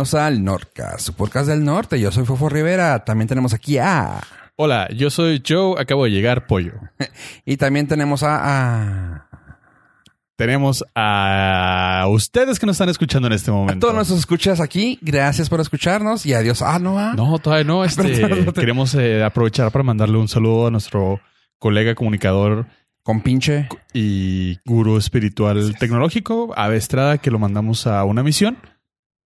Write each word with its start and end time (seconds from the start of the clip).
Bienvenidos 0.00 0.14
al 0.14 0.42
Nordcast, 0.42 1.00
su 1.00 1.12
podcast 1.12 1.46
del 1.46 1.62
norte. 1.62 2.00
Yo 2.00 2.10
soy 2.10 2.24
Fofo 2.24 2.48
Rivera. 2.48 3.04
También 3.04 3.28
tenemos 3.28 3.52
aquí 3.52 3.76
a... 3.76 4.22
Hola, 4.56 4.88
yo 4.96 5.10
soy 5.10 5.42
Joe. 5.46 5.78
Acabo 5.78 6.04
de 6.04 6.10
llegar, 6.10 6.46
pollo. 6.46 6.72
y 7.44 7.58
también 7.58 7.86
tenemos 7.86 8.22
a... 8.22 8.38
a... 8.40 9.28
Tenemos 10.36 10.82
a 10.94 12.06
ustedes 12.08 12.58
que 12.58 12.64
nos 12.64 12.76
están 12.76 12.88
escuchando 12.88 13.26
en 13.26 13.34
este 13.34 13.50
momento. 13.50 13.74
A 13.74 13.78
todos 13.78 13.94
nuestros 13.94 14.20
escuchas 14.20 14.58
aquí, 14.58 14.98
gracias 15.02 15.50
por 15.50 15.60
escucharnos 15.60 16.24
y 16.24 16.32
adiós. 16.32 16.62
Ah, 16.62 16.78
no, 16.78 16.98
ah. 16.98 17.12
No, 17.14 17.38
todavía 17.38 17.64
no. 17.64 17.84
Este, 17.84 18.26
queremos 18.54 18.94
eh, 18.94 19.22
aprovechar 19.22 19.70
para 19.70 19.82
mandarle 19.82 20.16
un 20.16 20.28
saludo 20.28 20.68
a 20.68 20.70
nuestro 20.70 21.20
colega 21.58 21.94
comunicador 21.94 22.64
con 23.02 23.20
pinche 23.20 23.68
y 23.92 24.60
gurú 24.64 24.96
espiritual 24.96 25.76
tecnológico, 25.78 26.54
Ave 26.56 26.78
Estrada, 26.78 27.18
que 27.18 27.30
lo 27.30 27.38
mandamos 27.38 27.86
a 27.86 28.02
una 28.04 28.22
misión 28.22 28.56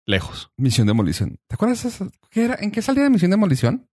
lejos. 0.07 0.51
Misión 0.57 0.87
Demolición. 0.87 1.39
¿Te 1.47 1.55
acuerdas 1.55 2.03
¿Qué 2.31 2.45
era? 2.45 2.57
¿En 2.61 2.71
qué 2.71 2.83
salía 2.83 3.05
de 3.05 3.11
Misión 3.11 3.31
Demolición? 3.31 3.89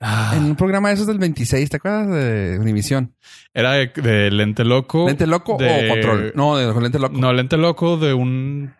Ah. 0.00 0.34
En 0.36 0.44
un 0.44 0.56
programa 0.56 0.88
de 0.88 0.94
esos 0.94 1.06
del 1.06 1.18
26, 1.18 1.70
¿te 1.70 1.76
acuerdas 1.76 2.08
de 2.08 2.58
Univisión? 2.60 3.14
Era 3.54 3.72
de, 3.72 4.30
Lente 4.30 4.64
Loco. 4.64 5.06
¿Lente 5.06 5.26
Loco 5.26 5.54
o 5.54 5.58
Control? 5.58 6.32
No, 6.34 6.56
de 6.56 6.80
Lente 6.80 6.98
Loco. 6.98 7.16
No, 7.16 7.32
Lente 7.32 7.56
Loco 7.56 7.96
de 7.96 8.12
un... 8.12 8.74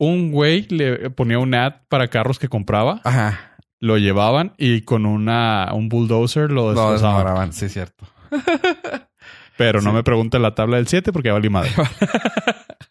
Un 0.00 0.30
güey 0.30 0.66
le 0.68 1.10
ponía 1.10 1.40
un 1.40 1.52
ad 1.54 1.82
para 1.88 2.08
carros 2.08 2.38
que 2.38 2.48
compraba. 2.48 3.00
Ajá. 3.02 3.56
Lo 3.80 3.98
llevaban 3.98 4.54
y 4.56 4.82
con 4.82 5.06
una 5.06 5.70
un 5.74 5.88
bulldozer 5.88 6.52
lo 6.52 6.68
destrozaban. 6.68 7.52
sí, 7.52 7.68
cierto. 7.68 8.06
Pero 9.56 9.82
no 9.82 9.92
me 9.92 10.04
pregunte 10.04 10.38
la 10.38 10.54
tabla 10.54 10.76
del 10.76 10.86
7 10.86 11.12
porque 11.12 11.30
ya 11.30 11.32
valí 11.32 11.50
madre. 11.50 11.72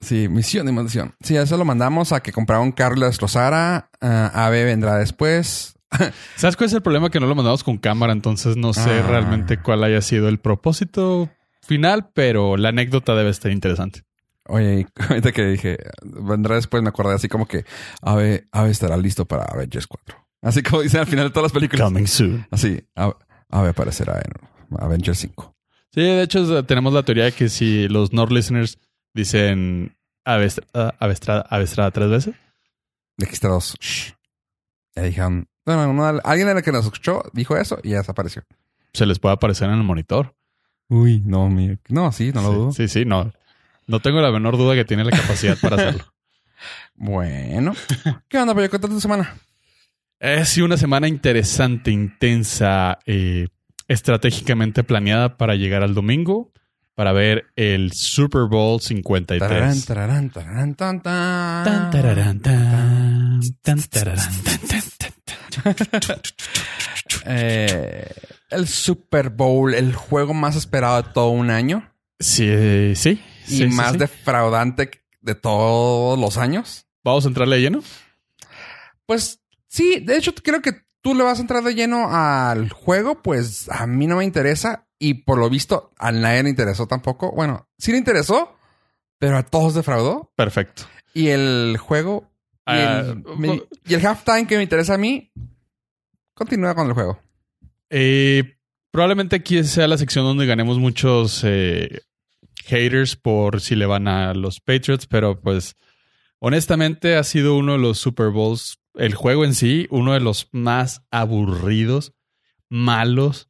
sí, 0.00 0.28
misión 0.28 0.66
de 0.66 0.72
maldición. 0.72 1.14
Sí, 1.20 1.36
eso 1.36 1.56
lo 1.56 1.64
mandamos 1.64 2.12
a 2.12 2.20
que 2.20 2.32
comprara 2.32 2.60
un 2.62 2.72
carro 2.72 2.96
y 2.96 3.00
lo 3.00 3.06
destrozara. 3.06 3.90
Uh, 4.00 4.30
Ave 4.32 4.64
vendrá 4.64 4.96
después. 4.96 5.74
¿Sabes 6.36 6.56
cuál 6.56 6.66
es 6.66 6.74
el 6.74 6.82
problema? 6.82 7.10
Que 7.10 7.20
no 7.20 7.26
lo 7.26 7.34
mandamos 7.34 7.64
con 7.64 7.78
cámara, 7.78 8.12
entonces 8.12 8.56
no 8.56 8.72
sé 8.72 9.00
ah. 9.00 9.06
realmente 9.06 9.58
cuál 9.58 9.84
haya 9.84 10.00
sido 10.02 10.28
el 10.28 10.38
propósito 10.38 11.30
final, 11.62 12.10
pero 12.14 12.56
la 12.56 12.70
anécdota 12.70 13.14
debe 13.14 13.30
estar 13.30 13.50
interesante. 13.50 14.02
Oye, 14.46 14.86
ahorita 15.08 15.32
que 15.32 15.44
dije, 15.44 15.78
vendrá 16.02 16.56
después, 16.56 16.82
me 16.82 16.88
acordé 16.88 17.14
así 17.14 17.28
como 17.28 17.46
que 17.46 17.64
Ave, 18.02 18.48
Ave 18.52 18.70
estará 18.70 18.96
listo 18.96 19.26
para 19.26 19.44
Avengers 19.44 19.86
4. 19.86 20.16
Así 20.42 20.62
como 20.62 20.82
dicen 20.82 21.00
al 21.00 21.06
final 21.06 21.26
de 21.26 21.30
todas 21.30 21.44
las 21.44 21.52
películas. 21.52 21.84
Coming 21.84 22.06
soon. 22.06 22.46
Así, 22.50 22.80
Ave 22.94 23.68
aparecerá 23.70 24.20
en 24.20 24.78
Avengers 24.78 25.18
5. 25.18 25.54
Sí, 25.92 26.02
de 26.02 26.22
hecho 26.22 26.64
tenemos 26.64 26.92
la 26.92 27.02
teoría 27.02 27.24
de 27.24 27.32
que 27.32 27.48
si 27.48 27.88
los 27.88 28.12
Nord 28.12 28.32
listeners 28.32 28.78
dicen 29.18 29.96
Avestrada, 30.24 30.94
Avestrada, 31.50 31.90
tres 31.90 32.08
veces. 32.08 32.34
De 33.16 33.26
aquí 33.26 33.34
está 33.34 33.48
dos. 33.48 33.76
Ya 34.94 35.02
dijeron. 35.02 35.48
alguien 36.24 36.48
en 36.48 36.56
el 36.56 36.62
que 36.62 36.72
nos 36.72 36.84
escuchó 36.84 37.24
dijo 37.32 37.56
eso 37.56 37.78
y 37.82 37.90
ya 37.90 37.98
desapareció. 37.98 38.44
Se 38.92 39.06
les 39.06 39.18
puede 39.18 39.34
aparecer 39.34 39.68
en 39.68 39.76
el 39.76 39.82
monitor. 39.82 40.34
Uy, 40.88 41.20
no, 41.24 41.50
no, 41.88 42.12
sí, 42.12 42.32
no 42.32 42.42
lo 42.42 42.52
dudo. 42.52 42.72
Sí, 42.72 42.88
sí, 42.88 43.04
no. 43.04 43.32
No 43.86 44.00
tengo 44.00 44.20
la 44.20 44.30
menor 44.30 44.56
duda 44.56 44.74
que 44.74 44.84
tiene 44.84 45.04
la 45.04 45.10
capacidad 45.10 45.58
para 45.60 45.76
hacerlo. 45.88 46.04
Bueno, 46.94 47.74
¿qué 48.28 48.38
onda, 48.38 48.54
Pollo? 48.54 48.70
¿Qué 48.70 48.78
tal 48.78 48.90
tu 48.90 49.00
semana? 49.00 49.36
Es 50.18 50.56
una 50.58 50.76
semana 50.76 51.06
interesante, 51.06 51.90
intensa, 51.90 52.98
eh, 53.06 53.48
estratégicamente 53.86 54.82
planeada 54.84 55.36
para 55.36 55.54
llegar 55.54 55.82
al 55.82 55.94
domingo 55.94 56.52
para 56.98 57.12
ver 57.12 57.46
el 57.54 57.92
Super 57.92 58.48
Bowl 58.50 58.80
53. 58.80 59.86
el 68.50 68.66
Super 68.66 69.30
Bowl, 69.30 69.74
el 69.74 69.94
juego 69.94 70.34
más 70.34 70.56
esperado 70.56 71.00
de 71.00 71.08
todo 71.14 71.28
un 71.28 71.50
año. 71.50 71.88
Sí, 72.18 72.96
sí. 72.96 73.22
Y 73.46 73.66
más 73.66 73.96
defraudante 73.96 74.90
de 75.20 75.36
todos 75.36 76.18
los 76.18 76.36
años. 76.36 76.84
¿Vamos 77.04 77.26
a 77.26 77.28
entrarle 77.28 77.60
lleno? 77.60 77.80
Pues 79.06 79.38
sí, 79.68 80.00
de 80.00 80.16
hecho 80.16 80.34
creo 80.34 80.60
que 80.62 80.82
tú 81.00 81.14
le 81.14 81.22
vas 81.22 81.38
a 81.38 81.42
entrar 81.42 81.62
de 81.62 81.76
lleno 81.76 82.08
al 82.10 82.70
juego, 82.70 83.22
pues 83.22 83.68
a 83.70 83.86
mí 83.86 84.08
no 84.08 84.16
me 84.16 84.24
interesa. 84.24 84.87
Y 84.98 85.14
por 85.14 85.38
lo 85.38 85.48
visto, 85.48 85.92
a 85.98 86.10
nadie 86.12 86.42
le 86.42 86.50
interesó 86.50 86.86
tampoco. 86.86 87.32
Bueno, 87.32 87.68
sí 87.78 87.92
le 87.92 87.98
interesó, 87.98 88.56
pero 89.18 89.36
a 89.36 89.44
todos 89.44 89.74
defraudó. 89.74 90.32
Perfecto. 90.36 90.84
Y 91.14 91.28
el 91.28 91.76
juego 91.78 92.30
y, 92.66 92.72
el, 92.72 92.78
ah, 92.78 93.14
y 93.86 93.94
el 93.94 94.06
halftime 94.06 94.46
que 94.46 94.56
me 94.56 94.62
interesa 94.62 94.94
a 94.94 94.98
mí, 94.98 95.32
continúa 96.34 96.74
con 96.74 96.86
el 96.86 96.92
juego. 96.92 97.18
Eh, 97.90 98.58
probablemente 98.90 99.36
aquí 99.36 99.62
sea 99.64 99.88
la 99.88 99.96
sección 99.96 100.24
donde 100.24 100.46
ganemos 100.46 100.78
muchos 100.78 101.42
eh, 101.44 102.02
haters 102.66 103.16
por 103.16 103.60
si 103.60 103.74
le 103.74 103.86
van 103.86 104.06
a 104.06 104.34
los 104.34 104.60
Patriots, 104.60 105.06
pero 105.06 105.40
pues 105.40 105.76
honestamente 106.40 107.16
ha 107.16 107.24
sido 107.24 107.56
uno 107.56 107.72
de 107.72 107.78
los 107.78 107.98
Super 107.98 108.28
Bowls 108.28 108.78
el 108.94 109.14
juego 109.14 109.44
en 109.44 109.54
sí, 109.54 109.86
uno 109.90 110.12
de 110.12 110.20
los 110.20 110.48
más 110.52 111.02
aburridos, 111.10 112.14
malos, 112.68 113.47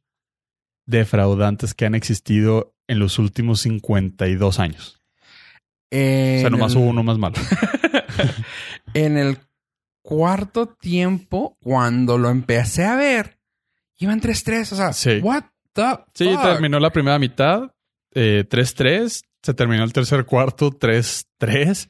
defraudantes 0.89 1.73
que 1.73 1.85
han 1.85 1.95
existido 1.95 2.73
en 2.87 2.99
los 2.99 3.19
últimos 3.19 3.61
52 3.61 4.59
años. 4.59 4.99
o 5.91 5.95
sea, 5.95 6.49
nomás 6.49 6.75
hubo 6.75 6.85
uno 6.85 7.03
más 7.03 7.17
malo. 7.17 7.35
en 8.93 9.17
el 9.17 9.37
cuarto 10.01 10.67
tiempo, 10.67 11.57
cuando 11.61 12.17
lo 12.17 12.29
empecé 12.29 12.85
a 12.85 12.95
ver, 12.95 13.37
iban 13.97 14.19
3-3. 14.19 14.71
O 14.71 14.75
sea, 14.75 14.93
sí. 14.93 15.19
what 15.21 15.43
the 15.73 15.83
Sí, 16.13 16.35
terminó 16.41 16.79
la 16.79 16.91
primera 16.91 17.19
mitad, 17.19 17.71
3-3. 18.13 18.87
Eh, 18.89 19.09
se 19.41 19.53
terminó 19.53 19.83
el 19.83 19.93
tercer 19.93 20.25
cuarto, 20.25 20.71
3-3 20.71 21.89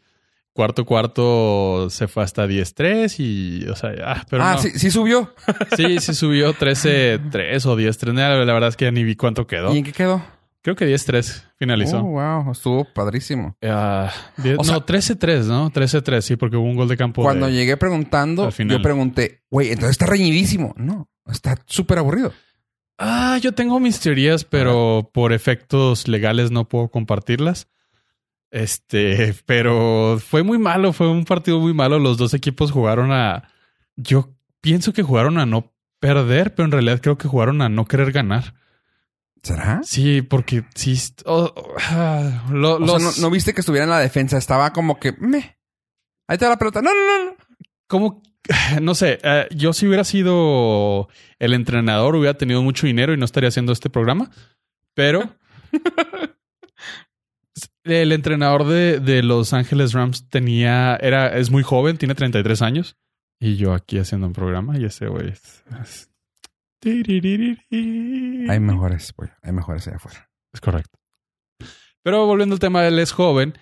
cuarto 0.53 0.85
cuarto 0.85 1.89
se 1.89 2.07
fue 2.07 2.23
hasta 2.23 2.45
10-3 2.47 3.15
y, 3.19 3.67
o 3.69 3.75
sea, 3.75 3.91
ah, 4.03 4.25
pero 4.29 4.43
Ah, 4.43 4.57
sí, 4.57 4.71
sí 4.75 4.91
subió. 4.91 5.33
sí, 5.77 5.99
sí 5.99 6.13
subió 6.13 6.53
13-3 6.53 7.65
o 7.65 7.77
10-3. 7.77 8.13
La, 8.13 8.53
verdad 8.53 8.69
es 8.69 8.75
que 8.75 8.85
ya 8.85 8.91
ni 8.91 9.03
vi 9.03 9.15
cuánto 9.15 9.47
quedó. 9.47 9.73
¿Y 9.73 9.79
en 9.79 9.83
qué 9.83 9.93
quedó? 9.93 10.21
Creo 10.61 10.75
que 10.75 10.85
10-3 10.85 11.43
finalizó. 11.57 11.99
Oh, 11.99 12.03
wow, 12.03 12.51
estuvo 12.51 12.83
padrísimo. 12.85 13.55
Uh, 13.61 14.09
no, 14.37 14.85
13-3, 14.85 15.45
¿no? 15.45 15.71
13-3, 15.71 16.21
sí, 16.21 16.35
porque 16.35 16.57
hubo 16.57 16.65
un 16.65 16.75
gol 16.75 16.89
de 16.89 16.97
campo. 16.97 17.23
Cuando 17.23 17.49
llegué 17.49 17.77
preguntando, 17.77 18.49
yo 18.49 18.81
pregunté, 18.81 19.43
güey, 19.49 19.69
entonces 19.69 19.91
está 19.91 20.05
reñidísimo. 20.05 20.73
No, 20.77 21.09
está 21.25 21.57
súper 21.65 21.99
aburrido. 21.99 22.33
Ah, 22.97 23.39
yo 23.41 23.53
tengo 23.53 23.79
mis 23.79 24.01
teorías, 24.01 24.43
pero 24.43 25.09
por 25.13 25.31
efectos 25.31 26.09
legales 26.09 26.51
no 26.51 26.67
puedo 26.67 26.89
compartirlas. 26.89 27.69
Este, 28.51 29.33
pero 29.45 30.19
fue 30.19 30.43
muy 30.43 30.57
malo, 30.57 30.93
fue 30.93 31.09
un 31.09 31.25
partido 31.25 31.59
muy 31.59 31.73
malo. 31.73 31.99
Los 31.99 32.17
dos 32.17 32.33
equipos 32.33 32.71
jugaron 32.71 33.11
a. 33.11 33.49
Yo 33.95 34.35
pienso 34.61 34.93
que 34.93 35.03
jugaron 35.03 35.37
a 35.37 35.45
no 35.45 35.73
perder, 35.99 36.55
pero 36.55 36.65
en 36.65 36.71
realidad 36.71 37.01
creo 37.01 37.17
que 37.17 37.27
jugaron 37.27 37.61
a 37.61 37.69
no 37.69 37.85
querer 37.85 38.11
ganar. 38.11 38.55
¿Será? 39.43 39.81
Sí, 39.83 40.21
porque 40.21 40.65
sí. 40.75 40.97
Oh, 41.25 41.53
ah, 41.89 42.43
no, 42.51 43.29
viste 43.29 43.53
que 43.53 43.61
estuviera 43.61 43.85
en 43.85 43.89
la 43.89 43.99
defensa, 43.99 44.37
estaba 44.37 44.73
como 44.73 44.99
que. 44.99 45.15
Ahí 46.27 46.37
te 46.37 46.47
la 46.47 46.57
pelota. 46.57 46.81
No, 46.81 46.91
no, 46.93 47.25
no. 47.25 47.35
Como. 47.87 48.21
No 48.81 48.95
sé, 48.95 49.19
eh, 49.21 49.47
yo 49.51 49.73
si 49.73 49.85
hubiera 49.85 50.03
sido 50.03 51.07
el 51.37 51.53
entrenador, 51.53 52.15
hubiera 52.15 52.37
tenido 52.37 52.63
mucho 52.63 52.87
dinero 52.87 53.13
y 53.13 53.17
no 53.17 53.25
estaría 53.25 53.49
haciendo 53.49 53.71
este 53.71 53.89
programa. 53.89 54.31
Pero 54.95 55.35
el 57.91 58.11
entrenador 58.11 58.65
de, 58.65 59.23
Los 59.23 59.53
Ángeles 59.53 59.93
Rams 59.93 60.29
tenía, 60.29 60.95
era, 60.97 61.37
es 61.37 61.51
muy 61.51 61.63
joven, 61.63 61.97
tiene 61.97 62.15
33 62.15 62.61
años. 62.61 62.97
Y 63.39 63.55
yo 63.55 63.73
aquí 63.73 63.97
haciendo 63.97 64.27
un 64.27 64.33
programa 64.33 64.77
y 64.77 64.85
ese 64.85 65.07
güey 65.07 65.33
Hay 68.49 68.59
mejores, 68.59 69.13
güey. 69.15 69.29
Hay 69.41 69.51
mejores 69.53 69.87
allá 69.87 69.97
afuera. 69.97 70.29
Es 70.51 70.59
correcto. 70.59 70.99
Pero 72.03 72.25
volviendo 72.25 72.55
al 72.55 72.59
tema, 72.59 72.85
él 72.85 72.99
es 72.99 73.11
joven. 73.11 73.57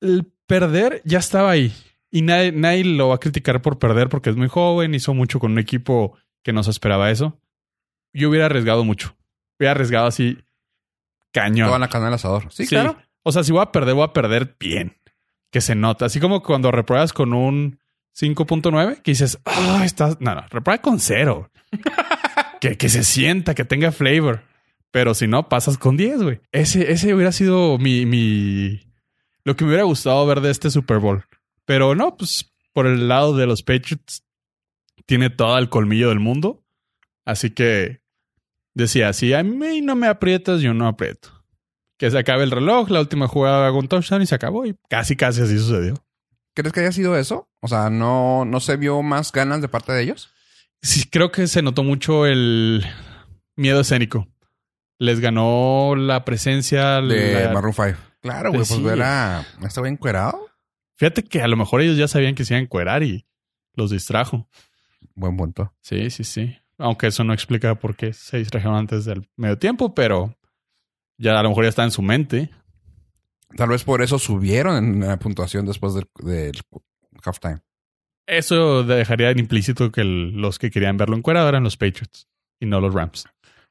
El 0.00 0.32
perder 0.46 1.02
ya 1.04 1.18
estaba 1.18 1.50
ahí. 1.50 1.74
Y 2.10 2.22
nadie, 2.22 2.52
nadie 2.52 2.84
lo 2.84 3.08
va 3.08 3.16
a 3.16 3.20
criticar 3.20 3.60
por 3.60 3.78
perder 3.78 4.08
porque 4.08 4.30
es 4.30 4.36
muy 4.36 4.48
joven, 4.48 4.94
hizo 4.94 5.12
mucho 5.12 5.38
con 5.40 5.52
un 5.52 5.58
equipo 5.58 6.16
que 6.42 6.52
no 6.52 6.62
se 6.62 6.70
esperaba 6.70 7.10
eso. 7.10 7.38
Yo 8.14 8.30
hubiera 8.30 8.46
arriesgado 8.46 8.84
mucho. 8.84 9.14
Hubiera 9.58 9.72
arriesgado 9.72 10.06
así 10.06 10.38
cañón. 11.32 11.68
Toda 11.68 11.78
la 11.78 11.88
cana 11.88 12.14
asador. 12.14 12.50
Sí, 12.50 12.66
claro. 12.66 12.96
O 13.28 13.32
sea, 13.32 13.44
si 13.44 13.52
voy 13.52 13.60
a 13.60 13.72
perder, 13.72 13.94
voy 13.94 14.04
a 14.04 14.14
perder 14.14 14.56
bien. 14.58 14.96
Que 15.50 15.60
se 15.60 15.74
nota. 15.74 16.06
Así 16.06 16.18
como 16.18 16.42
cuando 16.42 16.70
repruebas 16.70 17.12
con 17.12 17.34
un 17.34 17.78
5.9, 18.18 19.02
que 19.02 19.10
dices, 19.10 19.38
ah, 19.44 19.82
estás. 19.84 20.18
No, 20.18 20.34
no, 20.34 20.46
reprueba 20.48 20.80
con 20.80 20.98
cero. 20.98 21.50
que, 22.62 22.78
que 22.78 22.88
se 22.88 23.04
sienta, 23.04 23.54
que 23.54 23.66
tenga 23.66 23.92
flavor. 23.92 24.44
Pero 24.90 25.12
si 25.12 25.26
no, 25.26 25.50
pasas 25.50 25.76
con 25.76 25.98
10, 25.98 26.22
güey. 26.22 26.40
Ese, 26.52 26.90
ese 26.90 27.12
hubiera 27.12 27.30
sido 27.30 27.76
mi, 27.76 28.06
mi. 28.06 28.80
Lo 29.44 29.56
que 29.56 29.64
me 29.64 29.72
hubiera 29.72 29.84
gustado 29.84 30.26
ver 30.26 30.40
de 30.40 30.50
este 30.50 30.70
Super 30.70 30.98
Bowl. 30.98 31.26
Pero 31.66 31.94
no, 31.94 32.16
pues 32.16 32.50
por 32.72 32.86
el 32.86 33.08
lado 33.08 33.36
de 33.36 33.46
los 33.46 33.62
Patriots, 33.62 34.24
tiene 35.04 35.28
todo 35.28 35.58
el 35.58 35.68
colmillo 35.68 36.08
del 36.08 36.18
mundo. 36.18 36.64
Así 37.26 37.50
que 37.50 38.00
decía, 38.72 39.12
si 39.12 39.34
a 39.34 39.42
mí 39.42 39.82
no 39.82 39.96
me 39.96 40.06
aprietas, 40.06 40.62
yo 40.62 40.72
no 40.72 40.88
aprieto. 40.88 41.37
Que 41.98 42.10
se 42.10 42.18
acabe 42.18 42.44
el 42.44 42.50
reloj, 42.52 42.90
la 42.90 43.00
última 43.00 43.26
jugada 43.28 43.66
hago 43.66 43.78
un 43.78 43.88
touchdown 43.88 44.22
y 44.22 44.26
se 44.26 44.34
acabó. 44.34 44.64
Y 44.64 44.76
casi, 44.88 45.16
casi 45.16 45.42
así 45.42 45.58
sucedió. 45.58 45.94
¿Crees 46.54 46.72
que 46.72 46.80
haya 46.80 46.92
sido 46.92 47.16
eso? 47.16 47.48
O 47.60 47.68
sea, 47.68 47.90
¿no, 47.90 48.44
no 48.44 48.60
se 48.60 48.76
vio 48.76 49.02
más 49.02 49.32
ganas 49.32 49.60
de 49.60 49.68
parte 49.68 49.92
de 49.92 50.02
ellos? 50.02 50.30
Sí, 50.80 51.08
creo 51.10 51.30
que 51.32 51.46
se 51.48 51.60
notó 51.62 51.82
mucho 51.82 52.24
el 52.26 52.84
miedo 53.56 53.80
escénico. 53.80 54.28
Les 54.98 55.20
ganó 55.20 55.94
la 55.96 56.24
presencia 56.24 57.00
De 57.00 57.44
la- 57.44 57.52
Maroon 57.52 57.72
5. 57.74 57.98
Claro, 58.20 58.50
güey, 58.50 58.58
Pues 58.60 58.68
pues 58.68 58.80
sí. 58.80 58.84
ver 58.84 59.02
a 59.02 59.38
a 59.40 59.44
güey 59.78 59.92
encuerado. 59.92 60.46
Fíjate 60.96 61.22
que 61.24 61.40
a 61.42 61.48
lo 61.48 61.56
mejor 61.56 61.80
ellos 61.80 61.96
ya 61.96 62.08
sabían 62.08 62.34
que 62.34 62.44
se 62.44 62.54
iban 62.54 62.62
a 62.62 62.64
encuerar 62.64 63.02
y 63.04 63.26
los 63.74 63.90
distrajo. 63.90 64.48
Buen 65.14 65.36
punto. 65.36 65.72
Sí, 65.80 66.10
sí, 66.10 66.24
sí. 66.24 66.56
Aunque 66.78 67.08
eso 67.08 67.22
no 67.24 67.32
explica 67.32 67.76
por 67.76 67.94
qué 67.96 68.12
se 68.12 68.38
distrajeron 68.38 68.76
antes 68.76 69.04
del 69.04 69.28
medio 69.36 69.58
tiempo, 69.58 69.94
pero 69.94 70.36
ya 71.18 71.38
a 71.38 71.42
lo 71.42 71.48
mejor 71.50 71.64
ya 71.64 71.68
está 71.70 71.84
en 71.84 71.90
su 71.90 72.02
mente. 72.02 72.50
Tal 73.56 73.68
vez 73.70 73.84
por 73.84 74.02
eso 74.02 74.18
subieron 74.18 74.76
en 74.76 75.00
la 75.08 75.18
puntuación 75.18 75.66
después 75.66 75.94
del, 75.94 76.06
del 76.22 76.60
halftime. 77.24 77.58
Eso 78.26 78.84
dejaría 78.84 79.30
en 79.30 79.38
implícito 79.38 79.90
que 79.90 80.02
el- 80.02 80.32
los 80.32 80.58
que 80.58 80.70
querían 80.70 80.96
verlo 80.98 81.16
encuerado 81.16 81.48
eran 81.48 81.64
los 81.64 81.76
Patriots 81.76 82.28
y 82.60 82.66
no 82.66 82.80
los 82.80 82.92
Rams, 82.92 83.24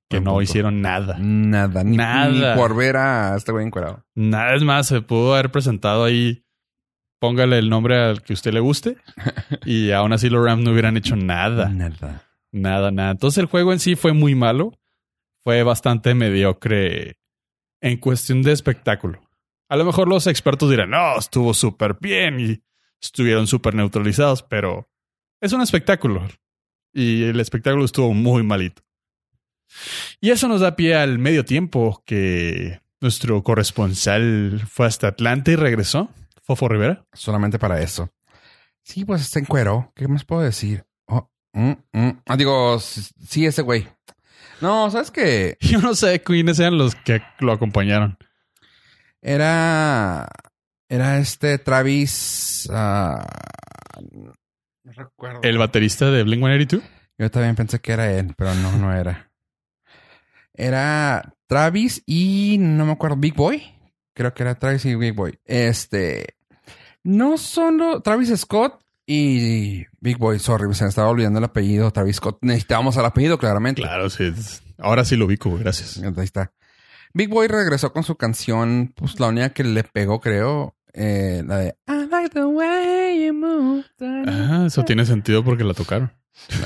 que 0.10 0.18
Buen 0.18 0.24
no 0.24 0.32
punto. 0.32 0.42
hicieron 0.42 0.82
nada. 0.82 1.18
Nada, 1.20 1.84
ni, 1.84 1.96
Nada. 1.98 2.54
ni 2.56 2.60
por 2.60 2.76
ver 2.76 2.98
a 2.98 3.36
este 3.38 3.52
güey 3.52 3.66
encuerado. 3.68 4.04
Nada 4.16 4.56
es 4.56 4.64
más, 4.64 4.88
se 4.88 5.02
pudo 5.02 5.34
haber 5.36 5.52
presentado 5.52 6.04
ahí. 6.04 6.44
Póngale 7.20 7.58
el 7.60 7.70
nombre 7.70 7.98
al 7.98 8.22
que 8.24 8.34
usted 8.34 8.52
le 8.54 8.60
guste. 8.60 8.98
y 9.66 9.92
aún 9.92 10.12
así 10.14 10.30
los 10.30 10.44
Rams 10.44 10.64
no 10.64 10.72
hubieran 10.72 10.98
hecho 10.98 11.16
nada. 11.16 11.70
Nada. 11.70 12.24
Nada, 12.52 12.90
nada. 12.92 13.12
Entonces 13.12 13.38
el 13.40 13.46
juego 13.48 13.74
en 13.74 13.80
sí 13.80 13.96
fue 13.96 14.14
muy 14.14 14.34
malo. 14.34 14.74
Fue 15.44 15.62
bastante 15.64 16.14
mediocre 16.16 17.18
en 17.82 17.98
cuestión 17.98 18.42
de 18.42 18.52
espectáculo. 18.52 19.22
A 19.70 19.76
lo 19.76 19.86
mejor 19.86 20.08
los 20.08 20.28
expertos 20.28 20.70
dirán, 20.70 20.92
no, 20.92 21.18
estuvo 21.18 21.54
súper 21.54 21.98
bien 22.00 22.40
y 22.40 22.64
estuvieron 23.02 23.48
súper 23.48 23.76
neutralizados, 23.76 24.44
pero 24.44 24.90
es 25.42 25.54
un 25.54 25.62
espectáculo. 25.62 26.28
Y 26.94 27.24
el 27.24 27.40
espectáculo 27.40 27.86
estuvo 27.86 28.14
muy 28.14 28.44
malito. 28.44 28.82
Y 30.22 30.32
eso 30.32 30.48
nos 30.48 30.62
da 30.62 30.76
pie 30.76 30.96
al 30.96 31.20
medio 31.20 31.46
tiempo 31.46 32.02
que 32.06 32.82
nuestro 33.02 33.44
corresponsal 33.44 34.62
fue 34.68 34.88
hasta 34.88 35.08
Atlanta 35.08 35.52
y 35.52 35.56
regresó. 35.56 36.10
Fofo 36.44 36.70
Rivera. 36.70 37.06
Solamente 37.14 37.60
para 37.60 37.82
eso. 37.82 38.10
Sí, 38.84 39.04
pues 39.04 39.22
está 39.22 39.40
encueró. 39.40 39.92
¿Qué 39.96 40.08
más 40.08 40.24
puedo 40.24 40.42
decir? 40.42 40.86
Oh, 41.08 41.30
mm, 41.54 41.74
mm. 41.92 42.22
Ah, 42.26 42.38
digo, 42.38 42.80
sí, 42.80 43.46
ese 43.46 43.62
güey. 43.62 43.86
No, 44.62 44.90
¿sabes 44.90 45.12
qué? 45.12 45.58
Yo 45.62 45.80
no 45.80 45.96
sé 45.96 46.22
quiénes 46.22 46.60
eran 46.60 46.78
los 46.78 46.96
que 46.96 47.22
lo 47.40 47.52
acompañaron. 47.52 48.18
Era. 49.22 50.28
Era 50.90 51.18
este 51.18 51.58
Travis. 51.58 52.70
ah, 52.72 53.26
no 54.84 54.92
recuerdo. 54.94 55.42
El 55.44 55.58
baterista 55.58 56.10
de 56.10 56.24
Blink 56.24 56.40
182. 56.40 56.84
Yo 57.18 57.32
también 57.32 57.56
pensé 57.56 57.80
que 57.80 57.92
era 57.94 58.12
él, 58.12 58.34
pero 58.38 58.54
no, 58.56 58.72
no 58.78 58.94
era. 58.94 59.32
Era 60.54 61.34
Travis 61.48 62.04
y 62.06 62.58
no 62.60 62.86
me 62.86 62.94
acuerdo, 62.94 63.18
Big 63.18 63.36
Boy. 63.36 63.64
Creo 64.14 64.34
que 64.34 64.44
era 64.44 64.56
Travis 64.56 64.86
y 64.86 64.96
Big 64.96 65.14
Boy. 65.14 65.40
Este. 65.46 66.38
No 67.04 67.38
solo 67.38 68.02
Travis 68.02 68.34
Scott 68.38 68.82
y 69.08 69.86
Big 70.00 70.18
Boy. 70.18 70.38
Sorry, 70.38 70.72
se 70.76 70.84
me 70.84 70.90
estaba 70.90 71.10
olvidando 71.10 71.40
el 71.40 71.46
apellido. 71.46 71.90
Travis 71.92 72.18
Scott. 72.18 72.38
Necesitábamos 72.42 72.96
el 72.98 73.06
apellido, 73.06 73.38
claramente. 73.40 73.82
Claro, 73.82 74.10
sí. 74.10 74.32
Ahora 74.78 75.04
sí 75.06 75.16
lo 75.16 75.26
ubico, 75.26 75.58
gracias. 75.58 75.98
Ahí 76.04 76.24
está. 76.26 76.52
Big 77.14 77.30
Boy 77.30 77.48
regresó 77.48 77.94
con 77.94 78.04
su 78.04 78.16
canción, 78.18 78.94
pues 78.96 79.20
la 79.20 79.28
única 79.30 79.50
que 79.50 79.64
le 79.64 79.84
pegó, 79.84 80.20
creo. 80.20 80.76
eh, 80.94 81.42
la 81.48 81.58
de 81.60 81.76
I 81.88 82.08
like 82.12 82.30
the 82.30 82.46
way 82.46 83.26
you 83.26 83.34
move. 83.34 83.86
Ah, 84.28 84.66
eso 84.68 84.84
tiene 84.84 85.06
sentido 85.06 85.44
porque 85.44 85.64
la 85.64 85.74
tocaron. 85.74 86.12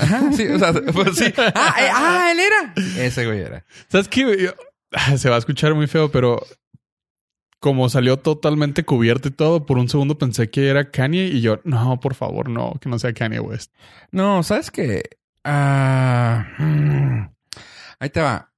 Ajá, 0.00 0.30
sí, 0.32 0.46
o 0.48 0.58
sea, 0.58 0.72
pues 0.92 1.16
sí. 1.16 1.32
Ah, 1.38 1.74
eh, 1.80 1.88
ah, 1.94 2.28
él 2.32 2.40
era. 2.40 2.74
Ese 3.04 3.24
güey 3.24 3.40
era. 3.40 3.64
¿Sabes 3.88 4.08
qué? 4.08 4.52
Ah, 4.92 5.16
Se 5.16 5.30
va 5.30 5.36
a 5.36 5.38
escuchar 5.38 5.74
muy 5.74 5.86
feo, 5.86 6.10
pero 6.10 6.44
como 7.62 7.88
salió 7.88 8.16
totalmente 8.18 8.84
cubierto 8.84 9.28
y 9.28 9.30
todo, 9.30 9.64
por 9.66 9.78
un 9.78 9.88
segundo 9.88 10.18
pensé 10.18 10.50
que 10.50 10.68
era 10.68 10.90
Kanye 10.90 11.26
y 11.28 11.40
yo, 11.40 11.60
no, 11.62 12.00
por 12.00 12.14
favor, 12.14 12.48
no, 12.50 12.74
que 12.80 12.88
no 12.88 12.98
sea 12.98 13.12
Kanye 13.14 13.38
West. 13.38 13.72
No, 14.10 14.42
¿sabes 14.42 14.70
qué? 14.72 15.02
Ah, 15.44 16.44
mm, 16.58 17.20
ahí 18.00 18.10
te 18.10 18.20
va. 18.20 18.52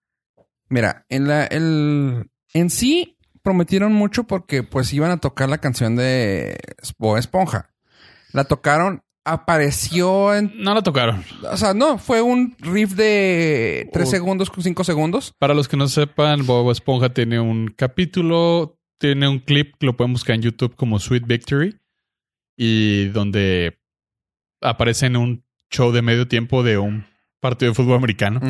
Mira, 0.70 1.04
en 1.10 1.28
la, 1.28 1.44
el, 1.44 2.30
en 2.54 2.70
sí 2.70 3.18
prometieron 3.42 3.92
mucho 3.92 4.24
porque 4.24 4.62
pues 4.62 4.90
iban 4.94 5.10
a 5.10 5.18
tocar 5.18 5.50
la 5.50 5.58
canción 5.58 5.96
de 5.96 6.56
Bob 6.98 7.18
Esponja. 7.18 7.70
La 8.32 8.44
tocaron, 8.44 9.02
apareció 9.26 10.34
en, 10.34 10.50
No 10.56 10.72
la 10.74 10.82
tocaron. 10.82 11.22
o 11.50 11.56
sea, 11.58 11.74
no, 11.74 11.98
fue 11.98 12.22
un 12.22 12.56
riff 12.58 12.94
de 12.94 13.88
tres 13.92 14.08
Oh. 14.08 14.10
segundos, 14.12 14.50
cinco 14.60 14.82
segundos. 14.82 15.34
Para 15.38 15.52
los 15.54 15.68
que 15.68 15.76
no 15.76 15.88
sepan, 15.88 16.46
Bob 16.46 16.70
Esponja 16.70 17.10
tiene 17.12 17.38
un 17.38 17.68
capítulo, 17.76 18.78
tiene 18.98 19.28
un 19.28 19.38
clip 19.38 19.74
que 19.78 19.86
lo 19.86 19.96
pueden 19.96 20.12
buscar 20.12 20.36
en 20.36 20.42
YouTube 20.42 20.76
como 20.76 20.98
Sweet 20.98 21.26
Victory 21.26 21.78
y 22.56 23.06
donde 23.08 23.78
aparece 24.60 25.06
en 25.06 25.16
un 25.16 25.44
show 25.70 25.92
de 25.92 26.02
medio 26.02 26.28
tiempo 26.28 26.62
de 26.62 26.78
un 26.78 27.04
partido 27.40 27.72
de 27.72 27.74
fútbol 27.74 27.96
americano 27.96 28.40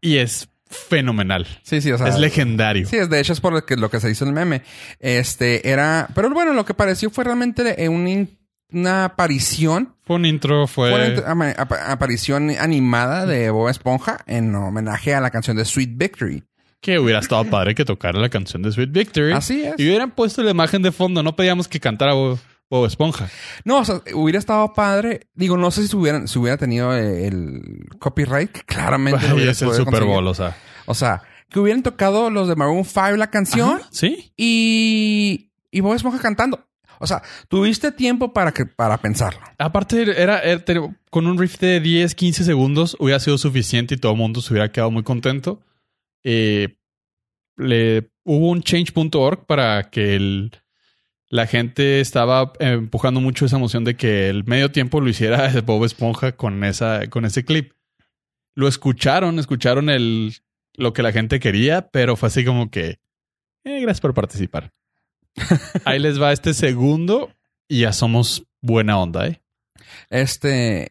y 0.00 0.16
es 0.18 0.48
fenomenal. 0.66 1.46
Sí, 1.62 1.80
sí, 1.80 1.92
o 1.92 1.98
sea. 1.98 2.08
es 2.08 2.18
legendario. 2.18 2.86
Sí, 2.86 2.96
es 2.96 3.08
de 3.08 3.20
hecho 3.20 3.32
es 3.32 3.40
por 3.40 3.52
lo 3.52 3.64
que, 3.64 3.76
lo 3.76 3.90
que 3.90 4.00
se 4.00 4.10
hizo 4.10 4.24
el 4.24 4.32
meme. 4.32 4.62
Este 4.98 5.68
era, 5.68 6.08
pero 6.14 6.30
bueno, 6.30 6.52
lo 6.52 6.64
que 6.64 6.74
pareció 6.74 7.10
fue 7.10 7.24
realmente 7.24 7.82
eh, 7.82 7.88
un 7.88 8.28
una 8.72 9.04
aparición, 9.04 9.94
Fue 10.02 10.16
un 10.16 10.26
intro, 10.26 10.66
fue... 10.66 10.90
fue 10.90 11.32
una 11.32 11.50
aparición 11.86 12.50
animada 12.50 13.24
de 13.24 13.50
Bob 13.50 13.68
Esponja 13.68 14.18
en 14.26 14.54
homenaje 14.54 15.14
a 15.14 15.20
la 15.20 15.30
canción 15.30 15.56
de 15.56 15.64
Sweet 15.64 15.90
Victory. 15.96 16.42
Que 16.84 16.98
hubiera 16.98 17.18
estado 17.20 17.44
padre 17.44 17.74
que 17.74 17.86
tocara 17.86 18.20
la 18.20 18.28
canción 18.28 18.60
de 18.62 18.70
Sweet 18.70 18.92
Victory. 18.92 19.32
Así 19.32 19.62
es. 19.64 19.74
Y 19.78 19.86
hubieran 19.88 20.10
puesto 20.10 20.42
la 20.42 20.50
imagen 20.50 20.82
de 20.82 20.92
fondo. 20.92 21.22
No 21.22 21.34
pedíamos 21.34 21.66
que 21.66 21.80
cantara 21.80 22.12
Bob, 22.12 22.38
Bob 22.68 22.84
Esponja. 22.84 23.30
No, 23.64 23.78
o 23.78 23.84
sea, 23.86 24.02
hubiera 24.12 24.38
estado 24.38 24.74
padre. 24.74 25.28
Digo, 25.34 25.56
no 25.56 25.70
sé 25.70 25.88
si 25.88 25.96
hubieran, 25.96 26.28
si 26.28 26.38
hubiera 26.38 26.58
tenido 26.58 26.94
el 26.94 27.86
copyright, 27.98 28.50
que 28.52 28.60
claramente 28.64 29.20
Ay, 29.26 29.32
hubiera 29.34 29.52
es 29.52 29.62
el 29.62 29.70
Super 29.70 29.84
conseguir. 29.84 30.08
Bowl, 30.08 30.26
o 30.28 30.34
sea. 30.34 30.56
O 30.84 30.92
sea, 30.94 31.22
que 31.48 31.58
hubieran 31.58 31.82
tocado 31.82 32.28
los 32.28 32.48
de 32.48 32.54
Maroon 32.56 32.84
5 32.84 33.12
la 33.16 33.30
canción 33.30 33.76
Ajá, 33.80 33.88
Sí. 33.90 34.32
y, 34.36 35.50
y 35.70 35.80
Bob 35.80 35.94
Esponja 35.94 36.18
cantando. 36.20 36.66
O 37.00 37.06
sea, 37.06 37.22
tuviste 37.48 37.92
tiempo 37.92 38.34
para 38.34 38.52
que, 38.52 38.66
para 38.66 38.98
pensarlo. 38.98 39.40
Aparte, 39.58 40.20
era, 40.22 40.42
con 41.10 41.26
un 41.26 41.38
riff 41.38 41.58
de 41.58 41.80
10, 41.80 42.14
15 42.14 42.44
segundos 42.44 42.94
hubiera 43.00 43.20
sido 43.20 43.38
suficiente 43.38 43.94
y 43.94 43.98
todo 43.98 44.12
el 44.12 44.18
mundo 44.18 44.42
se 44.42 44.52
hubiera 44.52 44.70
quedado 44.70 44.90
muy 44.90 45.02
contento. 45.02 45.60
Eh, 46.24 46.76
le, 47.56 48.10
hubo 48.24 48.50
un 48.50 48.62
change.org 48.62 49.46
para 49.46 49.90
que 49.90 50.16
el- 50.16 50.50
la 51.28 51.46
gente 51.46 52.00
estaba 52.00 52.52
empujando 52.60 53.20
mucho 53.20 53.46
esa 53.46 53.56
emoción 53.56 53.84
de 53.84 53.96
que 53.96 54.28
el 54.28 54.44
medio 54.44 54.70
tiempo 54.72 55.00
lo 55.00 55.08
hiciera 55.08 55.48
Bob 55.64 55.84
Esponja 55.84 56.32
con, 56.32 56.62
esa, 56.64 57.08
con 57.10 57.24
ese 57.24 57.44
clip. 57.44 57.72
Lo 58.54 58.68
escucharon, 58.68 59.38
escucharon 59.38 59.90
el, 59.90 60.34
lo 60.74 60.92
que 60.92 61.02
la 61.02 61.12
gente 61.12 61.40
quería, 61.40 61.88
pero 61.90 62.16
fue 62.16 62.28
así 62.28 62.44
como 62.44 62.70
que, 62.70 63.00
eh, 63.64 63.80
gracias 63.80 64.00
por 64.00 64.14
participar. 64.14 64.72
Ahí 65.84 65.98
les 65.98 66.20
va 66.22 66.32
este 66.32 66.54
segundo 66.54 67.32
y 67.68 67.80
ya 67.80 67.92
somos 67.92 68.44
buena 68.60 68.98
onda, 68.98 69.26
¿eh? 69.26 69.40
Este 70.08 70.90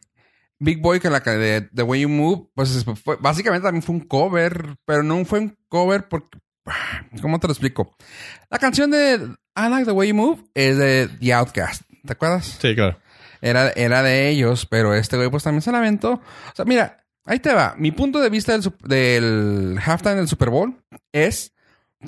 Big 0.64 0.80
Boy, 0.80 1.00
que 1.00 1.10
la 1.10 1.20
de 1.20 1.68
The 1.74 1.82
Way 1.82 2.00
You 2.02 2.08
Move, 2.08 2.48
pues 2.54 2.74
es- 2.74 2.84
fue- 3.02 3.16
básicamente 3.20 3.64
también 3.64 3.82
fue 3.82 3.94
un 3.94 4.00
cover, 4.00 4.76
pero 4.84 5.02
no 5.02 5.24
fue 5.24 5.40
un 5.40 5.56
cover 5.68 6.08
porque. 6.08 6.38
¿Cómo 7.22 7.38
te 7.40 7.46
lo 7.46 7.52
explico? 7.52 7.94
La 8.50 8.58
canción 8.58 8.90
de 8.90 9.14
I 9.56 9.68
Like 9.68 9.84
the 9.84 9.92
Way 9.92 10.08
You 10.08 10.14
Move 10.14 10.44
es 10.54 10.76
de 10.78 11.08
The 11.20 11.32
Outcast. 11.34 11.82
¿Te 12.06 12.12
acuerdas? 12.12 12.58
Sí, 12.60 12.74
claro. 12.74 12.98
Era, 13.40 13.70
era 13.70 14.02
de 14.02 14.30
ellos, 14.30 14.66
pero 14.66 14.94
este 14.94 15.16
güey 15.16 15.28
pues 15.30 15.42
también 15.42 15.62
se 15.62 15.70
la 15.72 15.78
aventó. 15.78 16.12
O 16.14 16.54
sea, 16.54 16.64
mira, 16.64 17.04
ahí 17.26 17.38
te 17.40 17.52
va. 17.52 17.74
Mi 17.78 17.90
punto 17.92 18.20
de 18.20 18.30
vista 18.30 18.52
del, 18.56 18.72
del 18.84 19.78
halftime 19.84 20.14
del 20.14 20.28
Super 20.28 20.48
Bowl 20.50 20.82
es 21.12 21.52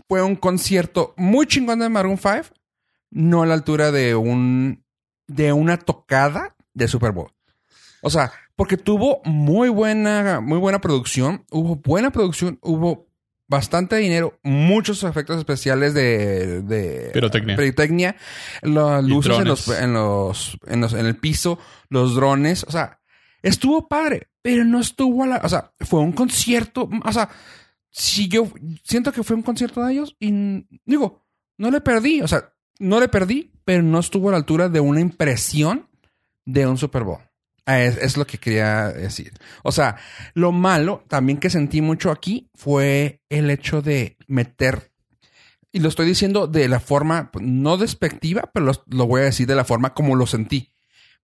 fue 0.09 0.23
un 0.23 0.37
concierto 0.37 1.15
muy 1.19 1.47
chingón 1.47 1.79
de 1.81 1.89
Maroon 1.89 2.19
5, 2.19 2.55
no 3.11 3.43
a 3.43 3.47
la 3.47 3.55
altura 3.55 3.91
de 3.93 4.15
un 4.15 4.83
de 5.29 5.53
una 5.53 5.77
tocada 5.79 6.55
de 6.75 6.89
Super 6.89 7.13
Bowl. 7.13 7.31
O 8.07 8.11
sea, 8.11 8.31
porque 8.55 8.77
tuvo 8.77 9.21
muy 9.25 9.69
buena 9.69 10.41
muy 10.41 10.59
buena 10.59 10.81
producción, 10.81 11.45
hubo 11.51 11.75
buena 11.75 12.13
producción, 12.13 12.61
hubo 12.63 13.09
bastante 13.49 13.97
dinero, 13.97 14.39
muchos 14.45 15.03
efectos 15.03 15.39
especiales 15.39 15.93
de, 15.93 16.63
de 16.63 17.11
Pirotecnia. 17.13 17.57
pirotecnia, 17.57 18.17
las 18.63 19.03
luces 19.03 19.37
en 19.37 19.45
los, 19.45 19.69
en 19.69 19.93
los, 19.93 20.59
en 20.69 20.81
los, 20.83 20.93
en 20.93 21.07
el 21.07 21.17
piso, 21.17 21.59
los 21.89 22.15
drones, 22.15 22.63
o 22.69 22.71
sea, 22.71 23.01
estuvo 23.43 23.89
padre, 23.89 24.29
pero 24.41 24.65
no 24.65 24.79
estuvo 24.79 25.25
a 25.25 25.27
la, 25.27 25.41
o 25.43 25.49
sea, 25.49 25.73
fue 25.81 25.99
un 25.99 26.13
concierto, 26.13 26.89
o 27.05 27.13
sea, 27.13 27.29
si 27.91 28.29
yo 28.29 28.53
siento 28.85 29.11
que 29.11 29.25
fue 29.25 29.35
un 29.35 29.43
concierto 29.43 29.85
de 29.85 29.95
ellos 29.95 30.15
y 30.21 30.65
digo, 30.85 31.27
no 31.59 31.73
le 31.73 31.81
perdí, 31.81 32.21
o 32.21 32.29
sea, 32.29 32.53
no 32.79 33.01
le 33.01 33.09
perdí, 33.09 33.51
pero 33.65 33.83
no 33.83 33.99
estuvo 33.99 34.29
a 34.29 34.33
la 34.33 34.39
altura 34.39 34.69
de 34.69 34.79
una 34.79 35.01
impresión 35.01 35.89
de 36.45 36.69
un 36.69 36.79
Super 36.79 37.03
Bowl. 37.03 37.27
Ah, 37.67 37.81
Es, 37.83 37.97
es 37.99 38.17
lo 38.17 38.27
que 38.27 38.39
quería 38.39 38.89
decir. 38.89 39.33
O 39.63 39.73
sea, 39.73 39.97
lo 40.35 40.53
malo 40.53 41.05
también 41.09 41.39
que 41.39 41.51
sentí 41.51 41.83
mucho 41.83 42.11
aquí 42.11 42.49
fue 42.55 43.21
el 43.29 43.51
hecho 43.51 43.83
de 43.83 44.17
meter, 44.29 44.93
y 45.73 45.81
lo 45.81 45.91
estoy 45.91 46.07
diciendo 46.07 46.47
de 46.47 46.69
la 46.69 46.81
forma 46.81 47.31
no 47.39 47.77
despectiva, 47.77 48.49
pero 48.55 48.65
lo, 48.65 48.73
lo 48.87 49.07
voy 49.07 49.21
a 49.21 49.25
decir 49.25 49.47
de 49.47 49.57
la 49.57 49.65
forma 49.65 49.93
como 49.93 50.17
lo 50.17 50.27
sentí. 50.27 50.73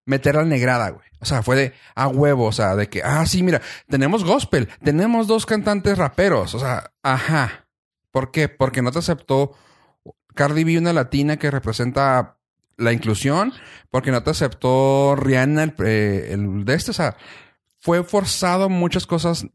Meter 0.04 0.34
la 0.34 0.44
negrada, 0.44 0.90
güey. 0.90 1.06
O 1.20 1.24
sea, 1.24 1.42
fue 1.42 1.56
de 1.56 1.72
a 1.94 2.08
huevo, 2.08 2.46
o 2.46 2.52
sea, 2.52 2.76
de 2.76 2.88
que, 2.88 3.02
ah, 3.02 3.24
sí, 3.24 3.42
mira, 3.42 3.62
tenemos 3.88 4.24
gospel, 4.24 4.68
tenemos 4.82 5.28
dos 5.28 5.46
cantantes 5.46 5.96
raperos, 5.96 6.54
o 6.54 6.58
sea, 6.58 6.92
ajá. 7.02 7.68
¿Por 8.10 8.30
qué? 8.30 8.48
Porque 8.48 8.82
no 8.82 8.90
te 8.90 8.98
aceptó 8.98 9.56
Cardi 10.34 10.64
B, 10.64 10.76
una 10.76 10.92
latina 10.92 11.38
que 11.38 11.50
representa 11.50 12.38
la 12.82 12.92
inclusión, 12.92 13.52
porque 13.90 14.10
no 14.10 14.22
te 14.22 14.30
aceptó 14.30 15.14
Rihanna, 15.16 15.62
el, 15.64 15.74
eh, 15.84 16.28
el 16.32 16.64
de 16.64 16.74
este, 16.74 16.90
o 16.90 16.94
sea, 16.94 17.16
fue 17.80 18.02
forzado 18.04 18.68
muchas 18.68 19.06
cosas 19.06 19.46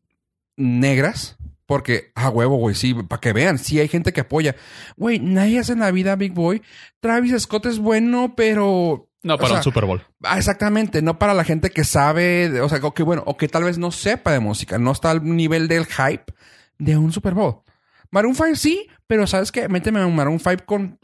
negras, 0.56 1.38
porque 1.66 2.12
a 2.16 2.30
huevo, 2.30 2.58
güey, 2.58 2.76
sí, 2.76 2.94
para 2.94 3.20
que 3.20 3.34
vean, 3.34 3.58
sí 3.60 3.80
hay 3.80 3.88
gente 3.88 4.14
que 4.14 4.22
apoya. 4.22 4.56
Güey, 4.96 5.20
nadie 5.20 5.60
hace 5.60 5.74
en 5.74 5.80
la 5.80 5.92
vida 5.92 6.16
Big 6.16 6.34
Boy. 6.34 6.62
Travis 7.02 7.42
Scott 7.42 7.66
es 7.66 7.78
bueno, 7.80 8.34
pero 8.36 9.10
No, 9.24 9.36
O 9.36 9.38
para 9.38 9.50
sea, 9.50 9.58
un 9.58 9.64
Super 9.64 9.86
Bowl. 9.86 10.02
Ah, 10.24 10.38
exactamente, 10.38 11.02
no 11.02 11.20
para 11.20 11.34
la 11.34 11.44
gente 11.44 11.70
que 11.70 11.84
sabe, 11.84 12.62
o 12.62 12.70
sea, 12.70 12.80
o 12.82 12.94
que 12.94 13.04
bueno, 13.04 13.24
o 13.26 13.38
que 13.38 13.48
tal 13.48 13.66
vez 13.66 13.78
no 13.78 13.92
sepa 13.92 14.32
de 14.32 14.40
música, 14.40 14.78
no 14.78 14.92
está 14.92 15.12
al 15.12 15.24
nivel 15.24 15.68
del 15.68 15.86
hype 15.86 16.34
de 16.80 16.98
un 16.98 17.12
Super 17.12 17.34
Bowl. 17.34 17.64
Maroon 18.12 18.36
5 18.36 18.56
sí, 18.56 18.88
pero 19.08 19.28
¿sabes 19.28 19.52
qué? 19.52 19.68
Méteme 19.70 20.04
un 20.06 20.16
Maroon 20.16 20.40
5 20.40 20.66
con... 20.66 21.00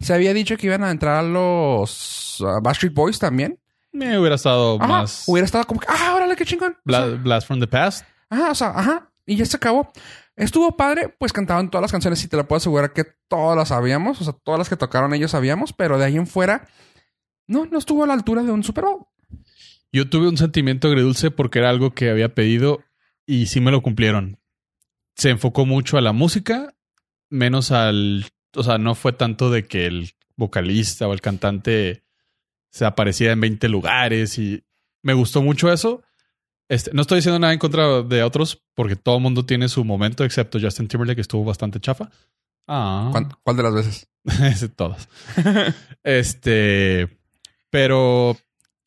Se 0.00 0.14
había 0.14 0.32
dicho 0.34 0.56
que 0.56 0.66
iban 0.66 0.84
a 0.84 0.90
entrar 0.90 1.24
los 1.24 2.40
uh, 2.40 2.60
Backstreet 2.62 2.94
Boys 2.94 3.18
también. 3.18 3.58
Me 3.92 4.18
hubiera 4.18 4.34
estado 4.34 4.76
Ajá, 4.80 4.86
más 4.88 5.24
hubiera 5.28 5.44
estado 5.46 5.64
como 5.66 5.80
que, 5.80 5.86
ah, 5.88 6.14
órale, 6.16 6.34
qué 6.36 6.44
chingón. 6.44 6.76
O 6.84 6.90
sea, 6.90 7.06
Bla- 7.06 7.22
Blast 7.22 7.46
from 7.46 7.60
the 7.60 7.66
Past. 7.66 8.04
Ajá, 8.28 8.50
o 8.50 8.54
sea, 8.54 8.68
ajá. 8.70 9.10
Y 9.26 9.36
ya 9.36 9.46
se 9.46 9.56
acabó. 9.56 9.92
Estuvo 10.36 10.76
padre, 10.76 11.14
pues 11.16 11.32
cantaban 11.32 11.70
todas 11.70 11.82
las 11.82 11.92
canciones 11.92 12.22
y 12.24 12.28
te 12.28 12.36
la 12.36 12.42
puedo 12.48 12.56
asegurar 12.56 12.92
que 12.92 13.04
todas 13.28 13.56
las 13.56 13.68
sabíamos. 13.68 14.20
O 14.20 14.24
sea, 14.24 14.32
todas 14.32 14.58
las 14.58 14.68
que 14.68 14.76
tocaron 14.76 15.14
ellos 15.14 15.30
sabíamos, 15.30 15.72
pero 15.72 15.96
de 15.96 16.04
ahí 16.06 16.16
en 16.16 16.26
fuera, 16.26 16.66
no, 17.46 17.66
no 17.66 17.78
estuvo 17.78 18.02
a 18.02 18.06
la 18.08 18.14
altura 18.14 18.42
de 18.42 18.50
un 18.50 18.64
Super 18.64 18.84
Bowl. 18.84 19.06
Yo 19.92 20.10
tuve 20.10 20.28
un 20.28 20.36
sentimiento 20.36 20.88
agridulce 20.88 21.30
porque 21.30 21.60
era 21.60 21.70
algo 21.70 21.92
que 21.92 22.10
había 22.10 22.34
pedido 22.34 22.80
y 23.26 23.46
sí 23.46 23.60
me 23.60 23.70
lo 23.70 23.80
cumplieron. 23.80 24.40
Se 25.16 25.30
enfocó 25.30 25.64
mucho 25.66 25.96
a 25.96 26.00
la 26.00 26.12
música, 26.12 26.74
menos 27.30 27.70
al... 27.70 28.26
O 28.56 28.62
sea, 28.62 28.78
no 28.78 28.94
fue 28.94 29.12
tanto 29.12 29.50
de 29.50 29.66
que 29.66 29.86
el 29.86 30.12
vocalista 30.36 31.08
o 31.08 31.12
el 31.12 31.20
cantante 31.20 32.04
se 32.70 32.84
aparecía 32.84 33.32
en 33.32 33.40
20 33.40 33.68
lugares 33.68 34.38
y 34.38 34.64
me 35.02 35.12
gustó 35.14 35.42
mucho 35.42 35.72
eso. 35.72 36.02
Este, 36.68 36.90
no 36.92 37.02
estoy 37.02 37.16
diciendo 37.18 37.38
nada 37.38 37.52
en 37.52 37.58
contra 37.58 38.02
de 38.02 38.22
otros 38.22 38.62
porque 38.74 38.96
todo 38.96 39.16
el 39.16 39.22
mundo 39.22 39.44
tiene 39.44 39.68
su 39.68 39.84
momento, 39.84 40.24
excepto 40.24 40.58
Justin 40.60 40.88
Timberlake, 40.88 41.16
que 41.16 41.20
estuvo 41.22 41.44
bastante 41.44 41.78
chafa. 41.80 42.10
Ah, 42.66 43.08
¿Cuán- 43.12 43.28
¿Cuál 43.42 43.56
de 43.56 43.62
las 43.62 43.74
veces? 43.74 44.08
Todas. 44.76 45.08
este, 46.02 47.18
pero 47.70 48.36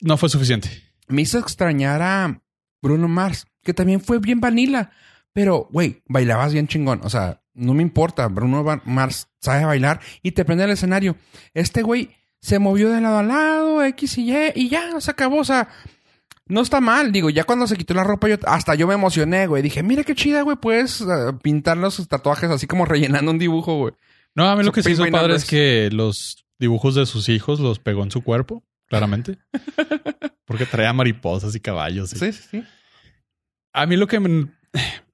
no 0.02 0.18
fue 0.18 0.30
suficiente. 0.30 0.70
Me 1.08 1.22
hizo 1.22 1.40
extrañar 1.40 2.02
a 2.02 2.42
Bruno 2.82 3.08
Mars, 3.08 3.46
que 3.64 3.74
también 3.74 4.02
fue 4.02 4.20
bien 4.20 4.40
vanilla. 4.40 4.92
Pero, 5.38 5.68
güey, 5.72 6.02
bailabas 6.08 6.52
bien 6.52 6.68
chingón. 6.68 7.00
O 7.04 7.12
sea, 7.12 7.44
no 7.54 7.76
me 7.76 7.84
importa. 7.84 8.28
Bruno 8.28 8.66
Mars 8.86 9.28
sabe 9.40 9.66
bailar 9.66 10.00
y 10.24 10.32
te 10.32 10.44
prende 10.44 10.64
el 10.64 10.72
escenario. 10.72 11.16
Este 11.54 11.84
güey 11.84 12.10
se 12.42 12.58
movió 12.58 12.90
de 12.90 13.02
lado 13.02 13.20
a 13.20 13.24
lado, 13.24 13.84
X 13.84 14.18
y 14.18 14.32
Y, 14.34 14.52
y 14.56 14.70
ya 14.70 15.00
se 15.00 15.12
acabó. 15.12 15.38
O 15.38 15.44
sea, 15.46 15.70
no 16.48 16.62
está 16.62 16.82
mal. 16.82 17.12
Digo, 17.12 17.30
ya 17.30 17.44
cuando 17.44 17.68
se 17.68 17.76
quitó 17.78 17.94
la 17.94 18.04
ropa, 18.04 18.28
yo 18.28 18.38
hasta 18.48 18.74
yo 18.74 18.88
me 18.88 18.96
emocioné, 18.96 19.46
güey. 19.46 19.62
Dije, 19.62 19.84
mira 19.84 20.04
qué 20.04 20.16
chida, 20.16 20.42
güey. 20.42 20.58
Puedes 20.58 21.02
eh, 21.02 21.06
pintar 21.44 21.78
los 21.78 22.08
tatuajes 22.08 22.50
así 22.50 22.66
como 22.66 22.86
rellenando 22.86 23.30
un 23.30 23.38
dibujo, 23.38 23.78
güey. 23.78 23.94
No, 24.34 24.50
a 24.50 24.56
mí 24.56 24.64
lo 24.64 24.72
que 24.72 24.82
se 24.82 24.90
hizo 24.90 25.04
padre 25.04 25.20
Numbers. 25.20 25.44
es 25.44 25.50
que 25.52 25.90
los 25.92 26.48
dibujos 26.58 26.96
de 26.96 27.06
sus 27.06 27.30
hijos 27.30 27.60
los 27.60 27.78
pegó 27.78 28.02
en 28.02 28.10
su 28.10 28.24
cuerpo, 28.24 28.64
claramente. 28.88 29.38
Porque 30.46 30.66
traía 30.66 30.94
mariposas 30.94 31.54
y 31.54 31.60
caballos. 31.60 32.12
y- 32.14 32.18
Sí, 32.18 32.34
sí, 32.34 32.44
sí. 32.50 32.64
A 33.74 33.86
mí 33.86 33.98
lo 33.98 34.08
que 34.08 34.20
me... 34.20 34.48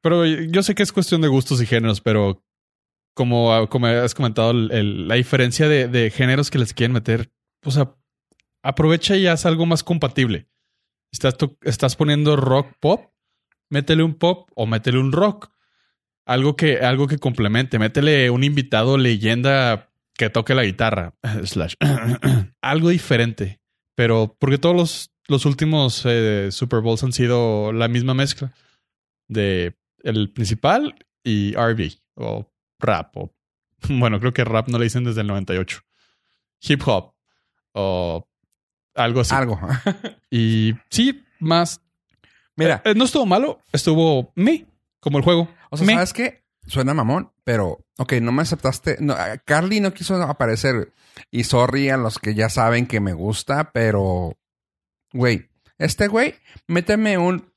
Pero 0.04 0.26
yo 0.26 0.62
sé 0.64 0.76
que 0.76 0.84
es 0.84 0.92
cuestión 0.92 1.22
de 1.22 1.30
gustos 1.30 1.62
y 1.62 1.66
géneros, 1.66 2.02
pero 2.02 2.44
como, 3.16 3.68
como 3.70 3.88
has 3.88 4.14
comentado, 4.14 4.52
el- 4.52 5.08
la 5.08 5.16
diferencia 5.16 5.68
de, 5.70 6.12
géneros 6.12 6.52
que 6.52 6.60
les 6.60 6.74
quieren 6.74 6.92
meter, 6.94 7.32
o 7.66 7.72
sea, 7.72 7.96
aprovecha 8.62 9.16
y 9.16 9.28
haz 9.28 9.46
algo 9.46 9.66
más 9.66 9.82
compatible. 9.84 10.50
Estás, 11.12 11.36
estás 11.62 11.96
poniendo 11.96 12.36
rock 12.36 12.74
pop, 12.82 13.14
métele 13.70 14.04
un 14.04 14.16
pop 14.16 14.50
o 14.56 14.66
métele 14.66 15.00
un 15.00 15.12
rock. 15.14 15.52
Algo 16.26 16.56
que, 16.56 16.80
algo 16.80 17.08
que 17.08 17.18
complemente. 17.18 17.80
Métele 17.80 18.30
un 18.30 18.44
invitado 18.44 18.98
leyenda 18.98 19.90
que 20.16 20.30
toque 20.30 20.56
la 20.56 20.64
guitarra. 20.64 21.16
Slash. 21.44 21.76
algo 22.62 22.90
diferente. 22.90 23.62
Pero 23.96 24.36
porque 24.40 24.58
todos 24.58 24.76
los, 24.76 25.12
los 25.28 25.46
últimos 25.46 26.04
eh, 26.06 26.50
Super 26.52 26.80
Bowls 26.80 27.04
han 27.04 27.14
sido 27.14 27.72
la 27.74 27.88
misma 27.88 28.14
mezcla 28.14 28.54
de 29.28 29.76
el 30.04 30.32
principal 30.32 30.96
y 31.24 31.54
RB 31.56 31.92
o 32.16 32.52
rap. 32.80 33.18
O, 33.18 33.34
bueno, 33.90 34.20
creo 34.20 34.34
que 34.34 34.44
rap 34.44 34.68
no 34.68 34.78
le 34.78 34.86
dicen 34.86 35.04
desde 35.04 35.22
el 35.22 35.28
98. 35.28 35.82
Hip 36.62 36.82
hop 36.86 37.14
o 37.74 38.28
algo 38.96 39.22
así. 39.22 39.34
Algo. 39.34 39.60
Y 40.30 40.74
sí, 40.90 41.24
más. 41.40 41.82
Mira, 42.56 42.82
Eh, 42.86 42.94
no 42.96 43.06
estuvo 43.06 43.26
malo, 43.26 43.62
estuvo 43.72 44.32
me, 44.36 44.68
como 45.00 45.18
el 45.18 45.24
juego. 45.24 45.50
O 45.72 45.78
sea, 45.78 45.88
Me. 45.88 45.94
¿sabes 45.94 46.14
qué? 46.14 46.44
Suena 46.68 46.94
mamón, 46.94 47.34
pero, 47.44 47.86
ok, 47.98 48.14
no 48.22 48.32
me 48.32 48.44
aceptaste. 48.44 48.98
No, 49.02 49.14
eh, 49.14 49.42
Carly 49.44 49.80
no 49.80 49.94
quiso 49.94 50.22
aparecer. 50.22 50.94
Y 51.30 51.44
sorry 51.44 51.90
a 51.90 51.98
los 51.98 52.20
que 52.20 52.36
ya 52.36 52.50
saben 52.50 52.86
que 52.88 53.00
me 53.00 53.14
gusta, 53.14 53.72
pero, 53.72 54.38
güey, 55.12 55.50
este 55.78 56.08
güey, 56.08 56.36
méteme 56.68 57.18
un 57.18 57.53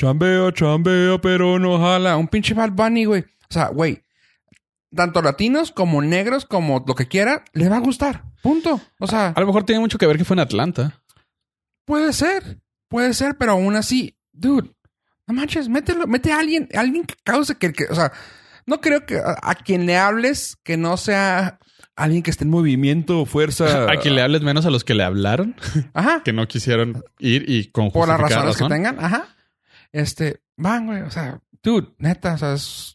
chambeo, 0.00 0.50
chambeo, 0.52 1.20
pero 1.20 1.58
no 1.58 1.78
jala. 1.78 2.16
Un 2.16 2.28
pinche 2.28 2.54
Bad 2.54 2.72
Bunny, 2.72 3.04
güey. 3.04 3.20
O 3.22 3.52
sea, 3.52 3.68
güey, 3.68 4.02
tanto 4.94 5.20
latinos 5.22 5.72
como 5.72 6.00
negros, 6.00 6.44
como 6.46 6.82
lo 6.86 6.94
que 6.94 7.06
quiera, 7.06 7.44
les 7.52 7.70
va 7.70 7.76
a 7.76 7.80
gustar. 7.80 8.24
Punto. 8.42 8.80
O 8.98 9.06
sea, 9.06 9.28
A 9.36 9.40
lo 9.40 9.46
mejor 9.46 9.64
tiene 9.64 9.80
mucho 9.80 9.98
que 9.98 10.06
ver 10.06 10.16
que 10.16 10.24
fue 10.24 10.34
en 10.36 10.40
Atlanta. 10.40 11.02
Puede 11.84 12.12
ser, 12.12 12.60
puede 12.88 13.12
ser, 13.14 13.36
pero 13.36 13.52
aún 13.52 13.76
así, 13.76 14.16
dude, 14.32 14.70
no 15.26 15.34
manches, 15.34 15.68
mételo, 15.68 16.06
mete 16.06 16.32
a 16.32 16.38
alguien, 16.38 16.68
alguien 16.74 17.04
que 17.04 17.14
cause 17.24 17.56
que, 17.56 17.72
que- 17.72 17.86
o 17.90 17.94
sea, 17.94 18.12
no 18.66 18.80
creo 18.80 19.04
que 19.04 19.16
a, 19.18 19.36
a 19.42 19.54
quien 19.54 19.84
le 19.86 19.98
hables 19.98 20.56
que 20.62 20.76
no 20.76 20.96
sea 20.96 21.58
alguien 21.96 22.22
que 22.22 22.30
esté 22.30 22.44
en 22.44 22.50
movimiento, 22.50 23.26
fuerza. 23.26 23.90
a 23.90 23.96
quien 23.98 24.14
le 24.14 24.22
hables 24.22 24.40
menos 24.42 24.64
a 24.66 24.70
los 24.70 24.84
que 24.84 24.94
le 24.94 25.02
hablaron, 25.02 25.56
Ajá, 25.92 26.22
que 26.24 26.32
no 26.32 26.46
quisieron 26.48 27.04
ir 27.18 27.44
y 27.48 27.70
con 27.70 27.90
por 27.90 28.08
las 28.08 28.18
razones 28.20 28.44
razón. 28.54 28.68
que 28.68 28.74
tengan, 28.74 29.04
ajá. 29.04 29.28
Este, 29.92 30.42
van, 30.56 30.86
güey, 30.86 31.02
o 31.02 31.10
sea, 31.10 31.40
dude, 31.62 31.88
neta, 31.98 32.34
o 32.34 32.38
sea, 32.38 32.52
es- 32.54 32.94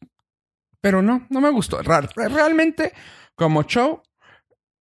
pero 0.81 1.01
no, 1.01 1.25
no 1.29 1.41
me 1.41 1.49
gustó. 1.49 1.79
Realmente, 1.81 2.93
como 3.35 3.63
show, 3.63 4.01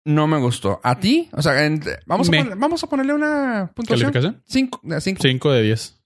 no 0.05 0.27
me 0.27 0.39
gustó. 0.39 0.79
¿A 0.83 0.99
ti? 0.99 1.29
O 1.33 1.41
sea, 1.41 1.63
en- 1.65 1.81
vamos, 2.07 2.27
a 2.27 2.31
Me. 2.31 2.43
poner- 2.43 2.57
vamos 2.57 2.83
a 2.83 2.87
ponerle 2.87 3.13
una 3.13 3.71
puntuación. 3.75 4.11
¿Calificación? 4.11 4.43
Cinco, 4.47 4.79
de 4.83 4.99
cinco, 5.01 5.21
5 5.21 5.51
de 5.51 5.61
10. 5.61 6.01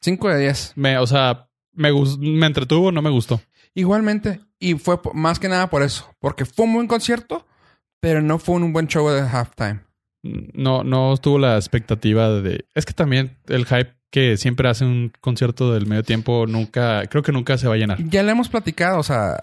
cinco 0.00 0.28
de 0.28 0.38
diez. 0.38 0.72
Me, 0.76 0.98
o 0.98 1.06
sea, 1.06 1.48
me, 1.72 1.90
me 2.18 2.46
entretuvo, 2.46 2.90
no 2.92 3.00
me 3.02 3.10
gustó. 3.10 3.40
Igualmente. 3.74 4.40
Y 4.58 4.74
fue 4.74 4.98
más 5.14 5.38
que 5.38 5.48
nada 5.48 5.68
por 5.70 5.82
eso. 5.82 6.14
Porque 6.20 6.44
fue 6.46 6.64
un 6.66 6.74
buen 6.74 6.86
concierto, 6.86 7.46
pero 8.00 8.22
no 8.22 8.38
fue 8.38 8.56
un 8.56 8.72
buen 8.72 8.86
show 8.86 9.08
de 9.10 9.20
halftime. 9.22 9.80
No, 10.22 10.84
no 10.84 11.16
tuvo 11.18 11.38
la 11.38 11.56
expectativa 11.56 12.28
de. 12.30 12.66
Es 12.74 12.86
que 12.86 12.92
también 12.94 13.38
el 13.46 13.66
hype 13.66 13.94
que 14.14 14.36
siempre 14.36 14.68
hace 14.68 14.84
un 14.84 15.10
concierto 15.20 15.72
del 15.72 15.86
medio 15.88 16.04
tiempo 16.04 16.46
nunca, 16.46 17.04
creo 17.08 17.24
que 17.24 17.32
nunca 17.32 17.58
se 17.58 17.66
va 17.66 17.74
a 17.74 17.76
llenar. 17.76 17.98
Ya 18.10 18.22
le 18.22 18.30
hemos 18.30 18.48
platicado, 18.48 19.00
o 19.00 19.02
sea, 19.02 19.40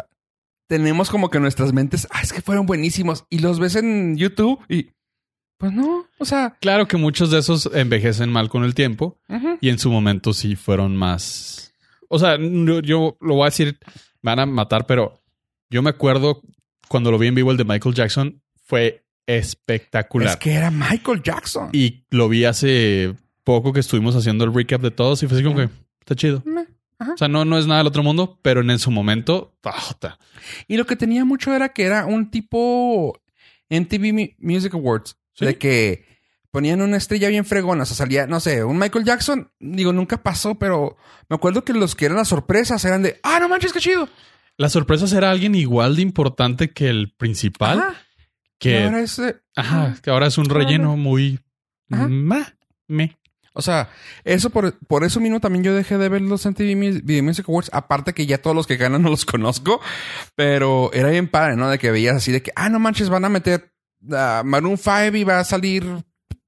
tenemos 0.69 1.09
como 1.09 1.29
que 1.29 1.41
nuestras 1.41 1.73
mentes, 1.73 2.07
ah, 2.09 2.21
es 2.21 2.31
que 2.31 2.41
fueron 2.41 2.67
buenísimos. 2.67 3.25
Y 3.29 3.39
los 3.39 3.59
ves 3.59 3.75
en 3.75 4.15
YouTube 4.15 4.63
y, 4.69 4.91
pues 5.57 5.73
no, 5.73 6.05
o 6.17 6.23
sea, 6.23 6.55
Claro 6.61 6.87
que 6.87 6.95
muchos 6.95 7.31
de 7.31 7.39
esos 7.39 7.69
envejecen 7.73 8.31
mal 8.31 8.47
con 8.47 8.63
el 8.63 8.73
tiempo 8.73 9.19
y 9.59 9.67
en 9.67 9.77
su 9.77 9.91
momento 9.91 10.31
sí 10.31 10.55
fueron 10.55 10.95
más. 10.95 11.73
O 12.07 12.17
sea, 12.17 12.37
yo 12.39 13.17
lo 13.19 13.33
voy 13.35 13.41
a 13.41 13.45
decir, 13.47 13.77
me 14.21 14.31
van 14.31 14.39
a 14.39 14.45
matar, 14.45 14.85
pero 14.85 15.21
Yo 15.69 15.81
me 15.81 15.89
acuerdo 15.89 16.43
cuando 16.87 17.11
lo 17.11 17.17
vi 17.17 17.27
en 17.27 17.35
vivo 17.35 17.51
el 17.51 17.57
de 17.57 17.65
Michael 17.65 17.93
Jackson, 17.93 18.41
fue 18.63 19.03
espectacular. 19.27 20.29
Es 20.29 20.37
que 20.37 20.53
era 20.53 20.71
Michael 20.71 21.21
Jackson. 21.21 21.71
Y 21.73 22.05
lo 22.09 22.29
vi 22.29 22.45
hace 22.45 23.17
poco 23.51 23.73
que 23.73 23.79
estuvimos 23.79 24.15
haciendo 24.15 24.43
el 24.45 24.53
recap 24.53 24.81
de 24.81 24.91
todos 24.91 25.21
y 25.23 25.27
fue 25.27 25.37
así 25.37 25.43
como 25.43 25.57
que 25.57 25.69
está 25.99 26.15
chido. 26.15 26.41
Meh, 26.45 26.65
ajá. 26.99 27.13
O 27.13 27.17
sea, 27.17 27.27
no, 27.27 27.45
no 27.45 27.57
es 27.57 27.67
nada 27.67 27.79
del 27.79 27.87
otro 27.87 28.03
mundo, 28.03 28.39
pero 28.41 28.61
en 28.61 28.79
su 28.79 28.91
momento, 28.91 29.55
ah, 29.63 29.95
ta. 29.99 30.19
Y 30.67 30.77
lo 30.77 30.85
que 30.85 30.95
tenía 30.95 31.25
mucho 31.25 31.53
era 31.53 31.69
que 31.69 31.83
era 31.83 32.05
un 32.05 32.29
tipo 32.31 33.19
MTV 33.69 34.13
Mu- 34.13 34.29
Music 34.39 34.73
Awards. 34.73 35.17
Sí. 35.33 35.45
De 35.45 35.57
que 35.57 36.05
ponían 36.51 36.81
una 36.81 36.97
estrella 36.97 37.29
bien 37.29 37.45
fregona. 37.45 37.83
O 37.83 37.85
sea, 37.85 37.95
salía, 37.95 38.27
no 38.27 38.39
sé, 38.39 38.63
un 38.63 38.77
Michael 38.77 39.05
Jackson. 39.05 39.49
Digo, 39.59 39.93
nunca 39.93 40.21
pasó, 40.21 40.55
pero 40.55 40.97
me 41.29 41.35
acuerdo 41.35 41.63
que 41.63 41.73
los 41.73 41.95
que 41.95 42.05
eran 42.05 42.17
las 42.17 42.27
sorpresas 42.27 42.83
eran 42.85 43.01
de, 43.03 43.19
ah, 43.23 43.39
no 43.39 43.47
manches, 43.49 43.71
qué 43.73 43.79
chido. 43.79 44.09
Las 44.57 44.73
sorpresas 44.73 45.13
era 45.13 45.31
alguien 45.31 45.55
igual 45.55 45.95
de 45.95 46.01
importante 46.01 46.71
que 46.71 46.89
el 46.89 47.11
principal, 47.13 47.79
Ajá. 47.79 47.95
Que, 48.59 48.83
ahora 48.83 48.99
ese- 49.01 49.37
ajá, 49.55 49.95
que 50.03 50.09
ahora 50.11 50.27
es 50.27 50.37
un 50.37 50.51
Ahora- 50.51 50.65
relleno 50.65 50.95
muy 50.97 51.39
Ajá. 51.89 52.07
ma, 52.07 52.53
me. 52.87 53.17
O 53.53 53.61
sea, 53.61 53.89
eso 54.23 54.49
por, 54.49 54.77
por 54.87 55.03
eso 55.03 55.19
mismo 55.19 55.39
también 55.41 55.63
yo 55.63 55.75
dejé 55.75 55.97
de 55.97 56.07
ver 56.09 56.21
los 56.21 56.45
MTV 56.45 56.75
Mu- 56.75 57.01
Video 57.03 57.23
Music 57.23 57.45
Awards. 57.49 57.69
Aparte 57.73 58.13
que 58.13 58.25
ya 58.25 58.41
todos 58.41 58.55
los 58.55 58.65
que 58.67 58.77
ganan 58.77 59.01
no 59.03 59.09
los 59.09 59.25
conozco. 59.25 59.81
Pero 60.35 60.89
era 60.93 61.09
bien 61.09 61.27
padre, 61.27 61.55
¿no? 61.55 61.69
De 61.69 61.77
que 61.79 61.91
veías 61.91 62.15
así 62.15 62.31
de 62.31 62.41
que, 62.41 62.51
ah, 62.55 62.69
no 62.69 62.79
manches, 62.79 63.09
van 63.09 63.25
a 63.25 63.29
meter 63.29 63.73
a 64.11 64.41
Maroon 64.45 64.77
5 64.77 65.15
y 65.17 65.23
va 65.23 65.39
a 65.39 65.43
salir, 65.43 65.85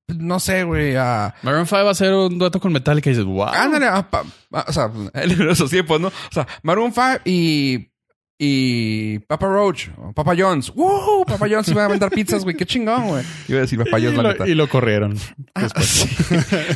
no 0.07 0.39
sé, 0.39 0.63
güey, 0.63 0.95
a... 0.95 1.35
Maroon 1.43 1.65
5 1.67 1.83
va 1.85 1.91
a 1.91 1.95
ser 1.95 2.13
un 2.13 2.39
dueto 2.39 2.59
con 2.59 2.71
Metallica 2.73 3.09
y 3.09 3.13
dices, 3.13 3.25
wow. 3.25 3.47
Ándale, 3.47 3.87
a 3.87 4.09
pa- 4.09 4.23
a- 4.53 4.65
o 4.67 4.73
sea, 4.73 4.89
en 5.13 5.49
esos 5.49 5.69
tiempos, 5.69 5.99
¿no? 6.01 6.07
O 6.07 6.31
sea, 6.31 6.47
Maroon 6.63 6.93
5 6.93 7.19
y... 7.25 7.92
Y 8.37 9.19
Papa 9.19 9.47
Roach, 9.47 9.89
o 9.97 10.11
Papa 10.11 10.33
Jones. 10.37 10.71
¡Woo! 10.75 11.23
Papa 11.25 11.45
Jones 11.49 11.67
iba 11.69 11.85
a 11.85 11.87
vender 11.87 12.09
pizzas, 12.09 12.43
güey. 12.43 12.55
Qué 12.55 12.65
chingón, 12.65 13.07
güey. 13.07 13.23
Iba 13.47 13.59
a 13.59 13.61
decir 13.61 13.77
Papa 13.79 13.99
y, 13.99 14.03
Jones, 14.03 14.17
la 14.17 14.23
lo, 14.23 14.29
neta. 14.31 14.47
y 14.47 14.55
lo 14.55 14.67
corrieron. 14.67 15.17
Ah, 15.53 15.61
después. 15.63 15.85
sí. 15.87 16.05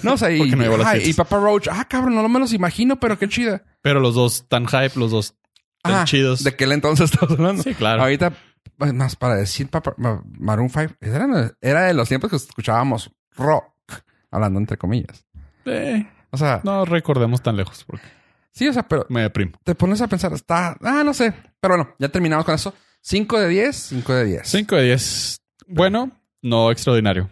No, 0.04 0.14
o 0.14 0.18
sea, 0.18 0.32
y, 0.32 0.52
no 0.52 0.76
ajá, 0.76 0.94
Papa 1.18 1.38
Roach. 1.40 1.68
Ah, 1.70 1.86
cabrón, 1.90 2.16
no 2.16 2.30
me 2.30 2.40
los 2.40 2.54
imagino, 2.54 3.00
pero 3.00 3.18
qué 3.18 3.28
chida. 3.28 3.64
Pero 3.82 4.00
los 4.00 4.16
dos 4.16 4.46
tan 4.48 4.68
hype, 4.68 5.00
los 5.00 5.12
dos 5.12 5.36
tan 5.82 5.94
Ah, 5.96 6.06
chidos. 6.06 6.44
¿De 6.44 6.52
aquel 6.52 6.72
entonces 6.72 7.12
estamos 7.12 7.38
hablando? 7.38 7.64
Sí, 7.64 7.74
claro. 7.74 8.04
Ahorita, 8.04 8.34
pues, 8.78 8.94
más 8.94 9.16
para 9.16 9.36
decir 9.36 9.68
Papa, 9.68 9.94
Ma- 9.98 10.24
Maroon 10.40 10.70
5, 10.70 10.94
era, 11.02 11.52
era 11.60 11.82
de 11.86 11.94
los 11.94 12.08
tiempos 12.08 12.30
que 12.30 12.36
escuchábamos 12.38 13.12
rock, 13.36 13.66
hablando 14.32 14.60
entre 14.60 14.78
comillas. 14.78 15.26
Eh, 15.66 16.06
O 16.32 16.38
sea, 16.38 16.62
no 16.64 16.86
recordemos 16.86 17.42
tan 17.42 17.58
lejos 17.58 17.84
porque 17.86 18.06
sí, 18.58 18.68
o 18.68 18.74
sea, 18.74 18.88
pero 18.88 19.06
me 19.10 19.22
deprimo. 19.22 19.54
te 19.64 19.76
pones 19.76 20.02
a 20.02 20.08
pensar, 20.08 20.34
está, 20.34 20.78
ah, 20.82 21.04
no 21.04 21.14
sé. 21.14 21.34
Pero 21.60 21.76
bueno, 21.76 21.96
ya 22.00 22.10
terminamos 22.10 22.46
con 22.46 22.56
eso. 22.56 22.74
5 23.02 23.40
de 23.40 23.48
10, 23.50 23.76
5 23.76 24.14
de 24.14 24.26
10. 24.26 24.42
5 24.48 24.76
de 24.76 24.84
10. 24.84 25.42
Bueno, 25.68 26.12
no 26.42 26.72
extraordinario. 26.72 27.30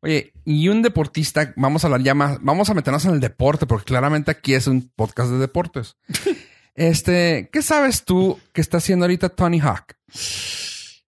Oye, 0.00 0.32
y 0.44 0.68
un 0.68 0.82
deportista, 0.82 1.52
vamos 1.56 1.82
a 1.82 1.88
hablar 1.88 2.02
ya 2.02 2.14
más, 2.14 2.38
vamos 2.42 2.70
a 2.70 2.74
meternos 2.74 3.04
en 3.06 3.12
el 3.14 3.20
deporte, 3.20 3.66
porque 3.66 3.86
claramente 3.86 4.30
aquí 4.30 4.54
es 4.54 4.66
un 4.66 4.88
podcast 4.94 5.30
de 5.30 5.38
deportes. 5.38 5.96
este, 6.74 7.48
¿qué 7.52 7.62
sabes 7.62 8.04
tú 8.04 8.38
que 8.52 8.60
está 8.60 8.76
haciendo 8.76 9.04
ahorita 9.04 9.30
Tony 9.30 9.58
Hawk? 9.58 9.94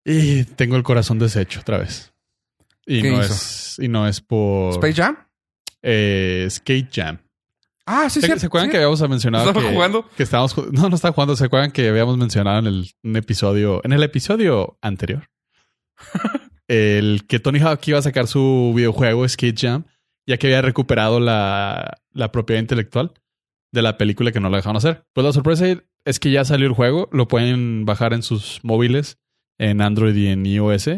Y 0.03 0.45
tengo 0.45 0.77
el 0.77 0.83
corazón 0.83 1.19
deshecho 1.19 1.59
otra 1.59 1.77
vez. 1.77 2.11
Y 2.85 3.01
¿Qué 3.01 3.11
no 3.11 3.21
hizo? 3.21 3.33
es 3.33 3.77
y 3.79 3.87
no 3.89 4.07
es 4.07 4.21
por 4.21 4.71
¿Space 4.71 4.93
Jam? 4.93 5.17
eh, 5.83 6.47
Skate 6.49 6.89
Jam. 6.91 7.19
Ah, 7.89 8.09
sí, 8.09 8.19
¿Se, 8.21 8.27
sí. 8.33 8.39
¿se 8.39 8.45
acuerdan 8.47 8.69
que 8.69 8.75
habíamos 8.77 9.01
mencionado 9.09 9.47
¿Estaba 9.47 9.65
que, 9.67 9.73
jugando? 9.73 10.05
que 10.17 10.23
estábamos 10.23 10.55
ju- 10.55 10.69
no 10.71 10.89
no 10.89 10.95
estaba 10.95 11.13
jugando? 11.13 11.35
¿Se 11.37 11.45
acuerdan 11.45 11.71
que 11.71 11.87
habíamos 11.87 12.17
mencionado 12.17 12.59
en 12.59 12.67
el 12.67 12.91
un 13.03 13.15
episodio 13.15 13.81
en 13.85 13.93
el 13.93 14.03
episodio 14.03 14.77
anterior 14.81 15.29
el 16.67 17.25
que 17.27 17.39
Tony 17.39 17.59
Hawk 17.59 17.79
iba 17.87 17.99
a 17.99 18.01
sacar 18.01 18.27
su 18.27 18.73
videojuego 18.75 19.27
Skate 19.27 19.57
Jam 19.59 19.85
ya 20.27 20.37
que 20.37 20.47
había 20.47 20.61
recuperado 20.61 21.19
la, 21.21 21.97
la 22.11 22.31
propiedad 22.33 22.59
intelectual 22.61 23.13
de 23.71 23.81
la 23.81 23.97
película 23.97 24.31
que 24.33 24.41
no 24.41 24.49
lo 24.49 24.57
dejaron 24.57 24.75
hacer. 24.75 25.05
Pues 25.13 25.23
la 25.25 25.31
sorpresa 25.31 25.65
es 26.03 26.19
que 26.19 26.31
ya 26.31 26.43
salió 26.43 26.67
el 26.67 26.73
juego, 26.73 27.07
lo 27.13 27.29
pueden 27.29 27.85
bajar 27.85 28.11
en 28.13 28.23
sus 28.23 28.59
móviles, 28.63 29.17
en 29.57 29.81
Android 29.81 30.15
y 30.15 30.27
en 30.27 30.45
iOS. 30.45 30.89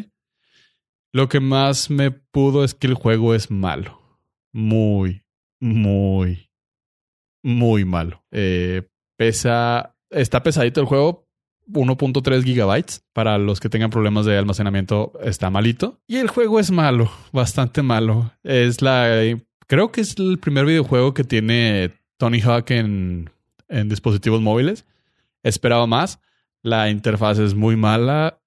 Lo 1.13 1.29
que 1.29 1.39
más 1.39 1.91
me 1.91 2.09
pudo 2.09 2.63
es 2.63 2.73
que 2.73 2.87
el 2.87 2.95
juego 2.95 3.35
es 3.35 3.51
malo. 3.51 4.01
Muy, 4.51 5.21
muy, 5.59 6.48
muy 7.43 7.85
malo. 7.85 8.23
Eh, 8.31 8.83
pesa, 9.17 9.95
está 10.09 10.43
pesadito 10.43 10.81
el 10.81 10.87
juego, 10.87 11.27
1.3 11.67 12.43
gigabytes. 12.43 13.03
Para 13.13 13.37
los 13.37 13.59
que 13.59 13.69
tengan 13.69 13.89
problemas 13.89 14.25
de 14.25 14.37
almacenamiento, 14.37 15.13
está 15.23 15.49
malito. 15.49 15.99
Y 16.07 16.17
el 16.17 16.29
juego 16.29 16.59
es 16.59 16.71
malo, 16.71 17.11
bastante 17.31 17.81
malo. 17.81 18.31
Es 18.43 18.81
la, 18.81 19.09
creo 19.67 19.91
que 19.91 20.01
es 20.01 20.17
el 20.17 20.39
primer 20.39 20.65
videojuego 20.65 21.13
que 21.13 21.23
tiene 21.23 21.91
Tony 22.17 22.41
Hawk 22.41 22.71
en, 22.71 23.29
en 23.67 23.89
dispositivos 23.89 24.41
móviles. 24.41 24.85
Esperaba 25.43 25.87
más. 25.87 26.19
La 26.61 26.89
interfaz 26.89 27.39
es 27.39 27.55
muy 27.55 27.75
mala. 27.75 28.39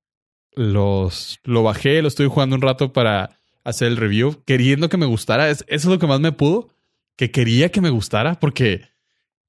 Los, 0.55 1.40
lo 1.44 1.62
bajé, 1.62 2.02
lo 2.02 2.09
estoy 2.09 2.26
jugando 2.26 2.57
un 2.57 2.62
rato 2.62 2.92
para 2.92 3.38
hacer 3.64 3.88
el 3.88 3.96
review, 3.96 4.42
queriendo 4.44 4.88
que 4.88 4.96
me 4.96 5.07
gustara. 5.07 5.48
Es, 5.48 5.64
eso 5.68 5.88
es 5.88 5.92
lo 5.92 5.98
que 5.98 6.07
más 6.07 6.20
me 6.20 6.33
pudo, 6.33 6.68
que 7.16 7.31
quería 7.31 7.70
que 7.70 7.81
me 7.81 7.90
gustara, 7.90 8.38
porque 8.40 8.83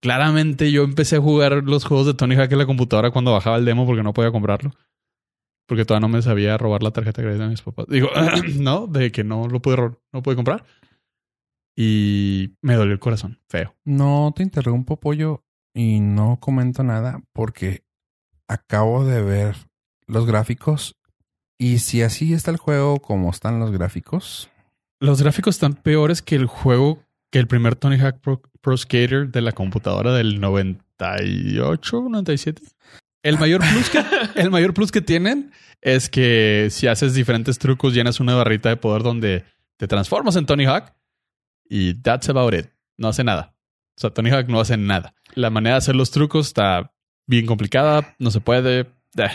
claramente 0.01 0.71
yo 0.71 0.83
empecé 0.83 1.17
a 1.17 1.21
jugar 1.21 1.63
los 1.63 1.85
juegos 1.85 2.07
de 2.07 2.13
Tony 2.13 2.35
Hawk 2.35 2.51
en 2.51 2.57
la 2.57 2.65
computadora 2.65 3.11
cuando 3.11 3.31
bajaba 3.31 3.57
el 3.57 3.65
demo 3.65 3.85
porque 3.85 4.03
no 4.03 4.13
podía 4.13 4.31
comprarlo. 4.31 4.71
Porque 5.65 5.85
todavía 5.85 6.07
no 6.07 6.13
me 6.13 6.21
sabía 6.21 6.57
robar 6.57 6.83
la 6.83 6.91
tarjeta 6.91 7.21
de 7.21 7.27
crédito 7.27 7.43
de 7.43 7.49
mis 7.49 7.61
papás. 7.61 7.85
Digo, 7.87 8.09
no, 8.59 8.87
de 8.87 9.11
que 9.11 9.23
no 9.23 9.47
lo 9.47 9.61
pude, 9.61 9.77
no 10.11 10.21
pude 10.21 10.35
comprar. 10.35 10.65
Y 11.75 12.55
me 12.61 12.75
dolió 12.75 12.93
el 12.93 12.99
corazón, 12.99 13.39
feo. 13.47 13.75
No 13.83 14.33
te 14.35 14.43
interrumpo, 14.43 14.99
pollo, 14.99 15.43
y 15.73 15.99
no 16.01 16.39
comento 16.39 16.83
nada 16.83 17.23
porque 17.33 17.83
acabo 18.47 19.05
de 19.05 19.21
ver 19.23 19.55
los 20.05 20.25
gráficos. 20.25 20.95
Y 21.57 21.79
si 21.79 22.01
así 22.01 22.33
está 22.33 22.51
el 22.51 22.57
juego 22.57 22.99
como 22.99 23.29
están 23.29 23.59
los 23.59 23.71
gráficos, 23.71 24.49
Los 24.99 25.21
gráficos 25.21 25.55
están 25.55 25.73
peores 25.73 26.21
que 26.21 26.35
el 26.35 26.45
juego, 26.45 27.03
que 27.33 27.39
el 27.39 27.47
primer 27.47 27.75
Tony 27.75 27.97
Hawk 27.97 28.19
Pro, 28.21 28.43
Pro 28.61 28.77
Skater 28.77 29.27
de 29.27 29.41
la 29.41 29.53
computadora 29.53 30.13
del 30.13 30.39
98, 30.39 32.05
97. 32.07 32.61
El 33.23 33.39
mayor 33.39 33.61
plus 33.61 33.89
que, 33.89 34.03
el 34.39 34.51
mayor 34.51 34.75
plus 34.75 34.91
que 34.91 35.01
tienen 35.01 35.51
es 35.81 36.09
que 36.09 36.67
si 36.69 36.85
haces 36.85 37.15
diferentes 37.15 37.57
trucos, 37.57 37.95
llenas 37.95 38.19
una 38.19 38.35
barrita 38.35 38.69
de 38.69 38.77
poder 38.77 39.01
donde 39.01 39.45
te 39.77 39.87
transformas 39.87 40.35
en 40.35 40.45
Tony 40.45 40.65
Hawk 40.65 40.93
y 41.67 41.95
that's 41.95 42.29
about 42.29 42.53
it. 42.53 42.67
No 42.97 43.07
hace 43.07 43.23
nada. 43.23 43.55
O 43.97 44.01
sea, 44.01 44.11
Tony 44.11 44.29
Hawk 44.29 44.47
no 44.47 44.59
hace 44.59 44.77
nada. 44.77 45.15
La 45.33 45.49
manera 45.49 45.73
de 45.73 45.79
hacer 45.79 45.95
los 45.95 46.11
trucos 46.11 46.45
está 46.45 46.93
bien 47.25 47.47
complicada, 47.47 48.13
no 48.19 48.29
se 48.29 48.41
puede. 48.41 48.81
Eh. 49.17 49.31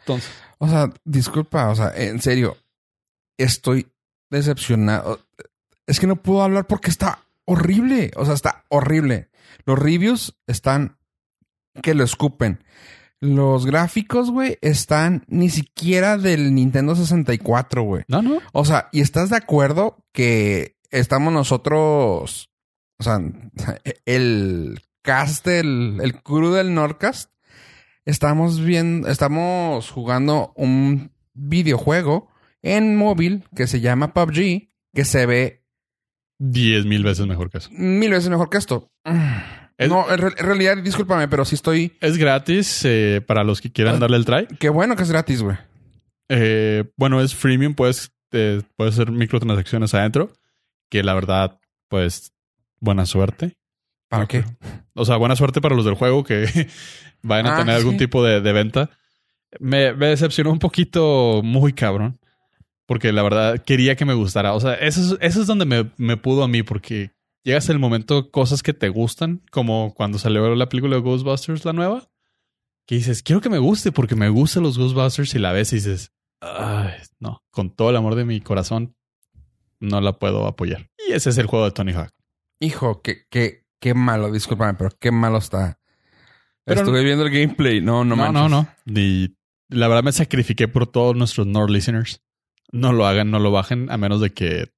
Entonces, 0.00 0.28
o 0.58 0.66
sea, 0.66 0.92
disculpa, 1.04 1.68
o 1.68 1.76
sea, 1.76 1.92
en 1.94 2.20
serio, 2.20 2.56
estoy 3.38 3.86
decepcionado. 4.28 5.20
Es 5.90 5.98
que 5.98 6.06
no 6.06 6.22
puedo 6.22 6.42
hablar 6.42 6.68
porque 6.68 6.88
está 6.88 7.26
horrible. 7.46 8.12
O 8.14 8.24
sea, 8.24 8.34
está 8.34 8.64
horrible. 8.68 9.28
Los 9.64 9.76
reviews 9.76 10.38
están 10.46 10.98
que 11.82 11.94
lo 11.94 12.04
escupen. 12.04 12.62
Los 13.18 13.66
gráficos, 13.66 14.30
güey, 14.30 14.56
están 14.60 15.24
ni 15.26 15.50
siquiera 15.50 16.16
del 16.16 16.54
Nintendo 16.54 16.94
64, 16.94 17.82
güey. 17.82 18.04
no, 18.06 18.22
no. 18.22 18.38
O 18.52 18.64
sea, 18.64 18.88
¿y 18.92 19.00
estás 19.00 19.30
de 19.30 19.36
acuerdo 19.36 20.06
que 20.12 20.76
estamos 20.90 21.32
nosotros, 21.32 22.50
o 22.98 23.02
sea, 23.02 23.20
el 24.06 24.80
cast, 25.02 25.44
del, 25.44 25.98
el 26.02 26.22
crew 26.22 26.52
del 26.52 26.72
Nordcast, 26.72 27.32
estamos 28.04 28.60
viendo, 28.60 29.08
estamos 29.08 29.90
jugando 29.90 30.52
un 30.54 31.10
videojuego 31.34 32.28
en 32.62 32.94
móvil 32.94 33.44
que 33.56 33.66
se 33.66 33.80
llama 33.80 34.14
PUBG, 34.14 34.68
que 34.94 35.04
se 35.04 35.26
ve 35.26 35.59
Diez 36.42 36.86
mil 36.86 37.02
veces 37.04 37.26
mejor 37.26 37.50
que 37.50 37.58
eso. 37.58 37.68
mil 37.72 38.10
veces 38.10 38.30
mejor 38.30 38.48
que 38.48 38.56
esto. 38.58 38.90
Es- 39.76 39.88
No, 39.90 40.10
en, 40.10 40.18
re- 40.18 40.34
en 40.38 40.46
realidad, 40.46 40.78
discúlpame, 40.78 41.28
pero 41.28 41.44
sí 41.44 41.54
estoy... 41.54 41.92
Es 42.00 42.16
gratis 42.16 42.82
eh, 42.84 43.20
para 43.26 43.44
los 43.44 43.60
que 43.60 43.70
quieran 43.70 43.96
Ah. 43.96 43.98
darle 43.98 44.16
el 44.16 44.24
try. 44.24 44.46
Qué 44.58 44.68
bueno 44.70 44.96
que 44.96 45.02
es 45.02 45.10
gratis, 45.10 45.42
güey. 45.42 45.56
Eh, 46.30 46.84
bueno, 46.96 47.20
es 47.20 47.34
freemium, 47.34 47.74
puedes, 47.74 48.12
eh, 48.32 48.62
puedes 48.76 48.94
hacer 48.94 49.10
microtransacciones 49.10 49.92
adentro. 49.94 50.32
Que 50.90 51.02
la 51.02 51.14
verdad, 51.14 51.58
pues, 51.88 52.32
buena 52.80 53.04
suerte. 53.06 53.56
¿Para 54.08 54.26
qué? 54.26 54.44
O 54.94 55.04
sea, 55.04 55.16
buena 55.16 55.36
suerte 55.36 55.60
para 55.60 55.74
los 55.76 55.84
del 55.84 55.94
juego 55.94 56.24
que 56.24 56.46
vayan 57.22 57.46
a 57.46 57.54
Ah, 57.56 57.58
tener 57.58 57.74
algún 57.76 57.96
tipo 57.96 58.24
de, 58.24 58.40
de 58.40 58.52
venta. 58.52 58.90
Me, 59.58 59.92
me 59.94 60.06
decepcionó 60.06 60.50
un 60.52 60.58
poquito 60.58 61.40
muy 61.42 61.72
cabrón. 61.72 62.18
Porque 62.90 63.12
la 63.12 63.22
verdad 63.22 63.62
quería 63.64 63.94
que 63.94 64.04
me 64.04 64.14
gustara. 64.14 64.52
O 64.52 64.58
sea, 64.58 64.74
eso 64.74 65.00
es, 65.00 65.18
eso 65.20 65.40
es 65.42 65.46
donde 65.46 65.64
me, 65.64 65.92
me 65.96 66.16
pudo 66.16 66.42
a 66.42 66.48
mí. 66.48 66.64
Porque 66.64 67.12
llegas 67.44 67.68
el 67.68 67.78
momento, 67.78 68.32
cosas 68.32 68.64
que 68.64 68.74
te 68.74 68.88
gustan. 68.88 69.42
Como 69.52 69.94
cuando 69.94 70.18
salió 70.18 70.52
la 70.56 70.68
película 70.68 70.96
de 70.96 71.02
Ghostbusters, 71.02 71.64
la 71.64 71.72
nueva. 71.72 72.10
que 72.88 72.96
dices, 72.96 73.22
quiero 73.22 73.40
que 73.40 73.48
me 73.48 73.58
guste 73.58 73.92
porque 73.92 74.16
me 74.16 74.28
gustan 74.28 74.64
los 74.64 74.76
Ghostbusters 74.76 75.36
y 75.36 75.38
la 75.38 75.52
ves 75.52 75.72
y 75.72 75.76
dices, 75.76 76.10
Ay, 76.40 76.94
no, 77.20 77.44
con 77.52 77.70
todo 77.70 77.90
el 77.90 77.96
amor 77.96 78.16
de 78.16 78.24
mi 78.24 78.40
corazón, 78.40 78.96
no 79.78 80.00
la 80.00 80.18
puedo 80.18 80.48
apoyar. 80.48 80.90
Y 81.08 81.12
ese 81.12 81.30
es 81.30 81.38
el 81.38 81.46
juego 81.46 81.66
de 81.66 81.70
Tony 81.70 81.92
Hawk. 81.92 82.12
Hijo, 82.58 83.02
qué, 83.02 83.18
qué, 83.30 83.66
qué 83.78 83.94
malo, 83.94 84.32
discúlpame, 84.32 84.74
pero 84.74 84.90
qué 84.98 85.12
malo 85.12 85.38
está. 85.38 85.78
Estuve 86.66 87.04
viendo 87.04 87.24
el 87.24 87.30
gameplay. 87.30 87.80
No, 87.80 88.04
no, 88.04 88.16
no. 88.16 88.32
No, 88.32 88.48
no, 88.48 88.68
Y 88.84 89.36
la 89.68 89.86
verdad 89.86 90.02
me 90.02 90.10
sacrifiqué 90.10 90.66
por 90.66 90.88
todos 90.88 91.14
nuestros 91.14 91.46
Nord 91.46 91.70
listeners. 91.70 92.20
No 92.72 92.92
lo 92.92 93.06
hagan, 93.06 93.30
no 93.30 93.38
lo 93.38 93.50
bajen, 93.50 93.90
a 93.90 93.96
menos 93.96 94.20
de 94.20 94.32
que 94.32 94.72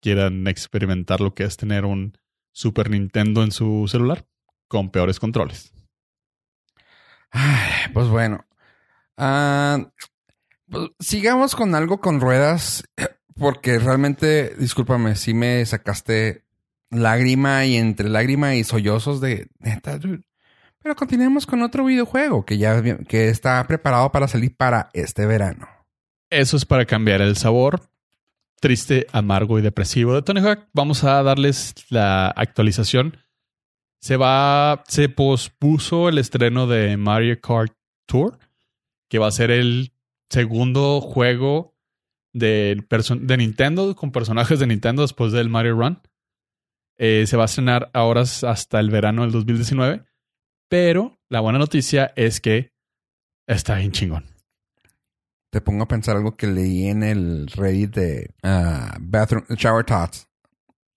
quieran 0.00 0.46
experimentar 0.46 1.20
lo 1.20 1.34
que 1.34 1.44
es 1.44 1.56
tener 1.56 1.84
un 1.84 2.16
Super 2.52 2.90
Nintendo 2.90 3.42
en 3.42 3.52
su 3.52 3.86
celular 3.88 4.26
con 4.66 4.90
peores 4.90 5.20
controles. 5.20 5.72
Ay, 7.30 7.92
pues 7.92 8.08
bueno. 8.08 8.44
Ah, 9.16 9.90
pues, 10.70 10.90
sigamos 10.98 11.54
con 11.54 11.74
algo 11.74 12.00
con 12.00 12.20
ruedas, 12.20 12.84
porque 13.36 13.78
realmente, 13.78 14.54
discúlpame, 14.58 15.16
si 15.16 15.34
me 15.34 15.64
sacaste 15.66 16.44
lágrima 16.90 17.64
y 17.66 17.76
entre 17.76 18.08
lágrima 18.08 18.54
y 18.54 18.64
sollozos 18.64 19.20
de 19.20 19.48
neta, 19.58 19.98
Pero 20.82 20.96
continuemos 20.96 21.46
con 21.46 21.62
otro 21.62 21.84
videojuego 21.84 22.44
que 22.44 22.56
ya 22.58 22.82
que 23.04 23.28
está 23.28 23.64
preparado 23.66 24.10
para 24.10 24.28
salir 24.28 24.56
para 24.56 24.88
este 24.94 25.26
verano. 25.26 25.77
Eso 26.30 26.56
es 26.56 26.64
para 26.64 26.84
cambiar 26.84 27.22
el 27.22 27.36
sabor 27.36 27.80
triste, 28.60 29.06
amargo 29.12 29.58
y 29.58 29.62
depresivo 29.62 30.14
de 30.14 30.22
Tony 30.22 30.40
Hawk. 30.40 30.68
Vamos 30.72 31.04
a 31.04 31.22
darles 31.22 31.74
la 31.90 32.28
actualización. 32.28 33.16
Se 34.00 34.16
va, 34.16 34.84
se 34.88 35.08
pospuso 35.08 36.08
el 36.08 36.18
estreno 36.18 36.66
de 36.66 36.96
Mario 36.96 37.40
Kart 37.40 37.72
Tour, 38.06 38.38
que 39.08 39.18
va 39.18 39.28
a 39.28 39.32
ser 39.32 39.50
el 39.50 39.92
segundo 40.30 41.00
juego 41.00 41.76
de, 42.32 42.84
de 43.20 43.36
Nintendo 43.36 43.94
con 43.96 44.12
personajes 44.12 44.60
de 44.60 44.66
Nintendo 44.66 45.02
después 45.02 45.32
del 45.32 45.48
Mario 45.48 45.74
Run. 45.74 46.00
Eh, 46.98 47.24
se 47.26 47.36
va 47.36 47.44
a 47.44 47.46
estrenar 47.46 47.90
ahora 47.92 48.22
hasta 48.22 48.80
el 48.80 48.90
verano 48.90 49.22
del 49.22 49.32
2019. 49.32 50.04
Pero 50.68 51.18
la 51.28 51.40
buena 51.40 51.58
noticia 51.58 52.12
es 52.14 52.40
que 52.40 52.72
está 53.46 53.76
bien 53.76 53.92
chingón. 53.92 54.37
Te 55.50 55.60
pongo 55.60 55.84
a 55.84 55.88
pensar 55.88 56.16
algo 56.16 56.36
que 56.36 56.46
leí 56.46 56.88
en 56.88 57.02
el 57.02 57.46
Reddit 57.48 57.94
de 57.94 58.34
uh, 58.42 58.96
Bathroom 59.00 59.44
Shower 59.56 59.84
Thoughts. 59.84 60.28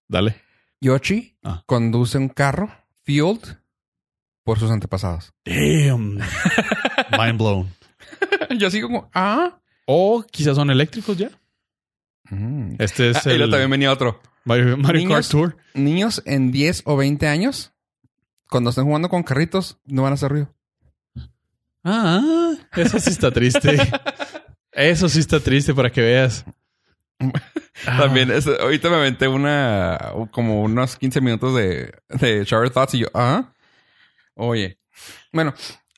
Dale. 0.10 0.36
Yoshi 0.82 1.38
ah. 1.44 1.64
conduce 1.66 2.18
un 2.18 2.28
carro 2.28 2.70
fueled 3.06 3.58
por 4.44 4.60
sus 4.60 4.70
antepasados. 4.70 5.34
Damn. 5.46 6.20
Mind 7.18 7.38
blown. 7.38 7.70
Yo 8.58 8.70
sigo 8.70 8.88
como, 8.88 9.10
ah. 9.14 9.60
O 9.86 10.24
quizás 10.30 10.56
son 10.56 10.70
eléctricos 10.70 11.18
ya. 11.18 11.30
Mm. 12.30 12.76
Este 12.80 13.12
es 13.12 13.26
ah, 13.26 13.32
el... 13.32 13.50
también 13.50 13.70
venía 13.70 13.92
otro. 13.92 14.22
Mario, 14.44 15.08
Kart 15.08 15.28
Tour. 15.28 15.58
Niños 15.74 16.22
en 16.26 16.52
10 16.52 16.84
o 16.86 16.98
20 16.98 17.28
años, 17.28 17.74
cuando 18.50 18.72
estén 18.72 18.86
jugando 18.86 19.08
con 19.08 19.24
carritos, 19.24 19.80
no 19.86 20.02
van 20.04 20.12
a 20.12 20.16
hacer 20.16 20.32
ruido. 20.32 20.54
Ah, 21.84 22.54
eso 22.76 23.00
sí 23.00 23.12
está 23.12 23.32
triste. 23.32 23.78
eso 24.84 25.10
sí 25.10 25.20
está 25.20 25.40
triste 25.40 25.74
para 25.74 25.92
que 25.92 26.02
veas. 26.02 26.46
También, 27.86 28.32
ahorita 28.60 28.90
me 28.90 28.96
aventé 28.96 29.28
una, 29.28 30.14
como 30.32 30.62
unos 30.64 30.96
15 30.96 31.22
minutos 31.22 31.56
de, 31.56 31.94
de 32.10 32.44
Shower 32.46 32.70
Thoughts 32.70 32.96
y 32.96 33.00
yo, 33.00 33.08
ah, 33.14 33.54
oye. 34.36 34.78
Bueno, 35.32 35.54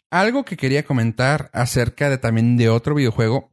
algo 0.10 0.46
que 0.46 0.58
quería 0.58 0.84
comentar 0.84 1.50
acerca 1.54 2.10
de 2.10 2.18
también 2.18 2.56
de 2.56 2.70
otro 2.70 2.96
videojuego 2.96 3.52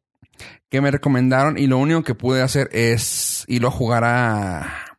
que 0.68 0.80
me 0.80 0.90
recomendaron 0.90 1.58
y 1.58 1.66
lo 1.66 1.78
único 1.78 2.02
que 2.02 2.14
pude 2.14 2.42
hacer 2.42 2.68
es 2.72 3.44
irlo 3.48 3.68
a 3.68 3.72
jugar 3.72 4.04
a, 4.04 4.96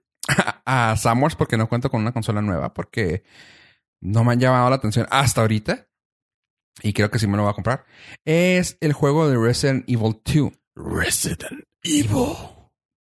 a, 0.65 0.95
Samuels 0.97 1.35
porque 1.35 1.57
no 1.57 1.69
cuento 1.69 1.89
con 1.89 2.01
una 2.01 2.11
consola 2.11 2.41
nueva 2.41 2.73
porque 2.73 3.23
no 4.01 4.23
me 4.23 4.33
han 4.33 4.39
llamado 4.39 4.69
la 4.69 4.75
atención 4.75 5.07
hasta 5.09 5.41
ahorita 5.41 5.87
y 6.81 6.93
creo 6.93 7.09
que 7.09 7.19
sí 7.19 7.27
me 7.27 7.37
lo 7.37 7.43
voy 7.43 7.51
a 7.51 7.55
comprar. 7.55 7.85
Es 8.25 8.77
el 8.81 8.93
juego 8.93 9.29
de 9.29 9.37
Resident 9.37 9.87
Evil 9.87 10.19
2. 10.25 10.51
Resident 10.75 11.63
Evil 11.83 12.09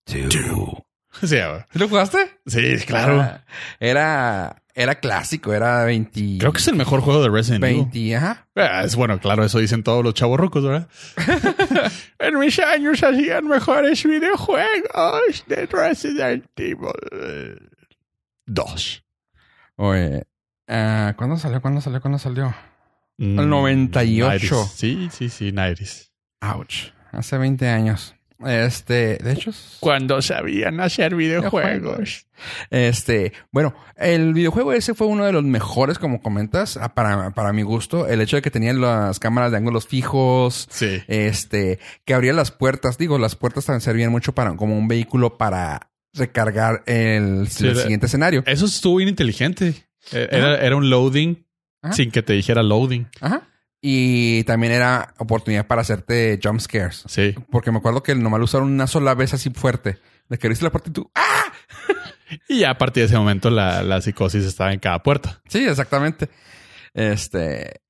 2. 0.07 0.83
¿Sí, 1.23 1.37
¿Lo 1.73 1.89
jugaste? 1.89 2.39
Sí, 2.47 2.77
claro. 2.87 3.41
Era 3.81 4.63
era 4.77 4.97
clásico, 4.97 5.55
era 5.55 5.85
20. 5.85 6.37
Creo 6.39 6.53
que 6.53 6.59
es 6.59 6.69
el 6.69 6.77
mejor 6.77 7.01
juego 7.01 7.23
de 7.23 7.31
Resident 7.31 7.65
Evil. 7.65 7.89
20, 7.91 8.17
ajá. 8.17 8.47
Ah, 8.55 8.83
es 8.85 8.95
bueno, 8.95 9.19
claro, 9.19 9.43
eso 9.43 9.59
dicen 9.59 9.83
todos 9.83 10.05
los 10.05 10.13
chavos 10.13 10.39
rucos, 10.39 10.63
¿verdad? 10.63 10.89
en 12.19 12.39
mis 12.39 12.59
años 12.59 13.03
hacían 13.03 13.49
mejores 13.49 14.05
videojuegos 14.05 15.45
de 15.47 15.65
Resident 15.65 16.45
Evil 16.57 17.71
2. 18.45 19.05
Oye, 19.77 20.25
uh, 20.69 21.17
¿cuándo 21.17 21.39
salió? 21.39 21.63
¿Cuándo 21.63 21.81
salió? 21.81 22.03
¿Cuándo 22.03 22.19
salió? 22.19 22.55
Mm, 23.19 23.39
el 23.39 23.49
98. 23.49 24.71
Sí, 24.75 25.09
sí, 25.11 25.29
sí, 25.29 25.53
90 25.53 25.85
Ouch. 26.43 26.93
Hace 27.13 27.39
20 27.39 27.69
años. 27.69 28.15
Este, 28.45 29.17
de 29.17 29.33
hecho. 29.33 29.51
Cuando 29.81 30.21
sabían 30.21 30.81
hacer 30.81 31.15
videojuegos. 31.15 32.27
Este, 32.71 33.33
bueno, 33.51 33.75
el 33.97 34.35
videojuego 34.35 34.75
ese 34.75 34.95
fue 34.95 35.07
uno 35.07 35.25
de 35.25 35.33
los 35.33 35.43
mejores, 35.43 35.99
como 35.99 36.21
comentas, 36.21 36.79
para, 36.95 37.31
para 37.31 37.53
mi 37.55 37.63
gusto. 37.63 38.07
El 38.07 38.21
hecho 38.21 38.37
de 38.37 38.43
que 38.43 38.51
tenían 38.51 38.81
las 38.81 39.19
cámaras 39.19 39.53
de 39.53 39.57
ángulos 39.57 39.87
fijos. 39.87 40.69
Sí. 40.71 41.03
Este, 41.09 41.79
que 42.05 42.13
abría 42.13 42.35
las 42.35 42.51
puertas. 42.51 42.99
Digo, 42.99 43.19
las 43.19 43.37
puertas 43.37 43.65
también 43.65 43.81
servían 43.81 44.13
mucho 44.13 44.35
para, 44.35 44.55
como 44.57 44.77
un 44.77 44.89
vehículo 44.89 45.39
para 45.39 45.91
recargar 46.13 46.83
el, 46.87 47.49
siguiente 47.49 48.07
escenario. 48.07 48.43
Eso 48.47 48.67
estuvo 48.67 48.97
bien 48.97 49.09
inteligente. 49.09 49.75
E, 50.13 50.29
era, 50.31 50.59
era 50.59 50.77
un 50.77 50.91
loading 50.91 51.46
sin 51.93 52.11
que 52.11 52.23
te 52.23 52.33
dijera 52.33 52.63
loading. 52.63 53.09
Ajá. 53.21 53.43
Y 53.81 54.43
también 54.45 54.73
era 54.73 55.15
oportunidad 55.19 55.67
para 55.67 55.83
hacerte 55.83 56.41
jump 56.43 56.61
scares. 56.61 57.05
Sí. 57.07 57.35
Porque 57.51 57.71
me 57.71 57.79
acuerdo 57.79 58.03
que 58.03 58.15
nomás 58.15 58.39
lo 58.39 58.45
usaron 58.45 58.73
una 58.73 58.87
sola 58.87 59.15
vez 59.15 59.35
así 59.35 59.51
fuerte. 59.51 59.99
De 60.29 60.39
que 60.39 60.49
viste 60.49 60.65
la 60.65 60.73
puerta 60.73 60.91
y 60.91 60.93
tú 60.93 61.11
¡ah! 61.15 61.53
y 62.49 62.61
ya 62.61 62.71
a 62.71 62.79
partir 62.79 63.03
de 63.03 63.07
ese 63.07 63.17
momento 63.17 63.49
la, 63.51 64.01
psicosis 64.01 64.45
estaba 64.45 64.73
en 64.73 64.81
cada 64.81 65.03
puerta. 65.03 65.41
Sí, 65.49 65.65
exactamente. 65.67 66.29
Este. 66.95 67.81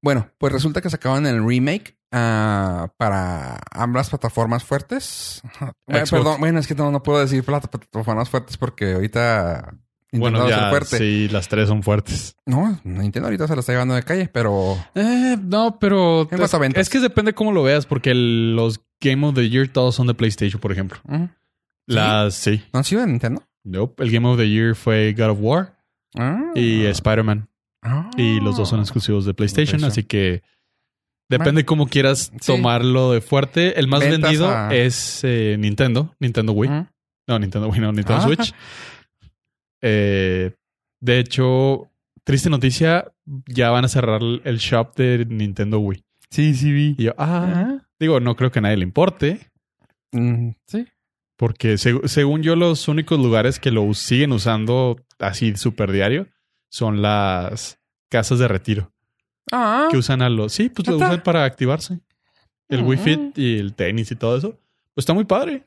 Bueno, 0.00 0.30
pues 0.38 0.52
resulta 0.52 0.80
que 0.80 0.88
sacaban 0.88 1.26
el 1.26 1.44
remake 1.46 1.98
ah, 2.12 2.92
para 2.96 3.58
ambas 3.72 4.08
plataformas 4.08 4.64
fuertes. 4.64 5.42
perdón, 5.88 6.40
bueno, 6.40 6.60
es 6.60 6.66
que 6.66 6.74
no, 6.74 6.90
no 6.90 7.02
puedo 7.02 7.18
decir 7.18 7.44
plataformas 7.44 8.30
fuertes 8.30 8.56
porque 8.56 8.94
ahorita 8.94 9.74
bueno, 10.12 10.48
ya, 10.48 10.72
sí, 10.84 11.28
las 11.28 11.48
tres 11.48 11.68
son 11.68 11.82
fuertes. 11.82 12.36
No, 12.46 12.80
Nintendo 12.84 13.26
ahorita 13.26 13.48
se 13.48 13.54
la 13.54 13.60
está 13.60 13.72
llevando 13.72 13.94
de 13.94 14.02
calle, 14.02 14.28
pero... 14.32 14.76
Eh, 14.94 15.36
no, 15.42 15.78
pero... 15.78 16.28
Es, 16.74 16.88
que 16.88 17.00
depende 17.00 17.34
cómo 17.34 17.52
lo 17.52 17.62
veas, 17.62 17.86
porque 17.86 18.14
los 18.14 18.80
Game 19.00 19.26
of 19.26 19.34
the 19.34 19.48
Year 19.48 19.68
todos 19.68 19.94
son 19.94 20.06
de 20.06 20.14
PlayStation, 20.14 20.60
por 20.60 20.72
ejemplo. 20.72 20.98
Las... 21.86 22.34
Sí. 22.34 22.62
¿No 22.72 22.78
han 22.78 22.84
sido 22.84 23.00
de 23.02 23.08
Nintendo? 23.08 23.42
No, 23.64 23.92
el 23.98 24.10
Game 24.10 24.28
of 24.28 24.38
the 24.38 24.48
Year 24.48 24.74
fue 24.74 25.12
God 25.12 25.30
of 25.30 25.38
War 25.40 25.76
ah. 26.16 26.52
y 26.54 26.84
Spider-Man. 26.86 27.48
Ah. 27.82 28.10
Y 28.16 28.40
los 28.40 28.56
dos 28.56 28.68
son 28.68 28.80
exclusivos 28.80 29.24
de 29.24 29.34
PlayStation, 29.34 29.84
así 29.84 30.04
que... 30.04 30.42
Depende 31.28 31.64
cómo 31.64 31.88
quieras 31.88 32.30
tomarlo 32.46 33.10
de 33.10 33.20
fuerte. 33.20 33.80
El 33.80 33.88
más 33.88 33.98
vendido 33.98 34.70
es 34.70 35.22
eh, 35.24 35.56
Nintendo, 35.58 36.14
Nintendo 36.20 36.52
Wii. 36.52 36.70
No, 37.26 37.38
Nintendo 37.40 37.68
Wii, 37.68 37.80
no, 37.80 37.92
Nintendo 37.92 38.22
ah. 38.22 38.26
Switch. 38.26 38.54
Eh, 39.82 40.54
de 41.00 41.18
hecho, 41.18 41.90
triste 42.24 42.50
noticia, 42.50 43.12
ya 43.46 43.70
van 43.70 43.84
a 43.84 43.88
cerrar 43.88 44.20
el 44.22 44.58
shop 44.58 44.94
de 44.96 45.26
Nintendo 45.26 45.78
Wii. 45.78 46.04
Sí, 46.30 46.54
sí 46.54 46.72
vi. 46.72 46.94
Y 46.98 47.04
yo, 47.04 47.14
ah, 47.18 47.78
digo, 47.98 48.20
no 48.20 48.36
creo 48.36 48.50
que 48.50 48.58
a 48.58 48.62
nadie 48.62 48.78
le 48.78 48.84
importe. 48.84 49.50
Mm, 50.12 50.50
sí. 50.66 50.86
Porque 51.36 51.76
según 51.76 52.42
yo, 52.42 52.56
los 52.56 52.88
únicos 52.88 53.18
lugares 53.18 53.60
que 53.60 53.70
lo 53.70 53.92
siguen 53.94 54.32
usando 54.32 54.96
así 55.18 55.54
súper 55.56 55.92
diario 55.92 56.28
son 56.70 57.02
las 57.02 57.78
casas 58.08 58.38
de 58.38 58.48
retiro. 58.48 58.92
Ah. 59.52 59.88
Que 59.90 59.98
usan 59.98 60.22
a 60.22 60.30
los... 60.30 60.52
Sí, 60.52 60.70
pues 60.70 60.88
lo 60.88 60.96
usan 60.96 61.22
para 61.22 61.44
activarse. 61.44 62.00
El 62.68 62.82
Wii 62.82 62.98
Fit 62.98 63.20
mm. 63.20 63.32
y 63.36 63.58
el 63.58 63.74
tenis 63.74 64.10
y 64.10 64.16
todo 64.16 64.38
eso. 64.38 64.50
Pues 64.94 65.02
está 65.02 65.12
muy 65.12 65.24
padre. 65.24 65.66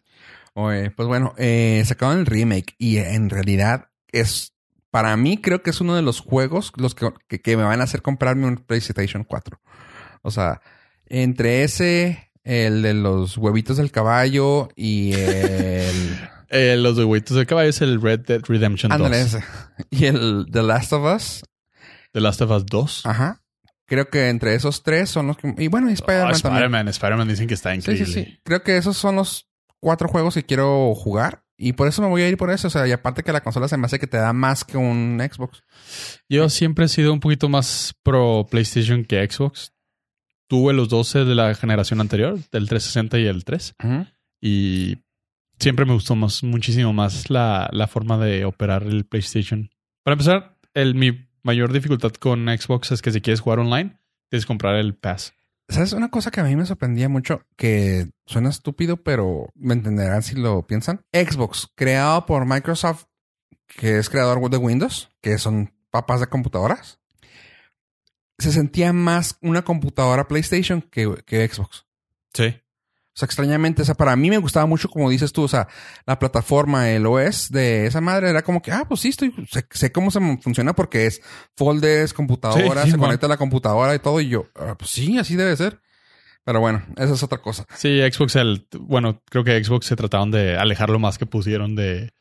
Oye, 0.54 0.92
pues 0.92 1.08
bueno, 1.08 1.34
eh, 1.38 1.84
sacaron 1.86 2.20
el 2.20 2.26
remake 2.26 2.76
y 2.80 2.98
en 2.98 3.30
realidad 3.30 3.89
es, 4.12 4.54
para 4.92 5.16
mí 5.18 5.38
creo 5.38 5.62
que 5.62 5.70
es 5.70 5.82
uno 5.82 5.96
de 5.96 6.02
los 6.02 6.20
juegos 6.20 6.72
los 6.78 6.96
que, 6.96 7.12
que, 7.28 7.58
me 7.58 7.64
van 7.64 7.82
a 7.82 7.84
hacer 7.84 8.02
comprarme 8.02 8.48
un 8.48 8.58
PlayStation 8.58 9.24
4. 9.24 9.60
O 10.22 10.32
sea, 10.32 10.62
entre 11.06 11.64
ese, 11.64 12.32
el 12.44 12.82
de 12.82 12.94
los 12.94 13.38
huevitos 13.38 13.78
del 13.78 13.92
caballo 13.92 14.70
y 14.76 15.14
el... 15.14 16.18
eh, 16.50 16.76
los 16.78 16.98
huevitos 16.98 17.38
del 17.38 17.46
caballo 17.48 17.70
es 17.70 17.82
el 17.82 18.02
Red 18.02 18.22
Dead 18.22 18.42
Redemption 18.48 18.92
2. 18.98 19.38
Y 19.92 20.06
el 20.06 20.48
The 20.52 20.64
Last 20.64 20.94
of 20.94 21.16
Us. 21.16 21.44
The 22.12 22.22
Last 22.22 22.42
of 22.42 22.52
Us 22.52 22.66
2. 22.66 23.06
Ajá. 23.06 23.42
Creo 23.86 24.10
que 24.10 24.30
entre 24.30 24.54
esos 24.54 24.84
tres 24.84 25.10
son 25.10 25.28
los 25.28 25.38
que... 25.38 25.54
Y 25.58 25.68
bueno, 25.68 25.90
y 25.90 25.94
Spider-Man 25.94 26.34
Oh, 26.36 26.40
también. 26.40 26.64
Spider-Man, 26.64 26.88
Spider-Man 26.90 27.28
dicen 27.28 27.48
que 27.48 27.56
está 27.56 27.72
Sí, 27.72 27.78
increíble. 27.78 28.06
sí, 28.06 28.14
sí. 28.26 28.40
Creo 28.44 28.62
que 28.62 28.78
esos 28.78 28.98
son 28.98 29.16
los 29.16 29.50
cuatro 29.80 30.08
juegos 30.08 30.36
que 30.36 30.44
quiero 30.44 30.94
jugar. 30.94 31.44
Y 31.62 31.74
por 31.74 31.90
eso 31.90 32.02
me 32.02 32.08
voy 32.08 32.22
a 32.22 32.30
ir 32.30 32.38
por 32.38 32.52
eso. 32.52 32.68
O 32.68 32.72
sea, 32.72 32.88
y 32.88 32.94
aparte 32.94 33.22
que 33.22 33.34
la 33.34 33.42
consola 33.42 33.68
se 33.68 33.76
me 33.76 33.86
hace 33.86 34.00
que 34.00 34.08
te 34.08 34.16
da 34.16 34.32
más 34.32 34.64
que 34.64 34.78
un 34.78 35.22
Xbox. 35.22 35.62
Yo 36.30 36.48
siempre 36.48 36.86
he 36.86 36.88
sido 36.88 37.12
un 37.12 37.20
poquito 37.20 37.50
más 37.50 37.94
pro 38.02 38.48
PlayStation 38.50 39.04
que 39.04 39.30
Xbox. 39.30 39.74
Tuve 40.48 40.72
los 40.74 40.88
12 40.88 41.26
de 41.26 41.36
la 41.36 41.54
generación 41.54 42.00
anterior, 42.00 42.40
del 42.52 42.70
360 42.70 43.20
y 43.20 43.26
el 43.26 43.44
3. 43.44 43.76
Y 44.42 45.00
siempre 45.60 45.86
me 45.86 45.94
gustó 45.94 46.16
más, 46.16 46.44
muchísimo 46.44 46.94
más 46.94 47.30
la, 47.30 47.70
la 47.74 47.88
forma 47.88 48.18
de 48.18 48.46
operar 48.46 48.84
el 48.84 49.04
PlayStation. 49.04 49.70
Para 50.04 50.14
empezar, 50.14 50.58
el, 50.74 50.96
mi 50.96 51.28
mayor 51.44 51.74
dificultad 51.74 52.14
con 52.14 52.48
Xbox 52.48 52.94
es 52.94 53.02
que 53.02 53.12
si 53.12 53.20
quieres 53.20 53.42
jugar 53.42 53.60
online, 53.60 54.00
tienes 54.30 54.46
que 54.46 54.48
comprar 54.48 54.76
el 54.76 54.96
Pass. 54.96 55.34
¿Sabes? 55.70 55.94
Una 55.94 56.10
cosa 56.10 56.32
que 56.32 56.40
a 56.40 56.44
mí 56.44 56.56
me 56.56 56.66
sorprendía 56.66 57.10
mucho, 57.10 57.44
que 57.56 58.10
suena 58.26 58.50
estúpido, 58.50 58.98
pero 58.98 59.52
me 59.56 59.74
entenderán 59.74 60.24
si 60.24 60.36
lo 60.36 60.66
piensan. 60.66 61.06
Xbox, 61.14 61.70
creado 61.76 62.26
por 62.26 62.46
Microsoft, 62.46 63.06
que 63.68 64.00
es 64.00 64.10
creador 64.10 64.50
de 64.50 64.58
Windows, 64.58 65.10
que 65.22 65.38
son 65.38 65.74
papas 65.92 66.22
de 66.22 66.28
computadoras, 66.28 67.00
se 68.40 68.52
sentía 68.52 68.94
más 68.94 69.38
una 69.42 69.64
computadora 69.64 70.28
PlayStation 70.28 70.82
que, 70.82 71.24
que 71.26 71.48
Xbox. 71.48 71.86
Sí. 72.34 72.56
O 73.16 73.20
sea, 73.20 73.26
extrañamente, 73.26 73.82
o 73.82 73.86
sea, 73.86 73.96
para 73.96 74.16
mí 74.16 74.30
me 74.30 74.38
gustaba 74.38 74.66
mucho, 74.66 74.88
como 74.90 75.10
dices 75.10 75.34
tú, 75.34 75.44
o 75.44 75.48
sea, 75.48 75.68
la 76.06 76.20
plataforma, 76.20 76.90
el 76.92 77.06
OS 77.06 77.50
de 77.52 77.86
esa 77.88 78.00
madre 78.02 78.30
era 78.30 78.44
como 78.44 78.62
que, 78.62 78.72
ah, 78.72 78.86
pues 78.88 79.02
sí, 79.02 79.10
estoy, 79.10 79.34
sé, 79.52 79.66
sé 79.72 79.92
cómo 79.92 80.10
se 80.12 80.20
funciona 80.42 80.74
porque 80.74 81.06
es 81.08 81.22
folders, 81.58 82.14
computadora, 82.14 82.84
Sí, 82.84 82.92
se 82.92 82.98
man. 82.98 83.08
conecta 83.08 83.26
a 83.26 83.30
la 83.30 83.38
computadora 83.38 83.94
y 83.96 84.00
todo, 84.00 84.22
y 84.22 84.30
yo, 84.30 84.46
ah, 84.56 84.76
pues 84.78 84.92
sí, 84.92 85.18
así 85.18 85.36
debe 85.36 85.56
ser. 85.58 85.82
Pero 86.46 86.62
bueno, 86.62 86.82
esa 86.96 87.14
es 87.14 87.22
otra 87.22 87.40
cosa. 87.40 87.66
Sí, 87.76 88.00
Xbox, 88.12 88.36
el, 88.38 88.66
bueno, 88.80 89.22
creo 89.30 89.44
que 89.44 89.62
Xbox 89.64 89.86
se 89.88 89.96
trataron 89.96 90.32
de 90.32 90.58
alejar 90.58 90.90
lo 90.90 90.98
más 90.98 91.18
que 91.18 91.26
pusieron 91.26 91.76
de... 91.76 92.12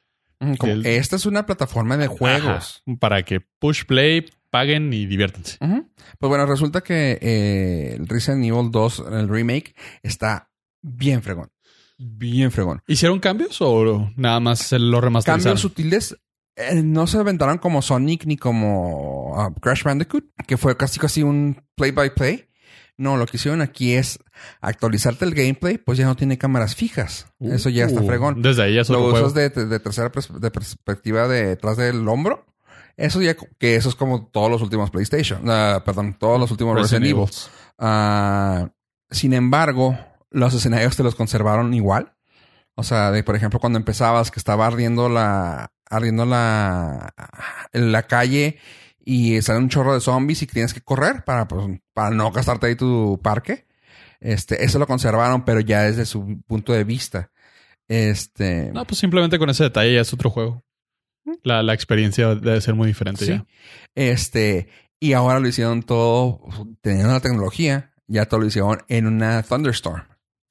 Mm, 0.41 0.55
Como, 0.55 0.73
Esta 0.85 1.17
es 1.17 1.25
una 1.27 1.47
plataforma 1.47 1.97
de 1.97 2.09
juegos. 2.09 2.83
Ajá, 2.87 2.97
para 2.99 3.23
que 3.23 3.41
push 3.41 3.85
play, 3.87 4.27
paguen 4.51 4.93
y 4.93 5.07
diviértanse. 5.07 5.57
Pues 5.61 6.29
bueno, 6.29 6.47
resulta 6.47 6.81
que 6.83 7.19
eh, 7.23 7.95
el 7.99 8.09
Resident 8.09 8.45
Evil 8.45 8.71
2, 8.71 9.05
el 9.13 9.29
remake, 9.29 9.75
está 10.03 10.48
bien 10.83 11.23
fregón. 11.23 11.51
Bien 11.99 12.51
fregón. 12.53 12.81
¿Hicieron 12.87 13.19
cambios 13.19 13.61
o 13.61 14.11
nada 14.17 14.39
más 14.41 14.61
se 14.61 14.79
lo 14.79 15.01
remasterizaron? 15.01 15.43
Cambios 15.43 15.61
sutiles 15.61 16.17
eh, 16.57 16.83
no 16.83 17.07
se 17.07 17.19
aventaron 17.19 17.59
como 17.59 17.83
Sonic 17.83 18.25
ni 18.27 18.37
como 18.37 19.33
ah, 19.37 19.53
Crash 19.61 19.83
Bandicoot, 19.83 20.25
que 20.47 20.57
fue 20.57 20.77
casi 20.77 21.01
casi 21.01 21.23
un 21.23 21.61
play 21.75 21.91
by 21.91 22.15
play. 22.15 22.45
No, 22.97 23.17
lo 23.17 23.27
que 23.27 23.37
hicieron 23.37 23.61
aquí 23.63 23.93
es 23.95 24.19
actualizarte 24.61 25.25
el 25.25 25.33
gameplay, 25.35 25.79
pues 25.79 25.99
ya 25.99 26.07
no 26.07 26.17
tiene 26.17 26.37
cámaras 26.37 26.75
fijas. 26.75 27.27
Eso 27.39 27.69
ya 27.69 27.85
está 27.87 28.01
Uh, 28.01 28.07
fregón. 28.07 28.43
Desde 28.43 28.63
ahí 28.65 28.75
ya 28.75 28.83
Lo 28.93 29.07
usas 29.07 29.35
de, 29.35 29.51
de 29.51 29.79
tercera 29.79 30.11
pers- 30.11 30.37
de 30.37 30.51
perspectiva 30.51 31.29
de 31.29 31.47
detrás 31.47 31.77
del 31.77 32.07
hombro. 32.09 32.45
Eso 32.97 33.23
ya, 33.23 33.37
que 33.59 33.77
eso 33.77 33.89
es 33.89 33.95
como 33.95 34.27
todos 34.27 34.51
los 34.51 34.63
últimos 34.63 34.91
PlayStation. 34.91 35.43
ah, 35.49 35.83
perdón, 35.85 36.17
todos 36.19 36.41
los 36.41 36.51
últimos 36.51 36.75
Resident, 36.75 37.05
Resident 37.05 37.19
Evil. 37.21 37.29
Evil. 37.31 37.51
Ah, 37.79 38.69
sin 39.11 39.33
embargo, 39.33 39.97
los 40.31 40.55
escenarios 40.55 40.97
te 40.97 41.03
los 41.03 41.15
conservaron 41.15 41.75
igual. 41.75 42.15
O 42.75 42.83
sea, 42.85 43.11
de, 43.11 43.25
por 43.25 43.35
ejemplo, 43.37 43.59
cuando 43.61 43.79
empezabas 43.79 44.31
que 44.31 44.39
estaba 44.39 44.67
ardiendo 44.67 45.09
la, 45.09 45.73
ardiendo 45.91 46.25
la, 46.27 47.13
la 47.73 48.03
calle 48.07 48.59
y 49.05 49.41
sale 49.43 49.59
un 49.59 49.69
chorro 49.69 49.95
de 49.95 50.01
zombies 50.01 50.43
y 50.43 50.47
tienes 50.47 50.75
que 50.75 50.81
correr 50.81 51.25
para, 51.25 51.49
pues, 51.49 51.81
para 51.93 52.11
no 52.11 52.31
gastarte 52.31 52.67
ahí 52.69 52.77
tu 52.77 53.19
parque. 53.23 53.67
Este, 54.21 54.65
eso 54.65 54.79
lo 54.79 54.87
conservaron, 54.87 55.45
pero 55.45 55.61
ya 55.61 55.83
desde 55.83 56.07
su 56.07 56.41
punto 56.47 56.73
de 56.73 56.85
vista. 56.85 57.31
Este, 57.89 58.71
No, 58.73 58.85
pues 58.85 58.99
simplemente 58.99 59.39
con 59.39 59.51
ese 59.51 59.65
detalle 59.65 59.95
ya 59.95 60.01
es 60.03 60.13
otro 60.13 60.31
juego. 60.31 60.63
La, 61.43 61.63
la 61.63 61.75
experiencia 61.75 62.35
debe 62.35 62.61
ser 62.61 62.75
muy 62.75 62.87
diferente 62.89 63.25
Sí. 63.25 63.33
ya. 63.33 63.47
Este, 63.95 64.69
y 65.01 65.13
ahora 65.15 65.41
lo 65.41 65.49
hicieron 65.49 65.83
todo, 65.83 66.41
teniendo 66.81 67.13
la 67.13 67.21
tecnología, 67.21 67.93
ya 68.07 68.27
todo 68.27 68.41
lo 68.41 68.47
hicieron 68.47 68.79
en 68.89 69.07
una 69.07 69.43
Thunderstorm. 69.43 70.05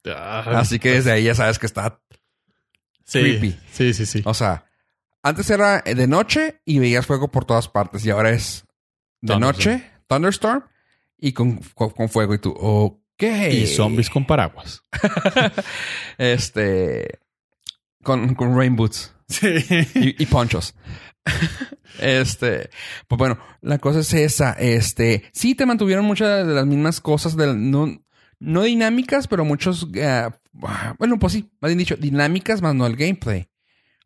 Ah, 0.06 0.44
Así 0.60 0.78
que 0.78 0.92
desde 0.92 1.12
ahí 1.12 1.24
ya 1.24 1.34
sabes 1.34 1.58
que 1.58 1.66
está 1.66 2.00
sí, 3.04 3.20
creepy. 3.20 3.58
Sí, 3.72 3.92
sí, 3.94 4.06
sí. 4.06 4.22
O 4.24 4.34
sea, 4.34 4.66
antes 5.22 5.50
era 5.50 5.80
de 5.82 6.06
noche 6.06 6.60
y 6.64 6.78
veías 6.78 7.06
fuego 7.06 7.28
por 7.28 7.44
todas 7.44 7.68
partes 7.68 8.04
y 8.06 8.10
ahora 8.10 8.30
es 8.30 8.64
de 9.20 9.32
Thunderstorm. 9.34 9.72
noche, 9.78 9.90
thunderstorm 10.06 10.64
y 11.18 11.32
con, 11.32 11.56
con, 11.74 11.90
con 11.90 12.08
fuego 12.08 12.34
y 12.34 12.38
tú, 12.38 12.50
ok. 12.56 13.22
Y 13.50 13.66
zombies 13.66 14.08
con 14.10 14.26
paraguas. 14.26 14.82
Este, 16.18 17.18
con, 18.02 18.34
con 18.34 18.56
rain 18.56 18.76
boots 18.76 19.12
Sí. 19.28 19.48
y, 19.94 20.22
y 20.22 20.26
ponchos. 20.26 20.74
Este, 22.00 22.70
pues 23.06 23.18
bueno, 23.18 23.38
la 23.60 23.78
cosa 23.78 24.00
es 24.00 24.14
esa. 24.14 24.52
Este, 24.52 25.24
sí 25.32 25.54
te 25.54 25.66
mantuvieron 25.66 26.04
muchas 26.04 26.46
de 26.46 26.54
las 26.54 26.64
mismas 26.64 27.00
cosas, 27.00 27.36
del, 27.36 27.70
no, 27.70 27.88
no 28.40 28.62
dinámicas, 28.62 29.26
pero 29.28 29.44
muchos, 29.44 29.86
eh, 29.94 30.28
bueno, 30.98 31.18
pues 31.18 31.32
sí, 31.32 31.50
más 31.60 31.70
bien 31.70 31.78
dicho, 31.78 31.96
dinámicas 31.96 32.62
más 32.62 32.74
no 32.74 32.86
el 32.86 32.96
gameplay. 32.96 33.48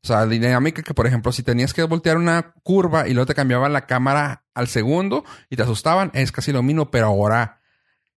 O 0.04 0.06
sea, 0.06 0.26
dinámica 0.26 0.82
que, 0.82 0.94
por 0.94 1.06
ejemplo, 1.06 1.30
si 1.30 1.42
tenías 1.44 1.72
que 1.72 1.82
voltear 1.84 2.16
una 2.16 2.54
curva 2.64 3.06
y 3.08 3.14
luego 3.14 3.26
te 3.26 3.34
cambiaban 3.36 3.72
la 3.72 3.86
cámara 3.86 4.44
al 4.54 4.66
segundo 4.66 5.24
y 5.48 5.56
te 5.56 5.62
asustaban, 5.62 6.10
es 6.14 6.32
casi 6.32 6.50
lo 6.52 6.62
mismo, 6.62 6.90
pero 6.90 7.06
ahora 7.06 7.60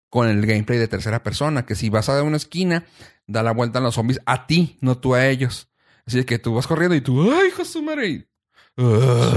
con 0.08 0.28
el 0.28 0.46
gameplay 0.46 0.78
de 0.78 0.88
tercera 0.88 1.22
persona, 1.22 1.66
que 1.66 1.74
si 1.74 1.90
vas 1.90 2.08
a 2.08 2.22
una 2.22 2.36
esquina, 2.38 2.84
da 3.26 3.42
la 3.42 3.52
vuelta 3.52 3.80
a 3.80 3.82
los 3.82 3.96
zombies 3.96 4.20
a 4.26 4.46
ti, 4.46 4.78
no 4.80 4.96
tú 4.96 5.14
a 5.14 5.26
ellos. 5.26 5.68
Así 6.06 6.24
que 6.24 6.38
tú 6.38 6.54
vas 6.54 6.66
corriendo 6.66 6.94
y 6.94 7.00
tú, 7.00 7.30
¡ay, 7.32 7.48
hijo 7.48 7.58
de 7.58 7.64
su 7.68 7.82
madre! 7.82 8.28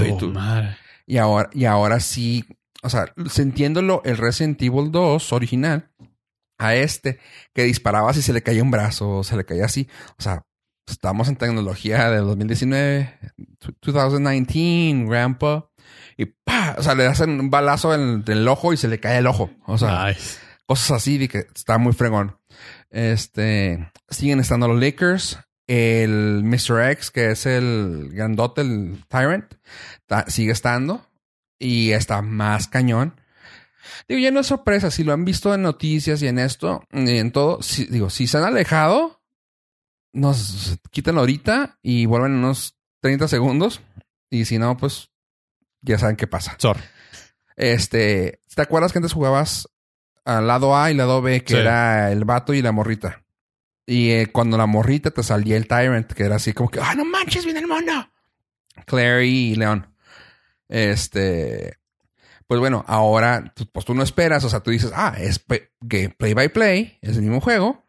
Y, 0.08 0.16
tú- 0.18 0.30
y 1.06 1.16
ahora, 1.18 1.50
y 1.52 1.64
ahora 1.64 2.00
sí, 2.00 2.44
o 2.82 2.88
sea, 2.90 3.12
sintiéndolo 3.30 4.02
el 4.04 4.16
Resident 4.16 4.60
Evil 4.62 4.90
2 4.90 5.32
original 5.32 5.87
a 6.58 6.74
este, 6.74 7.18
que 7.54 7.62
disparaba 7.64 8.12
si 8.12 8.20
se 8.22 8.32
le 8.32 8.42
caía 8.42 8.62
un 8.62 8.70
brazo, 8.70 9.18
o 9.18 9.24
se 9.24 9.36
le 9.36 9.44
caía 9.44 9.64
así. 9.66 9.88
O 10.18 10.22
sea, 10.22 10.44
estamos 10.86 11.28
en 11.28 11.36
tecnología 11.36 12.10
del 12.10 12.24
2019, 12.24 13.18
2019, 13.82 15.04
grandpa. 15.08 15.70
Y 16.16 16.26
pa, 16.26 16.74
o 16.78 16.82
sea, 16.82 16.94
le 16.94 17.06
hacen 17.06 17.38
un 17.40 17.50
balazo 17.50 17.94
en, 17.94 18.24
en 18.26 18.32
el 18.32 18.48
ojo 18.48 18.72
y 18.72 18.76
se 18.76 18.88
le 18.88 19.00
cae 19.00 19.18
el 19.18 19.26
ojo. 19.26 19.50
O 19.66 19.78
sea, 19.78 20.08
Nice. 20.08 20.38
cosas 20.66 20.90
así 20.92 21.16
de 21.18 21.28
que 21.28 21.38
está 21.54 21.78
muy 21.78 21.92
fregón. 21.92 22.36
Este, 22.90 23.90
siguen 24.08 24.40
estando 24.40 24.68
los 24.68 24.80
Lakers. 24.80 25.38
El 25.66 26.42
Mr. 26.44 26.90
X, 26.92 27.10
que 27.10 27.30
es 27.32 27.44
el 27.44 28.08
grandote, 28.12 28.62
el 28.62 29.04
Tyrant, 29.08 29.52
ta- 30.06 30.24
sigue 30.28 30.50
estando 30.50 31.06
y 31.58 31.90
está 31.90 32.22
más 32.22 32.68
cañón. 32.68 33.17
Digo, 34.08 34.20
ya 34.20 34.30
no 34.30 34.40
es 34.40 34.46
sorpresa. 34.46 34.90
Si 34.90 35.04
lo 35.04 35.12
han 35.12 35.24
visto 35.24 35.54
en 35.54 35.62
noticias 35.62 36.22
y 36.22 36.28
en 36.28 36.38
esto, 36.38 36.82
y 36.92 37.18
en 37.18 37.32
todo, 37.32 37.62
si- 37.62 37.86
digo, 37.86 38.10
si 38.10 38.26
se 38.26 38.38
han 38.38 38.44
alejado, 38.44 39.22
nos 40.12 40.78
quitan 40.90 41.18
ahorita 41.18 41.78
y 41.82 42.06
vuelven 42.06 42.32
en 42.32 42.38
unos 42.38 42.76
30 43.00 43.28
segundos. 43.28 43.80
Y 44.30 44.44
si 44.44 44.58
no, 44.58 44.76
pues 44.76 45.10
ya 45.82 45.98
saben 45.98 46.16
qué 46.16 46.26
pasa. 46.26 46.56
Sor. 46.58 46.76
Este, 47.56 48.40
¿te 48.54 48.62
acuerdas 48.62 48.92
que 48.92 48.98
antes 48.98 49.12
jugabas 49.12 49.68
al 50.24 50.46
lado 50.46 50.76
A 50.76 50.90
y 50.90 50.94
lado 50.94 51.22
B, 51.22 51.42
que 51.42 51.54
Sí. 51.54 51.60
era 51.60 52.12
el 52.12 52.24
vato 52.24 52.54
y 52.54 52.62
la 52.62 52.72
morrita? 52.72 53.24
Y 53.86 54.10
eh, 54.10 54.26
cuando 54.30 54.58
la 54.58 54.66
morrita 54.66 55.10
te 55.10 55.22
salía 55.22 55.56
el 55.56 55.66
Tyrant, 55.66 56.12
que 56.12 56.24
era 56.24 56.36
así 56.36 56.52
como 56.52 56.68
que, 56.70 56.78
¡ah, 56.80 56.94
no 56.94 57.04
manches, 57.06 57.44
viene 57.44 57.60
el 57.60 57.66
mono! 57.66 58.10
Clary 58.86 59.52
y 59.52 59.54
León. 59.56 59.94
Este, 60.68 61.78
pues 62.48 62.58
bueno, 62.58 62.84
ahora, 62.88 63.52
tú- 63.54 63.66
pues 63.70 63.86
tú 63.86 63.94
no 63.94 64.02
esperas, 64.02 64.42
o 64.44 64.48
sea, 64.48 64.60
tú 64.60 64.72
dices, 64.72 64.90
ah, 64.96 65.14
es 65.18 65.44
que 65.88 66.08
play 66.10 66.34
by 66.34 66.48
play, 66.48 66.98
es 67.02 67.16
el 67.16 67.22
mismo 67.22 67.40
juego. 67.40 67.84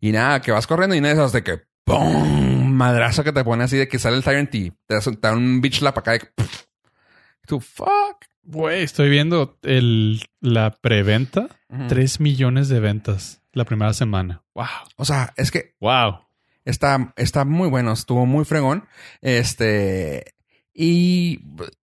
Y 0.00 0.12
nada, 0.12 0.40
que 0.42 0.52
vas 0.52 0.66
corriendo 0.68 0.94
y 0.94 1.00
nada 1.00 1.14
de 1.14 1.20
esas 1.20 1.32
de 1.32 1.42
que, 1.42 1.62
¡pum! 1.84 2.68
Madrazo 2.74 3.24
que 3.24 3.32
te 3.32 3.42
pone 3.42 3.64
así 3.64 3.76
de 3.76 3.88
que 3.88 3.98
sale 3.98 4.16
el 4.16 4.22
Tyrant 4.24 4.54
y 4.54 4.70
te 4.86 4.96
da 5.20 5.32
un 5.32 5.60
bitch 5.60 5.78
slap 5.78 5.96
acá 5.98 6.12
de. 6.12 6.18
Y 6.18 7.46
tú, 7.46 7.60
fuck. 7.60 8.24
Güey, 8.42 8.82
estoy 8.82 9.08
viendo 9.08 9.58
el, 9.62 10.22
la 10.40 10.70
preventa. 10.70 11.48
Ujú. 11.70 11.86
3 11.88 12.20
millones 12.20 12.68
de 12.68 12.80
ventas 12.80 13.40
la 13.52 13.64
primera 13.64 13.94
semana. 13.94 14.42
Wow. 14.54 14.66
O 14.96 15.04
sea, 15.06 15.32
es 15.36 15.50
que 15.50 15.74
Wow. 15.80 16.18
está, 16.66 17.14
está 17.16 17.44
muy 17.46 17.68
bueno, 17.70 17.92
estuvo 17.92 18.26
muy 18.26 18.44
fregón. 18.44 18.86
Este, 19.22 20.34
y, 20.74 21.40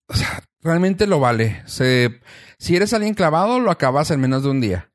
o 0.08 0.14
sea, 0.14 0.44
realmente 0.64 1.08
lo 1.08 1.20
vale. 1.20 1.62
Se, 1.66 2.20
si 2.58 2.76
eres 2.76 2.94
alguien 2.94 3.14
clavado, 3.14 3.60
lo 3.60 3.72
acabas 3.72 4.12
en 4.12 4.20
menos 4.20 4.44
de 4.44 4.50
un 4.50 4.62
día. 4.62 4.90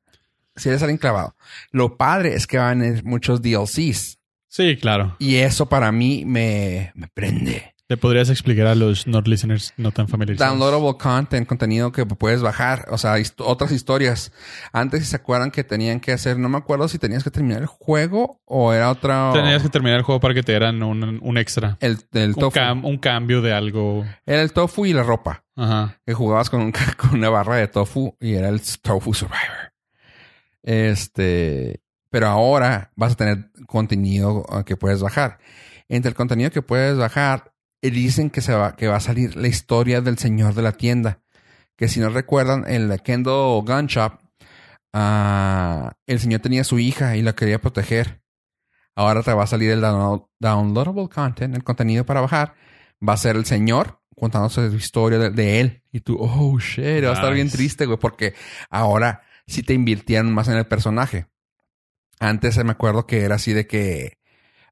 Si 0.55 0.69
eres 0.69 0.81
alguien 0.81 0.97
clavado. 0.97 1.35
Lo 1.71 1.97
padre 1.97 2.33
es 2.33 2.47
que 2.47 2.57
van 2.57 3.01
muchos 3.03 3.41
DLCs. 3.41 4.19
Sí, 4.47 4.77
claro. 4.77 5.15
Y 5.19 5.35
eso 5.35 5.67
para 5.67 5.91
mí 5.91 6.23
me, 6.25 6.91
me 6.95 7.07
prende. 7.07 7.75
¿Le 7.89 7.95
podrías 7.95 8.29
explicar 8.29 8.67
a 8.67 8.75
los 8.75 9.07
not 9.07 9.27
listeners 9.27 9.73
no 9.77 9.91
tan 9.91 10.09
familiarizados? 10.09 10.51
Downloadable 10.59 10.97
content, 10.97 11.47
contenido 11.47 11.93
que 11.93 12.05
puedes 12.05 12.41
bajar, 12.41 12.85
o 12.91 12.97
sea, 12.97 13.17
hist- 13.17 13.39
otras 13.39 13.71
historias. 13.71 14.33
Antes, 14.73 15.03
si 15.05 15.05
se 15.11 15.15
acuerdan 15.15 15.51
que 15.51 15.63
tenían 15.63 16.01
que 16.01 16.11
hacer, 16.11 16.37
no 16.37 16.49
me 16.49 16.57
acuerdo 16.57 16.89
si 16.89 16.99
tenías 16.99 17.23
que 17.23 17.31
terminar 17.31 17.61
el 17.61 17.67
juego 17.67 18.41
o 18.43 18.73
era 18.73 18.89
otra. 18.91 19.31
Tenías 19.33 19.63
que 19.63 19.69
terminar 19.69 19.99
el 19.99 20.03
juego 20.03 20.19
para 20.19 20.33
que 20.33 20.43
te 20.43 20.51
dieran 20.51 20.83
un, 20.83 21.19
un 21.23 21.37
extra. 21.37 21.77
el, 21.79 21.97
el 22.11 22.29
Un, 22.31 22.35
tofu. 22.35 22.59
cam- 22.59 22.83
un 22.83 22.97
cambio 22.97 23.41
de 23.41 23.53
algo. 23.53 24.03
Era 24.25 24.41
el 24.41 24.51
tofu 24.51 24.85
y 24.85 24.91
la 24.91 25.03
ropa. 25.03 25.45
Ajá. 25.55 25.97
Que 26.05 26.13
jugabas 26.13 26.49
con, 26.49 26.59
un 26.61 26.73
con 26.97 27.13
una 27.13 27.29
barra 27.29 27.55
de 27.55 27.69
tofu 27.69 28.17
y 28.19 28.33
era 28.33 28.49
el 28.49 28.59
Tofu 28.81 29.13
Survivor. 29.13 29.71
Este. 30.61 31.81
Pero 32.09 32.27
ahora 32.27 32.91
vas 32.95 33.13
a 33.13 33.15
tener 33.15 33.49
contenido 33.65 34.45
uh, 34.49 34.63
que 34.65 34.75
puedes 34.75 35.01
bajar. 35.01 35.39
Entre 35.89 36.09
el 36.09 36.15
contenido 36.15 36.51
que 36.51 36.61
puedes 36.61 36.97
bajar, 36.97 37.53
eh, 37.81 37.91
dicen 37.91 38.29
que, 38.29 38.41
se 38.41 38.53
va, 38.53 38.75
que 38.75 38.87
va 38.87 38.97
a 38.97 39.01
salir 39.01 39.35
la 39.35 39.47
historia 39.47 40.01
del 40.01 40.17
señor 40.17 40.53
de 40.53 40.61
la 40.61 40.71
tienda. 40.73 41.21
Que 41.75 41.87
si 41.87 41.99
no 41.99 42.09
recuerdan, 42.09 42.65
en 42.67 42.89
la 42.89 42.97
Kendo 42.97 43.63
Gun 43.65 43.87
Shop, 43.87 44.19
ah, 44.93 45.93
el 46.05 46.19
señor 46.19 46.41
tenía 46.41 46.63
su 46.63 46.79
hija 46.79 47.15
y 47.15 47.21
la 47.21 47.33
quería 47.35 47.59
proteger. 47.61 48.21
Ahora 48.95 49.21
te 49.21 49.33
va 49.33 49.43
a 49.43 49.47
salir 49.47 49.69
el 49.71 49.81
download- 49.81 50.27
downloadable 50.39 51.07
content, 51.07 51.55
el 51.55 51.63
contenido 51.63 52.05
para 52.05 52.21
bajar. 52.21 52.55
Va 53.07 53.13
a 53.13 53.17
ser 53.17 53.35
el 53.35 53.45
señor 53.45 54.01
contándose 54.15 54.71
su 54.71 54.75
historia 54.75 55.19
de, 55.19 55.29
de 55.29 55.59
él. 55.59 55.83
Y 55.91 55.99
tú, 55.99 56.17
oh 56.19 56.59
shit, 56.59 57.03
va 57.05 57.11
a 57.11 57.13
estar 57.13 57.31
bien 57.33 57.51
triste, 57.51 57.85
güey, 57.85 57.99
porque 57.99 58.33
ahora 58.71 59.21
sí 59.45 59.61
te 59.61 59.73
invirtieron 59.75 60.33
más 60.33 60.47
en 60.47 60.57
el 60.57 60.65
personaje. 60.65 61.27
Antes 62.19 62.57
me 62.63 62.71
acuerdo 62.71 63.05
que 63.05 63.21
era 63.21 63.35
así 63.35 63.53
de 63.53 63.67
que, 63.67 64.17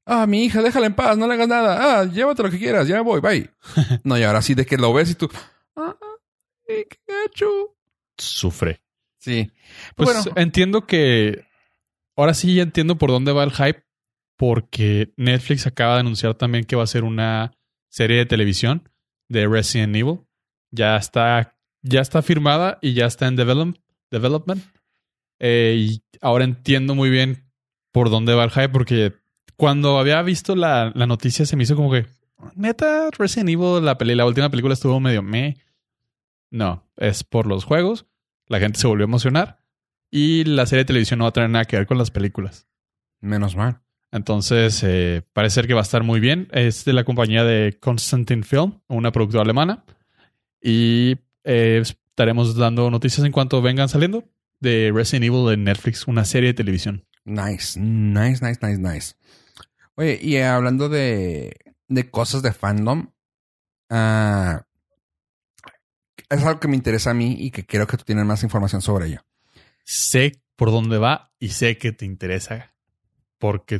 ah, 0.06 0.26
mi 0.26 0.44
hija, 0.44 0.62
déjala 0.62 0.86
en 0.86 0.94
paz, 0.94 1.18
no 1.18 1.26
le 1.26 1.34
hagas 1.34 1.48
nada. 1.48 2.00
Ah, 2.00 2.04
llévate 2.04 2.42
lo 2.42 2.50
que 2.50 2.58
quieras, 2.58 2.88
ya 2.88 3.00
voy, 3.02 3.20
bye. 3.20 3.50
no, 4.04 4.16
y 4.18 4.22
ahora 4.22 4.40
sí 4.42 4.54
de 4.54 4.64
que 4.64 4.78
lo 4.78 4.92
ves 4.92 5.10
y 5.10 5.14
tú, 5.14 5.28
ah, 5.76 5.94
qué 6.66 6.86
gacho. 7.06 7.76
Sufre. 8.16 8.80
Sí. 9.18 9.50
Pues 9.94 10.08
bueno, 10.08 10.22
entiendo 10.36 10.86
que. 10.86 11.44
Ahora 12.16 12.32
sí 12.32 12.54
ya 12.54 12.62
entiendo 12.62 12.96
por 12.96 13.10
dónde 13.10 13.32
va 13.32 13.44
el 13.44 13.52
hype. 13.52 13.84
Porque 14.38 15.12
Netflix 15.16 15.66
acaba 15.66 15.94
de 15.94 16.00
anunciar 16.00 16.34
también 16.34 16.64
que 16.64 16.76
va 16.76 16.82
a 16.82 16.86
ser 16.86 17.04
una 17.04 17.52
serie 17.88 18.18
de 18.18 18.26
televisión 18.26 18.88
de 19.28 19.46
Resident 19.48 19.96
Evil. 19.96 20.20
Ya 20.70 20.96
está, 20.96 21.56
ya 21.82 22.00
está 22.02 22.20
firmada 22.20 22.78
y 22.82 22.92
ya 22.92 23.06
está 23.06 23.26
en 23.28 23.36
develop- 23.38 23.80
development. 24.10 24.62
Eh, 25.38 25.76
y 25.78 26.02
ahora 26.20 26.44
entiendo 26.44 26.94
muy 26.94 27.08
bien 27.08 27.50
por 27.92 28.10
dónde 28.10 28.34
va 28.34 28.44
el 28.44 28.50
hype. 28.50 28.68
Porque 28.68 29.14
cuando 29.56 29.98
había 29.98 30.20
visto 30.22 30.54
la, 30.54 30.92
la 30.94 31.06
noticia 31.06 31.46
se 31.46 31.56
me 31.56 31.64
hizo 31.64 31.76
como 31.76 31.90
que. 31.90 32.06
Neta, 32.54 33.10
Resident 33.16 33.50
Evil, 33.50 33.84
la, 33.84 33.98
peli, 33.98 34.14
la 34.14 34.26
última 34.26 34.50
película 34.50 34.74
estuvo 34.74 35.00
medio 35.00 35.22
me. 35.22 35.56
No, 36.50 36.84
es 36.96 37.24
por 37.24 37.46
los 37.46 37.64
juegos. 37.64 38.06
La 38.46 38.60
gente 38.60 38.78
se 38.78 38.86
volvió 38.86 39.04
a 39.04 39.08
emocionar. 39.08 39.58
Y 40.10 40.44
la 40.44 40.66
serie 40.66 40.84
de 40.84 40.86
televisión 40.86 41.18
no 41.18 41.24
va 41.24 41.30
a 41.30 41.32
tener 41.32 41.50
nada 41.50 41.64
que 41.64 41.76
ver 41.76 41.86
con 41.86 41.98
las 41.98 42.10
películas. 42.10 42.68
menos 43.20 43.56
mal. 43.56 43.80
Entonces, 44.12 44.82
eh, 44.84 45.22
parece 45.32 45.56
ser 45.56 45.66
que 45.66 45.74
va 45.74 45.80
a 45.80 45.82
estar 45.82 46.02
muy 46.02 46.20
bien. 46.20 46.48
Es 46.52 46.84
de 46.84 46.92
la 46.92 47.04
compañía 47.04 47.44
de 47.44 47.76
Constantin 47.80 48.44
Film, 48.44 48.80
una 48.88 49.10
productora 49.12 49.42
alemana. 49.42 49.84
Y 50.62 51.16
eh, 51.44 51.82
estaremos 51.82 52.56
dando 52.56 52.90
noticias 52.90 53.26
en 53.26 53.32
cuanto 53.32 53.60
vengan 53.60 53.88
saliendo 53.88 54.24
de 54.60 54.90
Resident 54.94 55.24
Evil 55.24 55.52
en 55.52 55.64
Netflix, 55.64 56.06
una 56.06 56.24
serie 56.24 56.50
de 56.50 56.54
televisión. 56.54 57.04
Nice, 57.24 57.78
nice, 57.78 58.44
nice, 58.44 58.58
nice, 58.62 58.78
nice. 58.78 59.14
Oye, 59.96 60.18
y 60.20 60.36
hablando 60.38 60.88
de, 60.88 61.56
de 61.88 62.10
cosas 62.10 62.42
de 62.42 62.52
fandom, 62.52 63.10
ah, 63.90 64.62
es 66.28 66.44
algo 66.44 66.60
que 66.60 66.68
me 66.68 66.76
interesa 66.76 67.10
a 67.10 67.14
mí 67.14 67.36
y 67.38 67.50
que 67.50 67.66
creo 67.66 67.86
que 67.86 67.96
tú 67.96 68.04
tienes 68.04 68.24
más 68.24 68.42
información 68.42 68.82
sobre 68.82 69.06
ello. 69.06 69.24
Sé 69.84 70.42
por 70.56 70.70
dónde 70.70 70.98
va 70.98 71.32
y 71.38 71.50
sé 71.50 71.78
que 71.78 71.92
te 71.92 72.04
interesa 72.04 72.74
porque 73.38 73.78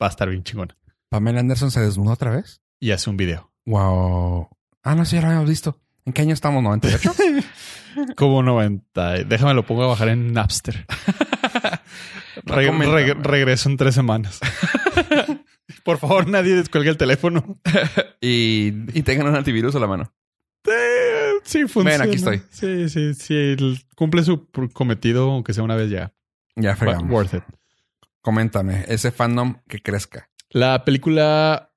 va 0.00 0.06
a 0.06 0.10
estar 0.10 0.28
bien 0.30 0.44
chingona. 0.44 0.76
Pamela 1.10 1.40
Anderson 1.40 1.70
se 1.70 1.80
desnudó 1.80 2.12
otra 2.12 2.30
vez. 2.30 2.60
Y 2.80 2.92
hace 2.92 3.10
un 3.10 3.16
video. 3.16 3.50
Wow. 3.66 4.48
Ah, 4.82 4.94
no, 4.94 5.04
sí, 5.04 5.16
ya 5.16 5.22
lo 5.22 5.28
habíamos 5.28 5.48
visto. 5.48 5.80
¿En 6.04 6.12
qué 6.12 6.22
año 6.22 6.34
estamos? 6.34 6.62
¿98? 6.62 7.44
Como 8.16 8.42
90. 8.42 9.24
Déjame 9.24 9.54
lo 9.54 9.66
pongo 9.66 9.84
a 9.84 9.88
bajar 9.88 10.08
en 10.10 10.32
Napster. 10.32 10.86
Re- 12.44 12.54
Recomiéndame. 12.66 13.02
re- 13.02 13.14
regreso 13.14 13.68
en 13.68 13.76
tres 13.76 13.94
semanas. 13.94 14.38
Por 15.88 15.96
favor, 15.96 16.28
nadie 16.28 16.54
descuelgue 16.54 16.90
el 16.90 16.98
teléfono. 16.98 17.58
y, 18.20 18.74
y 18.92 19.02
tengan 19.04 19.26
un 19.26 19.36
antivirus 19.36 19.74
a 19.74 19.78
la 19.78 19.86
mano. 19.86 20.12
Sí, 21.44 21.66
funciona. 21.66 21.92
Ven, 21.92 22.02
aquí 22.02 22.16
estoy. 22.16 22.42
Sí, 22.50 22.90
sí, 22.90 23.14
sí. 23.14 23.56
cumple 23.94 24.22
su 24.22 24.50
cometido, 24.74 25.30
aunque 25.30 25.54
sea 25.54 25.64
una 25.64 25.76
vez 25.76 25.88
ya. 25.88 26.12
Ya 26.56 26.76
fregamos. 26.76 27.10
worth 27.10 27.32
it. 27.32 27.42
Coméntame, 28.20 28.84
ese 28.88 29.12
fandom 29.12 29.62
que 29.66 29.80
crezca. 29.80 30.28
La 30.50 30.84
película 30.84 31.72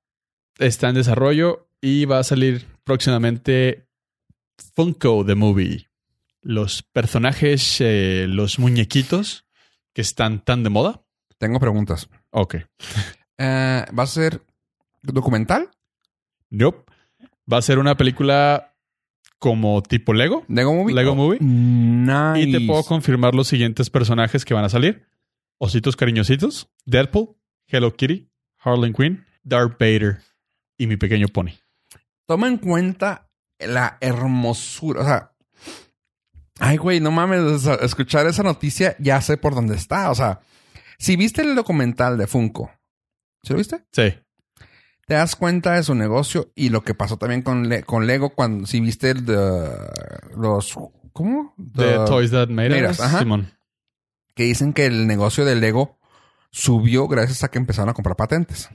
está 0.58 0.90
en 0.90 0.96
desarrollo 0.96 1.70
y 1.80 2.04
va 2.04 2.18
a 2.18 2.24
salir 2.24 2.66
próximamente 2.84 3.88
Funko 4.74 5.24
The 5.24 5.36
Movie. 5.36 5.88
Los 6.42 6.82
personajes, 6.82 7.80
eh, 7.80 8.26
los 8.28 8.58
muñequitos 8.58 9.46
que 9.94 10.02
están 10.02 10.44
tan 10.44 10.64
de 10.64 10.68
moda. 10.68 11.02
Tengo 11.38 11.58
preguntas. 11.58 12.10
Ok. 12.30 12.56
Eh, 13.44 13.84
¿Va 13.98 14.02
a 14.04 14.06
ser 14.06 14.40
documental? 15.02 15.68
Nope. 16.50 16.84
Va 17.52 17.58
a 17.58 17.62
ser 17.62 17.78
una 17.80 17.96
película 17.96 18.72
como 19.38 19.82
tipo 19.82 20.12
Lego. 20.14 20.44
¿Lego 20.46 20.72
Movie? 20.72 20.94
Lego 20.94 21.12
Oh, 21.12 21.14
Movie. 21.16 21.38
Nice. 21.40 22.40
Y 22.48 22.52
te 22.52 22.60
puedo 22.66 22.84
confirmar 22.84 23.34
los 23.34 23.48
siguientes 23.48 23.90
personajes 23.90 24.44
que 24.44 24.54
van 24.54 24.64
a 24.64 24.68
salir. 24.68 25.06
Ositos 25.58 25.96
cariñositos, 25.96 26.70
Deadpool, 26.84 27.36
Hello 27.66 27.92
Kitty, 27.94 28.30
Harley 28.58 28.92
Quinn, 28.92 29.24
Darth 29.42 29.72
Vader 29.78 30.20
y 30.78 30.86
mi 30.86 30.96
pequeño 30.96 31.26
pony. 31.28 31.50
Toma 32.26 32.46
en 32.46 32.58
cuenta 32.58 33.28
la 33.58 33.98
hermosura. 34.00 35.00
O 35.00 35.04
sea, 35.04 35.32
ay, 36.60 36.76
güey, 36.76 37.00
no 37.00 37.10
mames. 37.10 37.66
escuchar 37.66 38.26
esa 38.26 38.44
noticia 38.44 38.94
ya 39.00 39.20
sé 39.20 39.36
por 39.36 39.54
dónde 39.56 39.74
está. 39.74 40.10
O 40.12 40.14
sea, 40.14 40.40
si 40.98 41.16
viste 41.16 41.42
el 41.42 41.56
documental 41.56 42.16
de 42.18 42.28
Funko, 42.28 42.70
¿sí 43.42 43.52
lo 43.52 43.58
viste? 43.58 43.84
Sí. 43.92 44.14
Te 45.06 45.14
das 45.14 45.34
cuenta 45.36 45.74
de 45.74 45.82
su 45.82 45.94
negocio 45.94 46.52
y 46.54 46.68
lo 46.70 46.82
que 46.82 46.94
pasó 46.94 47.16
también 47.16 47.42
con, 47.42 47.68
Le- 47.68 47.82
con 47.82 48.06
Lego 48.06 48.30
cuando 48.34 48.66
si 48.66 48.80
viste 48.80 49.10
el 49.10 49.26
de 49.26 49.68
los 50.36 50.74
¿cómo? 51.12 51.54
De 51.56 51.84
The- 51.84 52.04
Toys 52.06 52.30
That 52.30 52.48
Made 52.48 52.88
Us. 52.88 52.98
Simón. 53.18 53.52
que 54.34 54.44
dicen 54.44 54.72
que 54.72 54.86
el 54.86 55.06
negocio 55.06 55.44
de 55.44 55.56
Lego 55.56 55.98
subió 56.50 57.08
gracias 57.08 57.42
a 57.44 57.48
que 57.48 57.58
empezaron 57.58 57.88
a 57.90 57.94
comprar 57.94 58.16
patentes. 58.16 58.68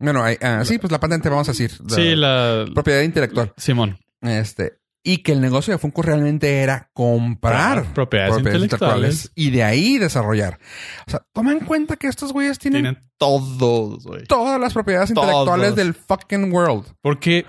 Bueno, 0.00 0.24
hay- 0.24 0.38
ah, 0.42 0.62
sí, 0.64 0.78
pues 0.78 0.90
la 0.90 0.98
patente 1.00 1.28
vamos 1.28 1.48
a 1.48 1.52
decir. 1.52 1.72
la 1.88 1.94
Sí, 1.94 2.16
la. 2.16 2.64
propiedad 2.74 3.02
intelectual. 3.02 3.52
Simón. 3.56 3.98
Este, 4.22 4.78
y 5.06 5.18
que 5.18 5.32
el 5.32 5.40
negocio 5.42 5.72
de 5.72 5.78
Funko 5.78 6.00
realmente 6.02 6.62
era 6.62 6.90
comprar 6.94 7.82
Claro, 7.82 7.94
propiedades 7.94 8.38
intelectuales. 8.38 9.30
y 9.34 9.50
de 9.50 9.62
ahí 9.62 9.98
desarrollar. 9.98 10.58
O 11.06 11.10
sea, 11.10 11.26
toma 11.34 11.52
en 11.52 11.60
cuenta 11.60 11.96
que 11.96 12.06
estos 12.08 12.32
güeyes 12.32 12.58
tienen, 12.58 12.82
Tienen 12.82 13.10
todos, 13.18 14.04
güey. 14.04 14.24
todas 14.24 14.58
las 14.58 14.72
propiedades 14.72 15.12
Todos. 15.12 15.26
intelectuales 15.28 15.74
del 15.76 15.92
fucking 15.94 16.50
world. 16.50 16.86
Porque 17.02 17.44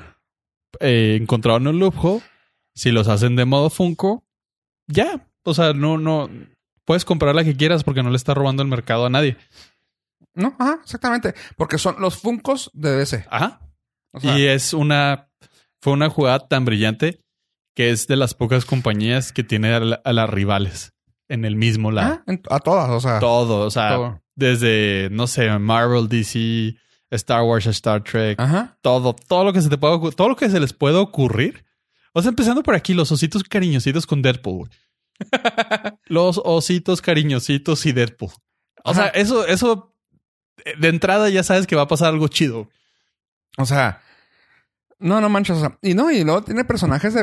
eh, 0.82 1.18
encontraron 1.20 1.66
un 1.68 1.80
loophole. 1.80 2.22
Si 2.76 2.92
los 2.92 3.08
hacen 3.08 3.38
de 3.38 3.46
modo 3.46 3.70
Funko, 3.70 4.26
ya. 4.88 5.26
O 5.44 5.54
sea, 5.54 5.72
no, 5.72 5.98
no. 5.98 6.30
Puedes 6.84 7.06
comprar 7.06 7.34
la 7.34 7.46
que 7.46 7.56
quieras 7.56 7.86
porque 7.86 8.04
no 8.04 8.10
le 8.10 8.18
está 8.18 8.34
robando 8.34 8.64
el 8.64 8.68
mercado 8.70 9.06
a 9.06 9.10
nadie. 9.10 9.38
No, 10.34 10.56
ajá, 10.60 10.80
exactamente. 10.84 11.34
Porque 11.56 11.78
son 11.78 11.96
los 12.00 12.18
Funkos 12.18 12.70
de 12.74 12.98
DC. 12.98 13.26
Ajá. 13.32 13.62
O 14.12 14.20
sea, 14.20 14.38
y 14.38 14.46
es 14.46 14.74
una. 14.74 15.30
Fue 15.82 15.94
una 15.94 16.10
jugada 16.10 16.48
tan 16.48 16.66
brillante 16.66 17.24
que 17.76 17.92
es 17.92 18.08
de 18.08 18.16
las 18.16 18.34
pocas 18.34 18.66
compañías 18.66 19.32
que 19.32 19.44
tiene 19.44 19.74
a, 19.74 19.80
la- 19.80 20.02
a 20.04 20.14
las 20.14 20.30
rivales 20.30 20.94
en 21.28 21.46
el 21.46 21.56
mismo 21.56 21.92
lado. 21.92 22.24
en- 22.26 22.42
a 22.50 22.60
todas, 22.60 22.90
o 22.90 23.00
sea. 23.00 23.20
Todo. 23.20 23.60
O 23.66 23.70
sea, 23.72 23.90
todo. 23.96 24.22
desde, 24.36 25.10
no 25.12 25.28
sé, 25.28 25.50
Marvel, 25.60 26.08
DC, 26.10 26.76
Star 27.12 27.44
Wars, 27.44 27.68
Star 27.68 28.04
Trek, 28.04 28.40
Ajá. 28.40 28.78
todo, 28.82 29.14
todo 29.14 29.44
lo 29.44 29.54
que 29.54 29.62
se 29.62 29.70
te 29.70 29.78
pueda 29.78 30.00
todo 30.12 30.30
lo 30.30 30.36
que 30.36 30.50
se 30.50 30.60
les 30.60 30.74
pueda 30.74 31.00
ocurrir. 31.00 31.64
O 32.14 32.22
sea, 32.22 32.30
empezando 32.30 32.64
por 32.64 32.76
aquí, 32.76 32.94
los 32.94 33.12
ositos 33.12 33.44
cariñositos 33.44 34.08
con 34.08 34.22
Deadpool. 34.22 34.70
los 36.06 36.42
ositos 36.44 37.02
cariñositos 37.02 37.86
y 37.86 37.92
Deadpool. 37.92 38.32
O 38.84 38.94
sea, 38.94 39.08
eso, 39.08 39.46
eso 39.48 39.94
de 40.78 40.88
entrada 40.90 41.30
ya 41.30 41.44
sabes 41.44 41.68
que 41.68 41.76
va 41.76 41.84
a 41.84 41.88
pasar 41.88 42.10
algo 42.14 42.28
chido. 42.28 42.70
O 43.58 43.66
sea, 43.66 44.02
no, 45.06 45.22
no 45.22 45.30
manches. 45.30 45.58
O 45.58 45.60
sea, 45.62 45.78
y 45.82 45.94
no, 45.94 46.12
y 46.12 46.24
luego 46.24 46.44
tiene 46.44 46.66
personajes 46.66 47.14
de, 47.14 47.22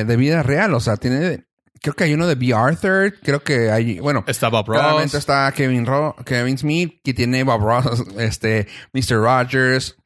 eh, 0.00 0.04
de 0.04 0.16
vida 0.16 0.42
real. 0.42 0.72
O 0.74 0.80
sea, 0.80 0.96
tiene, 0.96 1.44
creo 1.80 1.94
que 1.94 2.04
hay 2.04 2.14
uno 2.14 2.26
de 2.26 2.34
B. 2.36 2.54
Arthur. 2.54 3.14
Creo 3.22 3.42
que 3.42 3.70
hay, 3.70 3.98
bueno, 3.98 4.24
Está 4.28 4.48
Bob 4.48 4.66
Ross. 4.68 4.78
claramente 4.80 5.18
está 5.18 5.50
Kevin, 5.52 5.84
Ro- 5.86 6.14
Kevin 6.24 6.56
Smith, 6.58 7.00
que 7.02 7.12
tiene 7.14 7.42
Bob 7.44 7.62
Ross, 7.62 8.04
este, 8.18 8.68
Mr. 8.92 9.16
Rogers. 9.16 9.96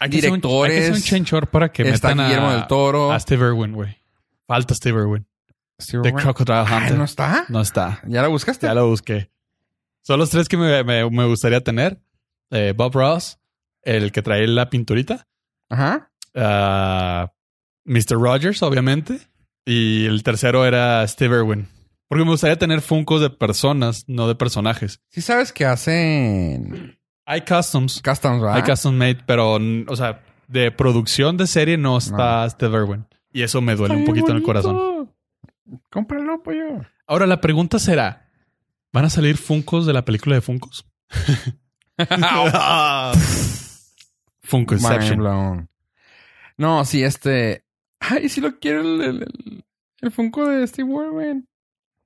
Hay 0.00 0.10
que 0.10 0.18
hacer 0.18 0.30
un- 0.32 0.40
directores. 0.40 0.72
hay 0.74 0.80
que 0.80 0.84
hacer 0.88 0.94
un 0.96 1.02
change 1.02 1.32
order 1.34 1.50
para 1.50 1.70
que 1.70 1.88
está 1.88 2.08
metan 2.08 2.20
a, 2.20 2.28
Guillermo 2.28 2.50
del 2.52 2.66
Toro. 2.66 3.12
a 3.12 3.20
Steve 3.20 3.46
Irwin, 3.46 3.72
güey. 3.72 3.96
Falta 4.46 4.74
Steve 4.74 5.00
Irwin. 5.00 5.26
Steve 5.80 6.02
The. 6.02 6.12
Crocodile 6.12 6.58
Ah, 6.66 6.78
Hunter. 6.82 6.96
¿No 6.98 7.04
está? 7.04 7.44
No 7.48 7.60
está. 7.60 8.00
¿Ya 8.06 8.20
la 8.22 8.28
buscaste? 8.28 8.66
Ya 8.66 8.74
lo 8.74 8.88
busqué. 8.88 9.30
Son 10.02 10.18
los 10.18 10.30
tres 10.30 10.48
que 10.48 10.56
me, 10.56 10.82
me- 10.84 11.08
me 11.08 11.26
gustaría 11.26 11.60
tener. 11.62 12.00
Eh, 12.50 12.74
Bob 12.76 12.92
Ross, 12.94 13.38
el 13.82 14.12
que 14.12 14.22
trae 14.22 14.46
la 14.46 14.68
pinturita. 14.68 15.26
Ajá. 15.70 16.10
Ah, 16.34 17.30
Mr. 17.84 18.12
Rogers, 18.18 18.62
obviamente. 18.62 19.18
Y 19.64 20.06
el 20.06 20.22
tercero 20.22 20.64
era 20.66 21.06
Steve 21.06 21.36
Irwin. 21.36 21.68
Porque 22.08 22.24
me 22.24 22.30
gustaría 22.30 22.58
tener 22.58 22.80
funcos 22.82 23.20
de 23.20 23.30
personas, 23.30 24.04
no 24.06 24.28
de 24.28 24.34
personajes. 24.34 25.00
Sí 25.08 25.22
sabes 25.22 25.52
que 25.52 25.64
hacen 25.64 26.98
Hay 27.24 27.40
customs. 27.42 28.02
customs, 28.02 28.40
¿verdad? 28.42 28.56
Hay 28.56 28.62
custom 28.62 28.94
made, 28.96 29.20
pero, 29.26 29.54
o 29.88 29.96
sea, 29.96 30.22
de 30.48 30.70
producción 30.72 31.36
de 31.38 31.46
serie 31.46 31.78
no 31.78 31.96
está 31.98 32.48
Steve 32.50 32.76
Irwin. 32.76 33.06
Y 33.32 33.42
eso 33.42 33.62
me 33.62 33.76
duele 33.76 33.96
un 33.96 34.04
poquito 34.04 34.30
en 34.30 34.36
el 34.36 34.42
corazón. 34.42 35.10
Cómpralo, 35.90 36.42
pollo. 36.42 36.84
Ahora, 37.06 37.26
la 37.26 37.40
pregunta 37.40 37.78
será: 37.78 38.28
¿van 38.92 39.06
a 39.06 39.10
salir 39.10 39.38
funcos 39.38 39.86
de 39.86 39.94
la 39.94 40.04
película 40.04 40.34
de 40.34 40.42
Funcos? 40.42 40.84
Funko 44.42 44.74
Inception. 44.74 45.68
No, 46.58 46.84
sí, 46.84 47.02
este. 47.02 47.64
Ay, 48.00 48.28
sí 48.28 48.40
lo 48.40 48.58
quiero 48.58 48.80
el, 48.80 49.00
el, 49.00 49.22
el- 49.22 49.64
el 50.00 50.10
Funko 50.10 50.46
de 50.48 50.66
Steve 50.66 50.88
Irwin. 50.90 51.48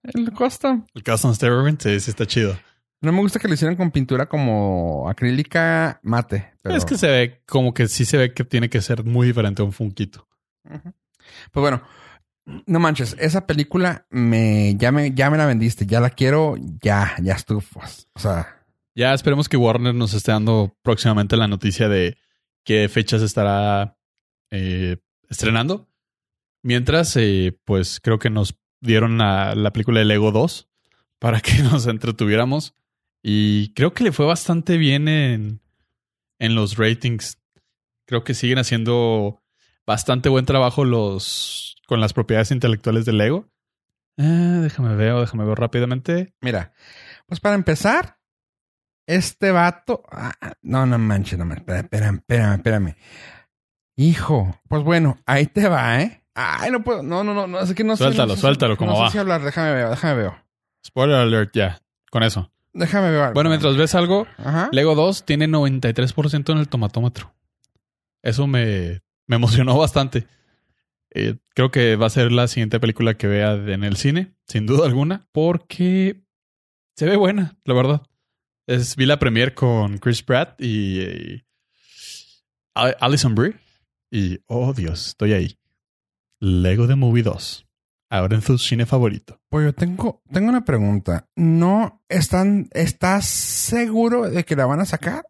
El 0.02 0.30
custom. 0.32 0.84
El 0.94 1.02
custom 1.02 1.34
Steve 1.34 1.56
Irwin, 1.56 1.78
sí, 1.80 1.98
sí 2.00 2.10
está 2.10 2.26
chido. 2.26 2.56
No 3.00 3.12
me 3.12 3.20
gusta 3.20 3.38
que 3.38 3.48
lo 3.48 3.54
hicieran 3.54 3.76
con 3.76 3.90
pintura 3.90 4.26
como 4.26 5.08
acrílica 5.08 5.98
mate. 6.02 6.52
pero- 6.62 6.76
Es 6.76 6.84
que 6.84 6.96
se 6.98 7.08
ve 7.08 7.42
como 7.46 7.72
que 7.74 7.88
sí 7.88 8.04
se 8.04 8.16
ve 8.18 8.32
que 8.34 8.44
tiene 8.44 8.68
que 8.68 8.80
ser 8.82 9.04
muy 9.04 9.26
diferente 9.26 9.62
a 9.62 9.64
un 9.64 9.72
Funkito. 9.72 10.28
Ujú. 10.64 10.92
Pues 11.52 11.60
bueno, 11.62 11.82
no 12.66 12.78
manches, 12.78 13.16
esa 13.18 13.46
película 13.46 14.06
me 14.10 14.74
ya 14.76 14.92
me 14.92 15.12
ya 15.12 15.30
me 15.30 15.38
la 15.38 15.46
vendiste, 15.46 15.86
ya 15.86 16.00
la 16.00 16.10
quiero, 16.10 16.54
ya, 16.82 17.16
ya 17.22 17.34
estufas. 17.34 18.08
O 18.14 18.20
sea, 18.20 18.62
Ya 18.94 19.12
esperemos 19.14 19.48
que 19.48 19.56
Warner 19.56 19.94
nos 19.94 20.14
esté 20.14 20.32
dando 20.32 20.76
próximamente 20.82 21.36
la 21.36 21.48
noticia 21.48 21.88
de 21.88 22.16
qué 22.64 22.88
fechas 22.88 23.22
estará 23.22 23.95
eh, 24.50 24.98
estrenando. 25.28 25.88
Mientras, 26.62 27.16
eh, 27.16 27.58
pues 27.64 28.00
creo 28.00 28.18
que 28.18 28.30
nos 28.30 28.58
dieron 28.80 29.18
la, 29.18 29.54
la 29.54 29.72
película 29.72 30.00
de 30.00 30.06
Lego 30.06 30.32
2 30.32 30.68
para 31.18 31.40
que 31.40 31.62
nos 31.62 31.86
entretuviéramos. 31.86 32.74
Y 33.22 33.72
creo 33.74 33.92
que 33.92 34.04
le 34.04 34.12
fue 34.12 34.26
bastante 34.26 34.76
bien 34.76 35.08
en, 35.08 35.60
en 36.38 36.54
los 36.54 36.76
ratings. 36.76 37.38
Creo 38.06 38.24
que 38.24 38.34
siguen 38.34 38.58
haciendo 38.58 39.42
bastante 39.86 40.28
buen 40.28 40.46
trabajo 40.46 40.84
los 40.84 41.76
con 41.86 42.00
las 42.00 42.12
propiedades 42.12 42.50
intelectuales 42.50 43.04
de 43.04 43.12
Lego. 43.12 43.48
Eh, 44.16 44.22
déjame 44.22 44.94
ver, 44.96 45.14
déjame 45.14 45.44
ver 45.44 45.58
rápidamente. 45.58 46.34
mira, 46.40 46.72
pues 47.26 47.40
para 47.40 47.54
empezar, 47.54 48.18
este 49.06 49.52
vato, 49.52 50.02
ah, 50.10 50.34
no, 50.62 50.86
no 50.86 50.98
manches, 50.98 51.38
no 51.38 51.44
manches, 51.44 51.68
espérame, 51.68 52.16
espérame, 52.16 52.54
espérame. 52.54 52.96
Hijo, 53.96 54.58
pues 54.68 54.82
bueno, 54.82 55.18
ahí 55.26 55.46
te 55.46 55.68
va, 55.68 56.02
¿eh? 56.02 56.22
Ay, 56.34 56.70
no 56.70 56.84
puedo, 56.84 57.02
no, 57.02 57.24
no, 57.24 57.32
no, 57.32 57.46
no, 57.46 57.60
es 57.60 57.72
que 57.74 57.82
no 57.82 57.96
sé. 57.96 58.04
Suéltalo, 58.04 58.26
no 58.28 58.34
sé 58.34 58.36
si- 58.36 58.40
suéltalo, 58.42 58.76
¿cómo 58.76 58.92
no 58.92 58.98
va? 59.00 59.06
sé 59.08 59.12
si 59.12 59.18
hablar, 59.18 59.42
déjame 59.42 59.72
ver, 59.72 59.88
déjame 59.88 60.14
ver. 60.22 60.32
Spoiler 60.86 61.16
alert, 61.16 61.50
ya. 61.54 61.80
Con 62.10 62.22
eso. 62.22 62.52
Déjame 62.74 63.10
ver. 63.10 63.32
Bueno, 63.32 63.48
mientras 63.48 63.76
ves 63.76 63.94
algo, 63.94 64.26
Ajá. 64.36 64.68
Lego 64.70 64.94
2 64.94 65.24
tiene 65.24 65.48
93% 65.48 66.52
en 66.52 66.58
el 66.58 66.68
tomatómetro. 66.68 67.34
Eso 68.22 68.46
me, 68.46 69.00
me 69.26 69.36
emocionó 69.36 69.78
bastante. 69.78 70.26
Eh, 71.10 71.36
creo 71.54 71.70
que 71.70 71.96
va 71.96 72.06
a 72.06 72.10
ser 72.10 72.32
la 72.32 72.48
siguiente 72.48 72.78
película 72.78 73.14
que 73.14 73.26
vea 73.26 73.54
en 73.54 73.82
el 73.84 73.96
cine, 73.96 74.34
sin 74.46 74.66
duda 74.66 74.84
alguna, 74.86 75.26
porque 75.32 76.20
se 76.96 77.06
ve 77.06 77.16
buena, 77.16 77.56
la 77.64 77.72
verdad. 77.74 78.02
Es, 78.66 78.96
vi 78.96 79.06
la 79.06 79.18
premiere 79.18 79.54
con 79.54 79.96
Chris 79.98 80.22
Pratt 80.22 80.60
y, 80.60 81.00
y 81.00 81.44
A- 82.74 82.94
Alison 83.00 83.34
Brie 83.34 83.54
y, 84.10 84.40
oh 84.46 84.72
Dios, 84.72 85.08
estoy 85.08 85.32
ahí. 85.32 85.58
Lego 86.40 86.86
The 86.86 86.96
Movie 86.96 87.22
2. 87.22 87.66
Ahora 88.08 88.36
en 88.36 88.42
su 88.42 88.56
cine 88.58 88.86
favorito. 88.86 89.40
Pues 89.48 89.66
yo 89.66 89.72
tengo, 89.72 90.22
tengo 90.32 90.48
una 90.48 90.64
pregunta. 90.64 91.28
¿No 91.34 92.04
están, 92.08 92.68
estás 92.72 93.26
seguro 93.26 94.30
de 94.30 94.44
que 94.44 94.54
la 94.54 94.66
van 94.66 94.80
a 94.80 94.84
sacar? 94.84 95.26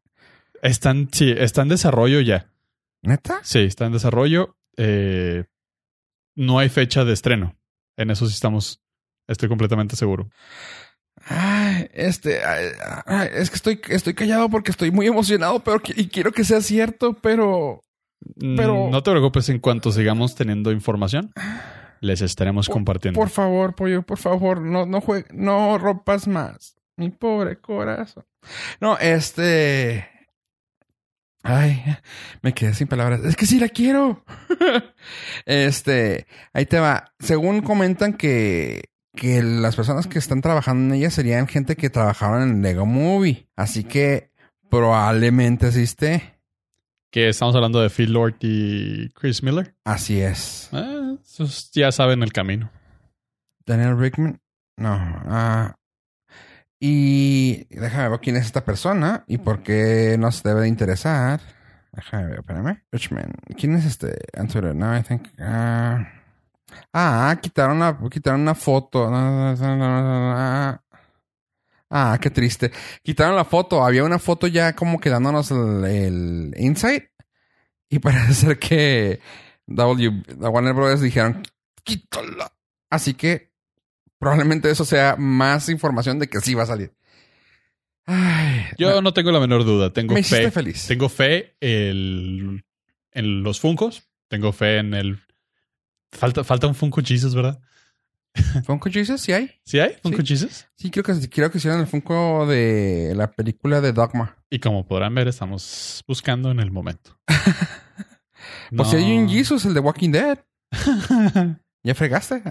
Están, 0.62 1.08
sí, 1.12 1.32
está 1.36 1.62
en 1.62 1.68
desarrollo 1.68 2.20
ya. 2.20 2.50
¿Neta? 3.02 3.40
Sí, 3.42 3.60
está 3.60 3.86
en 3.86 3.92
desarrollo. 3.92 4.56
Eh, 4.76 5.44
no 6.34 6.58
hay 6.58 6.68
fecha 6.68 7.04
de 7.04 7.14
estreno. 7.14 7.56
En 7.96 8.10
eso 8.10 8.26
sí 8.26 8.34
estamos. 8.34 8.82
Estoy 9.26 9.48
completamente 9.48 9.96
seguro. 9.96 10.28
Ay, 11.24 11.88
este, 11.94 12.44
ay, 12.44 12.66
ay, 13.06 13.28
es 13.32 13.48
que 13.48 13.56
estoy, 13.56 13.80
estoy 13.88 14.14
callado 14.14 14.50
porque 14.50 14.70
estoy 14.70 14.90
muy 14.90 15.06
emocionado, 15.06 15.60
pero 15.64 15.80
y 15.96 16.08
quiero 16.08 16.30
que 16.30 16.44
sea 16.44 16.60
cierto, 16.60 17.14
pero 17.14 17.82
Pero- 18.56 18.88
Mm, 18.88 18.90
No 18.90 19.02
te 19.02 19.10
preocupes, 19.10 19.48
en 19.48 19.58
cuanto 19.60 19.92
sigamos 19.92 20.34
teniendo 20.34 20.72
información, 20.72 21.32
les 22.00 22.20
estaremos 22.22 22.68
compartiendo. 22.68 23.18
por 23.20 23.28
favor, 23.30 23.74
pollo, 23.74 24.02
por 24.02 24.18
favor, 24.18 24.60
no, 24.60 24.86
no 24.86 25.00
juegue, 25.00 25.26
no 25.32 25.78
rompas 25.78 26.26
más. 26.28 26.76
Mi 26.96 27.10
pobre 27.10 27.58
corazón. 27.60 28.24
No, 28.80 28.96
este. 28.98 30.08
Ay, 31.42 31.82
me 32.42 32.54
quedé 32.54 32.74
sin 32.74 32.88
palabras. 32.88 33.20
Es 33.24 33.36
que 33.36 33.46
sí 33.46 33.60
la 33.60 33.68
quiero. 33.68 34.24
este, 35.46 36.26
ahí 36.52 36.66
te 36.66 36.78
va. 36.80 37.12
Según 37.18 37.60
comentan 37.60 38.14
que, 38.14 38.90
que 39.14 39.42
las 39.42 39.76
personas 39.76 40.06
que 40.06 40.18
están 40.18 40.40
trabajando 40.40 40.94
en 40.94 41.00
ella 41.00 41.10
serían 41.10 41.46
gente 41.46 41.76
que 41.76 41.90
trabajaron 41.90 42.42
en 42.42 42.62
Lego 42.62 42.86
Movie. 42.86 43.48
Así 43.56 43.84
que 43.84 44.30
probablemente 44.70 45.66
asiste. 45.66 46.35
Que 47.10 47.28
estamos 47.28 47.54
hablando 47.54 47.80
de 47.80 47.88
Phil 47.90 48.12
Lord 48.12 48.36
y 48.40 49.08
Chris 49.10 49.42
Miller. 49.42 49.74
Así 49.84 50.20
es. 50.20 50.70
Esos 51.24 51.70
ya 51.72 51.90
saben 51.92 52.22
el 52.22 52.32
camino. 52.32 52.70
Daniel 53.64 53.98
Rickman. 53.98 54.40
No. 54.76 54.92
Ah. 54.92 55.76
Y 56.78 57.64
déjame 57.74 58.10
ver 58.10 58.20
quién 58.20 58.36
es 58.36 58.44
esta 58.44 58.64
persona 58.64 59.24
y 59.26 59.38
por 59.38 59.62
qué 59.62 60.16
nos 60.18 60.42
debe 60.42 60.62
de 60.62 60.68
interesar. 60.68 61.40
Déjame 61.92 62.26
ver, 62.26 62.38
espérame. 62.40 62.82
Richman. 62.92 63.32
¿Quién 63.56 63.74
es 63.76 63.86
este? 63.86 64.18
Answer. 64.34 64.74
No, 64.74 64.96
I 64.96 65.02
think. 65.02 65.28
ah, 65.38 66.06
ah, 66.92 67.38
quitaron 67.40 67.78
una, 67.78 67.98
quitaron 68.10 68.42
una 68.42 68.54
foto. 68.54 69.08
Ah, 69.10 70.82
Ah, 71.90 72.18
qué 72.20 72.30
triste. 72.30 72.72
Quitaron 73.02 73.36
la 73.36 73.44
foto. 73.44 73.84
Había 73.84 74.04
una 74.04 74.18
foto 74.18 74.46
ya 74.46 74.74
como 74.74 74.98
que 75.00 75.10
dándonos 75.10 75.50
el, 75.50 75.84
el 75.84 76.54
insight. 76.58 77.04
Y 77.88 77.98
parece 78.00 78.34
ser 78.34 78.58
que 78.58 79.20
W, 79.66 80.22
Warner 80.38 80.74
Brothers 80.74 81.00
dijeron, 81.00 81.42
quítala. 81.84 82.52
Así 82.90 83.14
que 83.14 83.52
probablemente 84.18 84.70
eso 84.70 84.84
sea 84.84 85.16
más 85.18 85.68
información 85.68 86.18
de 86.18 86.28
que 86.28 86.40
sí 86.40 86.54
va 86.54 86.64
a 86.64 86.66
salir. 86.66 86.92
Ay, 88.06 88.66
Yo 88.78 89.02
no 89.02 89.12
tengo 89.12 89.32
la 89.32 89.40
menor 89.40 89.64
duda. 89.64 89.92
Tengo 89.92 90.14
me 90.14 90.22
fe. 90.22 90.50
feliz. 90.50 90.86
Tengo 90.86 91.08
fe 91.08 91.56
el- 91.60 92.64
en 93.12 93.42
los 93.42 93.60
Funcos. 93.60 94.04
Tengo 94.28 94.52
fe 94.52 94.78
en 94.78 94.94
el. 94.94 95.20
Falta, 96.12 96.44
falta 96.44 96.66
un 96.66 96.74
Funko 96.74 97.00
Jesus, 97.04 97.34
¿verdad? 97.34 97.60
¿Funko 98.64 98.90
Jesus? 98.90 99.20
¿Sí 99.20 99.32
hay? 99.32 99.50
¿Sí 99.64 99.78
hay 99.78 99.96
Funko 100.02 100.18
Sí. 100.22 100.26
Jesus? 100.28 100.66
Sí, 100.76 100.90
creo 100.90 101.04
que, 101.04 101.28
creo 101.28 101.50
que 101.50 101.58
hicieron 101.58 101.80
el 101.80 101.86
Funko 101.86 102.46
de 102.46 103.12
la 103.16 103.30
película 103.30 103.80
de 103.80 103.92
Dogma. 103.92 104.36
Y 104.50 104.58
como 104.58 104.86
podrán 104.86 105.14
ver, 105.14 105.28
estamos 105.28 106.04
buscando 106.06 106.50
en 106.50 106.60
el 106.60 106.70
momento. 106.70 107.18
Pues 108.76 108.90
si 108.90 108.96
hay 108.96 109.16
un 109.16 109.26
No. 109.26 109.30
Jesus, 109.32 109.64
el 109.64 109.74
de 109.74 109.80
Walking 109.80 110.10
Dead. 110.10 110.38
¿Ya 111.82 111.94
fregaste? 111.94 112.42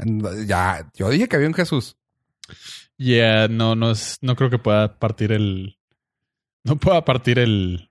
Ya, 0.48 0.90
yo 0.96 1.10
dije 1.10 1.28
que 1.28 1.36
había 1.36 1.48
un 1.48 1.54
Jesús. 1.54 1.98
Yeah, 2.98 3.48
no, 3.50 3.76
no 3.76 3.92
es, 3.92 4.18
no 4.22 4.36
creo 4.36 4.50
que 4.50 4.58
pueda 4.58 4.98
partir 4.98 5.34
el, 5.34 5.78
no 6.64 6.78
pueda 6.78 7.04
partir 7.04 7.40
el, 7.40 7.90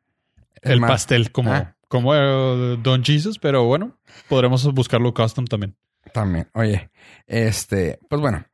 el, 0.63 0.81
pastel 0.81 1.31
como, 1.33 1.53
Ah. 1.53 1.77
como 1.89 2.15
eh, 2.15 2.79
Don 2.83 3.05
Jesus, 3.05 3.39
pero 3.39 3.65
bueno, 3.65 3.99
podremos 4.29 4.65
buscarlo 4.73 5.13
custom 5.13 5.45
también. 5.45 5.77
También. 6.13 6.49
Oye, 6.55 6.91
este, 7.27 7.99
pues 8.09 8.21
bueno, 8.21 8.45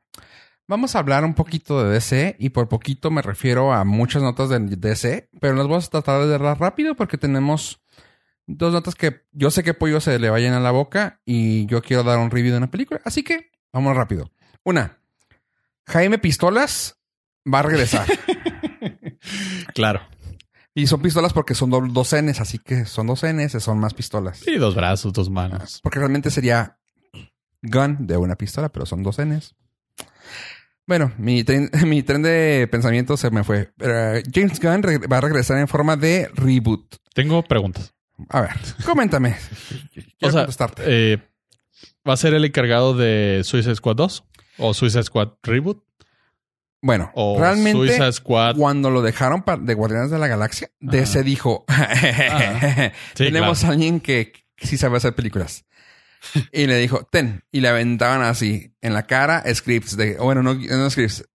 vamos 0.67 0.95
a 0.95 0.99
hablar 0.99 1.25
un 1.25 1.33
poquito 1.33 1.83
de 1.83 1.91
DC 1.93 2.35
y 2.39 2.49
por 2.49 2.69
poquito 2.69 3.11
me 3.11 3.21
refiero 3.21 3.73
a 3.73 3.83
muchas 3.83 4.21
notas 4.23 4.49
de 4.49 4.59
DC, 4.59 5.29
pero 5.39 5.53
las 5.55 5.67
vamos 5.67 5.87
a 5.87 5.89
tratar 5.89 6.21
de 6.25 6.37
dar 6.37 6.59
rápido 6.59 6.95
porque 6.95 7.17
tenemos 7.17 7.81
dos 8.47 8.73
notas 8.73 8.95
que 8.95 9.21
yo 9.31 9.51
sé 9.51 9.63
que 9.63 9.73
Pollo 9.73 10.01
se 10.01 10.17
le 10.19 10.29
vayan 10.29 10.53
a 10.53 10.59
la 10.59 10.71
boca 10.71 11.21
y 11.25 11.65
yo 11.67 11.81
quiero 11.81 12.03
dar 12.03 12.17
un 12.19 12.31
review 12.31 12.51
de 12.51 12.57
una 12.57 12.71
película, 12.71 12.99
así 13.05 13.23
que 13.23 13.51
vamos 13.71 13.95
rápido. 13.95 14.31
Una, 14.63 14.97
Jaime 15.87 16.17
Pistolas 16.19 16.97
va 17.51 17.59
a 17.59 17.63
regresar. 17.63 18.07
Claro. 19.73 20.01
Y 20.73 20.87
son 20.87 21.01
pistolas 21.01 21.33
porque 21.33 21.53
son 21.53 21.69
do- 21.69 21.81
dos 21.81 22.13
Ns, 22.15 22.39
así 22.39 22.57
que 22.59 22.85
son 22.85 23.07
dos 23.07 23.23
Ns, 23.23 23.61
son 23.61 23.77
más 23.79 23.93
pistolas. 23.93 24.37
Sí, 24.39 24.55
dos 24.57 24.73
brazos, 24.75 25.11
dos 25.13 25.29
manos. 25.29 25.79
Porque 25.83 25.99
realmente 25.99 26.31
sería 26.31 26.79
gun 27.61 28.07
de 28.07 28.17
una 28.17 28.35
pistola, 28.35 28.69
pero 28.69 28.85
son 28.85 29.03
dos 29.03 29.19
Ns. 29.19 29.55
Bueno, 30.87 31.11
mi 31.17 31.43
tren, 31.43 31.69
mi 31.87 32.03
tren 32.03 32.21
de 32.21 32.67
pensamiento 32.71 33.17
se 33.17 33.31
me 33.31 33.43
fue. 33.43 33.71
Pero, 33.77 34.21
James 34.33 34.59
Gunn 34.59 34.81
va 35.11 35.17
a 35.17 35.21
regresar 35.21 35.57
en 35.57 35.67
forma 35.67 35.95
de 35.95 36.29
reboot. 36.33 36.95
Tengo 37.13 37.43
preguntas. 37.43 37.93
A 38.29 38.41
ver, 38.41 38.51
coméntame. 38.85 39.35
O 40.23 40.29
sea, 40.29 40.47
eh, 40.85 41.17
¿va 42.07 42.13
a 42.13 42.17
ser 42.17 42.35
el 42.35 42.45
encargado 42.45 42.95
de 42.95 43.41
Suicide 43.43 43.73
Squad 43.73 43.95
2? 43.95 44.23
¿O 44.59 44.73
Suicide 44.75 45.01
Squad 45.01 45.29
Reboot? 45.41 45.83
Bueno, 46.79 47.11
¿O 47.15 47.39
realmente 47.39 48.11
Squad? 48.11 48.55
cuando 48.55 48.91
lo 48.91 49.01
dejaron 49.01 49.43
de 49.61 49.73
Guardianes 49.73 50.11
de 50.11 50.19
la 50.19 50.27
Galaxia, 50.27 50.69
DC 50.79 51.23
dijo, 51.23 51.65
Sí, 53.15 53.25
tenemos 53.25 53.59
claro. 53.59 53.71
a 53.71 53.75
alguien 53.75 53.99
que, 53.99 54.31
que 54.55 54.67
sí 54.67 54.77
sabe 54.77 54.97
hacer 54.97 55.15
películas. 55.15 55.65
Y 56.51 56.67
le 56.67 56.77
dijo, 56.77 57.03
ten. 57.11 57.43
Y 57.51 57.61
le 57.61 57.67
aventaban 57.69 58.21
así 58.21 58.73
en 58.81 58.93
la 58.93 59.07
cara 59.07 59.43
scripts 59.53 59.95
de, 59.97 60.15
bueno, 60.17 60.41
no, 60.43 60.53
no 60.53 60.89
scripts, 60.89 61.27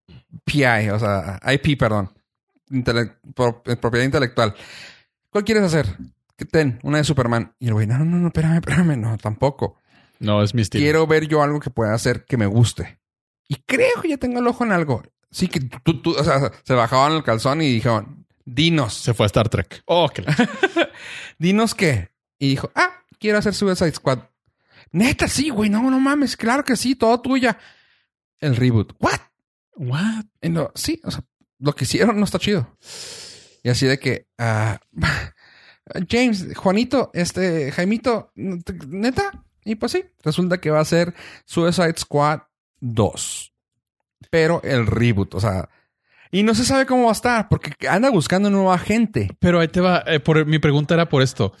PI, 0.45 0.89
o 0.91 0.99
sea, 0.99 1.39
IP, 1.53 1.77
perdón. 1.79 2.11
Intele- 2.69 3.15
pro- 3.35 3.63
propiedad 3.63 4.05
intelectual. 4.05 4.53
¿Cuál 5.29 5.43
quieres 5.43 5.63
hacer? 5.63 5.87
Que 6.35 6.45
Ten, 6.45 6.79
una 6.83 6.97
de 6.99 7.03
Superman. 7.03 7.53
Y 7.59 7.67
el 7.67 7.73
güey, 7.73 7.87
no, 7.87 7.97
no, 7.99 8.05
no, 8.17 8.27
espérame, 8.27 8.55
espérame, 8.57 8.97
no, 8.99 9.17
tampoco. 9.17 9.79
No, 10.19 10.43
es 10.43 10.53
mi 10.53 10.61
estilo. 10.63 10.83
Quiero 10.83 11.07
ver 11.07 11.27
yo 11.27 11.41
algo 11.43 11.59
que 11.59 11.69
pueda 11.69 11.93
hacer 11.93 12.25
que 12.25 12.37
me 12.37 12.45
guste. 12.45 12.99
Y 13.47 13.55
creo 13.65 14.01
que 14.01 14.09
ya 14.09 14.17
tengo 14.17 14.39
el 14.39 14.47
ojo 14.47 14.63
en 14.65 14.71
algo. 14.71 15.03
Sí, 15.31 15.47
que 15.47 15.59
tú, 15.61 16.01
tú, 16.01 16.15
o 16.17 16.23
sea, 16.23 16.51
se 16.63 16.73
bajaban 16.73 17.13
el 17.13 17.23
calzón 17.23 17.61
y 17.61 17.71
dijeron, 17.73 18.25
dinos, 18.45 18.93
Se 18.93 19.13
fue 19.13 19.25
a 19.25 19.27
Star 19.27 19.49
Trek. 19.49 19.83
Oh, 19.85 20.09
dinos 21.37 21.75
qué. 21.75 22.09
Y 22.39 22.49
dijo, 22.49 22.71
ah, 22.75 23.03
quiero 23.19 23.37
hacer 23.37 23.53
Suicide 23.53 23.91
Squad. 23.91 24.19
Neta, 24.91 25.27
sí, 25.27 25.49
güey, 25.49 25.69
no, 25.69 25.89
no 25.89 25.99
mames, 25.99 26.37
claro 26.37 26.63
que 26.63 26.75
sí, 26.75 26.95
todo 26.95 27.21
tuya. 27.21 27.57
El 28.39 28.55
reboot. 28.55 28.93
¿What? 28.99 29.19
What? 29.75 30.25
Sí, 30.75 31.01
o 31.03 31.11
sea, 31.11 31.23
lo 31.59 31.73
que 31.73 31.85
hicieron 31.85 32.17
no 32.17 32.25
está 32.25 32.39
chido. 32.39 32.77
Y 33.63 33.69
así 33.69 33.85
de 33.85 33.99
que, 33.99 34.27
ah, 34.37 34.79
James, 36.09 36.47
Juanito, 36.55 37.11
este, 37.13 37.71
Jaimito, 37.71 38.31
neta. 38.35 39.43
Y 39.65 39.75
pues 39.75 39.91
sí, 39.91 40.05
resulta 40.23 40.59
que 40.59 40.71
va 40.71 40.79
a 40.79 40.85
ser 40.85 41.13
Suicide 41.45 41.97
Squad 41.97 42.41
2. 42.79 43.53
Pero 44.29 44.61
el 44.63 44.87
reboot, 44.87 45.35
o 45.35 45.39
sea, 45.39 45.69
y 46.39 46.43
no 46.43 46.53
se 46.55 46.65
sabe 46.65 46.85
cómo 46.85 47.03
va 47.05 47.09
a 47.09 47.13
estar 47.13 47.49
porque 47.49 47.71
anda 47.87 48.09
buscando 48.09 48.49
nueva 48.49 48.77
gente. 48.77 49.29
Pero 49.39 49.59
ahí 49.59 49.67
te 49.67 49.81
va. 49.81 50.03
eh, 50.07 50.19
por, 50.19 50.45
mi 50.45 50.59
pregunta 50.59 50.93
era 50.93 51.09
por 51.09 51.21
esto. 51.21 51.53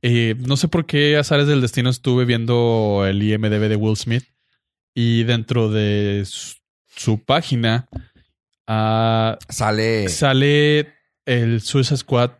Eh, 0.00 0.34
no 0.38 0.56
sé 0.56 0.68
por 0.68 0.86
qué 0.86 1.16
azares 1.16 1.46
del 1.46 1.60
destino 1.60 1.90
estuve 1.90 2.24
viendo 2.24 3.04
el 3.06 3.22
IMDB 3.22 3.68
de 3.68 3.76
Will 3.76 3.96
Smith 3.96 4.24
y 4.94 5.24
dentro 5.24 5.70
de 5.70 6.22
su, 6.26 6.56
su 6.94 7.24
página 7.24 7.88
ah, 8.66 9.38
Sale. 9.48 10.08
sale 10.08 10.94
el 11.26 11.60
Suicide 11.60 11.98
Squad 11.98 12.30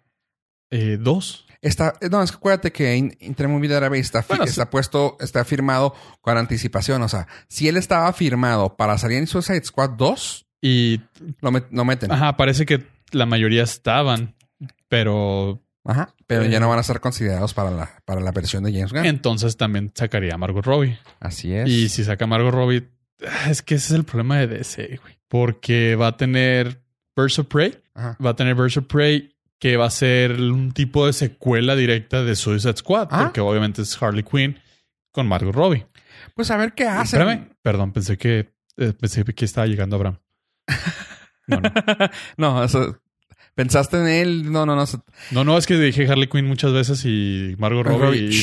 eh, 0.71 0.99
2. 1.01 1.47
Está, 1.61 1.95
no, 2.11 2.23
es 2.23 2.33
que 2.33 2.37
acuérdate 2.39 2.73
que 2.73 2.97
In- 2.97 3.17
Intermovie 3.21 3.69
Database 3.69 4.01
está, 4.01 4.23
sí. 4.23 4.33
está 4.45 4.69
puesto, 4.69 5.17
está 5.21 5.45
firmado 5.45 5.95
con 6.21 6.37
anticipación. 6.37 7.03
O 7.03 7.09
sea, 7.09 7.29
si 7.49 7.69
él 7.69 7.77
estaba 7.77 8.13
firmado 8.13 8.77
para 8.77 8.99
salir 8.99 9.19
en 9.19 9.29
Suicide 9.29 9.63
Squad 9.65 9.91
2, 9.91 10.47
Y 10.63 11.01
lo, 11.41 11.51
met- 11.51 11.67
lo 11.71 11.85
meten. 11.85 12.11
ajá, 12.13 12.37
parece 12.37 12.65
que 12.65 12.85
la 13.11 13.27
mayoría 13.27 13.65
estaban, 13.65 14.35
pero 14.89 15.61
Ajá. 15.85 16.15
Pero 16.29 16.45
Eh. 16.45 16.51
ya 16.51 16.61
no 16.61 16.69
van 16.69 16.79
a 16.79 16.83
ser 16.85 17.01
considerados 17.01 17.55
para 17.55 17.73
la, 17.73 17.91
para 18.05 18.21
la 18.21 18.31
versión 18.31 18.63
de 18.63 18.73
James 18.73 18.93
Gunn. 18.93 19.05
entonces 19.05 19.57
también 19.57 19.91
sacaría 19.93 20.35
a 20.35 20.39
Margot 20.39 20.65
Robbie. 20.65 20.97
Así 21.19 21.53
es. 21.53 21.69
Y 21.69 21.89
si 21.89 22.05
saca 22.05 22.25
a 22.25 22.29
Margot 22.29 22.55
Robbie, 22.55 22.89
ah, 23.27 23.51
es 23.51 23.63
que 23.63 23.75
ese 23.75 23.87
es 23.87 23.99
el 23.99 24.05
problema 24.05 24.39
de 24.39 24.47
DC, 24.47 25.01
güey. 25.03 25.19
Porque 25.27 25.97
va 25.97 26.07
a 26.09 26.17
tener 26.17 26.81
Birds 27.17 27.41
of 27.41 27.49
Prey, 27.49 27.77
Ajá. 27.95 28.17
va 28.25 28.31
a 28.31 28.37
tener 28.37 28.55
Birds 28.55 28.77
of 28.77 28.85
Prey 28.87 29.35
que 29.59 29.77
va 29.77 29.87
a 29.87 29.91
ser 29.91 30.41
un 30.41 30.71
tipo 30.71 31.05
de 31.07 31.13
secuela 31.13 31.75
directa 31.75 32.23
de 32.23 32.37
Suicide 32.37 32.77
Squad, 32.77 33.09
Ah. 33.11 33.25
porque 33.25 33.41
obviamente 33.41 33.83
es 33.83 34.01
Harley 34.01 34.23
Quinn 34.23 34.61
con 35.11 35.27
Margot 35.27 35.53
Robbie. 35.55 35.85
Pues 36.37 36.49
a 36.53 36.57
ver 36.57 36.75
qué. 36.75 36.85
Espérame, 36.85 37.49
perdón, 37.61 37.93
pensé 37.93 38.17
que 38.17 38.53
eh, 38.77 38.93
pensé 38.99 39.25
que 39.25 39.45
estaba 39.45 39.67
llegando 39.67 39.97
Abraham. 39.97 40.19
No, 41.47 41.61
no. 42.37 42.67
no, 42.67 42.67
pensaste 43.55 43.99
en 43.99 44.09
él. 44.09 44.53
No, 44.53 44.67
no, 44.67 44.77
no. 44.77 44.85
No, 45.31 45.45
no, 45.45 45.59
es 45.59 45.67
que 45.67 45.77
dije 45.77 46.07
Harley 46.09 46.29
Quinn 46.29 46.47
muchas 46.47 46.73
veces 46.73 47.05
y 47.05 47.55
Margot 47.59 47.87
Robbie, 47.87 48.05
Robbie. 48.05 48.35
y 48.35 48.43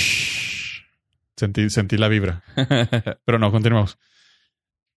sentí, 1.35 1.69
sentí 1.69 1.97
la 1.97 2.07
vibra. 2.07 2.43
Pero 3.25 3.39
no, 3.39 3.51
continuamos. 3.51 3.97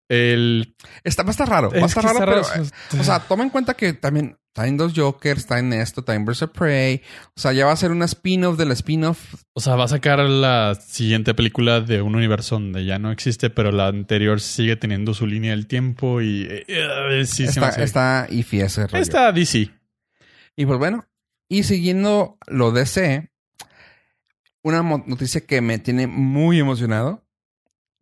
El, 0.08 0.76
Está, 1.04 1.22
va 1.22 1.28
a 1.28 1.30
estar 1.30 1.48
raro. 1.48 1.70
Va 1.70 1.76
a 1.76 1.80
es 1.80 1.84
estar 1.86 2.04
raro, 2.04 2.18
pero, 2.18 2.42
raro. 2.42 2.64
o 3.00 3.04
sea, 3.04 3.20
toma 3.20 3.44
en 3.44 3.50
cuenta 3.50 3.72
que 3.72 3.94
también 3.94 4.36
está 4.54 4.66
en 4.66 4.76
dos 4.76 4.92
Jokers, 4.94 5.40
está 5.40 5.58
en 5.58 5.72
esto, 5.72 6.00
está 6.00 6.14
en 6.14 6.26
Birds 6.26 6.42
of 6.42 6.50
Prey. 6.50 7.00
O 7.34 7.40
sea, 7.40 7.52
ya 7.54 7.64
va 7.64 7.72
a 7.72 7.76
ser 7.76 7.90
una 7.90 8.04
spin-off 8.04 8.58
del 8.58 8.70
spin-off. 8.72 9.34
O 9.54 9.60
sea, 9.60 9.76
va 9.76 9.84
a 9.84 9.88
sacar 9.88 10.18
la 10.20 10.74
siguiente 10.74 11.32
película 11.32 11.80
de 11.80 12.02
un 12.02 12.14
universo 12.14 12.56
donde 12.56 12.84
ya 12.84 12.98
no 12.98 13.10
existe, 13.10 13.48
pero 13.48 13.72
la 13.72 13.86
anterior 13.88 14.40
sigue 14.42 14.76
teniendo 14.76 15.14
su 15.14 15.26
línea 15.26 15.52
del 15.52 15.66
tiempo 15.66 16.20
y 16.20 16.42
eh, 16.50 16.64
eh, 16.68 17.24
sí, 17.26 17.44
está, 17.44 17.68
hace- 17.68 17.82
está 17.82 18.26
iffy 18.28 18.60
ese 18.60 18.86
rollo. 18.86 19.02
Está 19.02 19.32
DC. 19.32 19.70
Y 20.54 20.66
pues 20.66 20.78
bueno, 20.78 21.06
y 21.48 21.62
siguiendo 21.62 22.36
lo 22.46 22.72
DC, 22.72 23.30
una 24.62 24.82
noticia 24.82 25.40
que 25.46 25.62
me 25.62 25.78
tiene 25.78 26.06
muy 26.06 26.58
emocionado, 26.60 27.26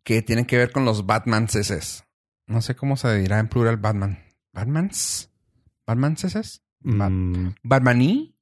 que 0.02 0.20
tiene 0.22 0.46
que 0.46 0.58
ver 0.58 0.72
con 0.72 0.84
los 0.84 1.06
Batman 1.06 1.46
CCs. 1.46 2.04
No 2.48 2.60
sé 2.60 2.74
cómo 2.74 2.96
se 2.96 3.16
dirá 3.18 3.38
en 3.38 3.46
plural 3.48 3.76
Batman. 3.76 4.18
¿Batmans? 4.52 5.29
¿Batman 5.90 6.16
CCs? 6.16 6.62
Bat- 6.80 7.10
Mm, 7.10 7.48
¿Batmaní? 7.62 8.36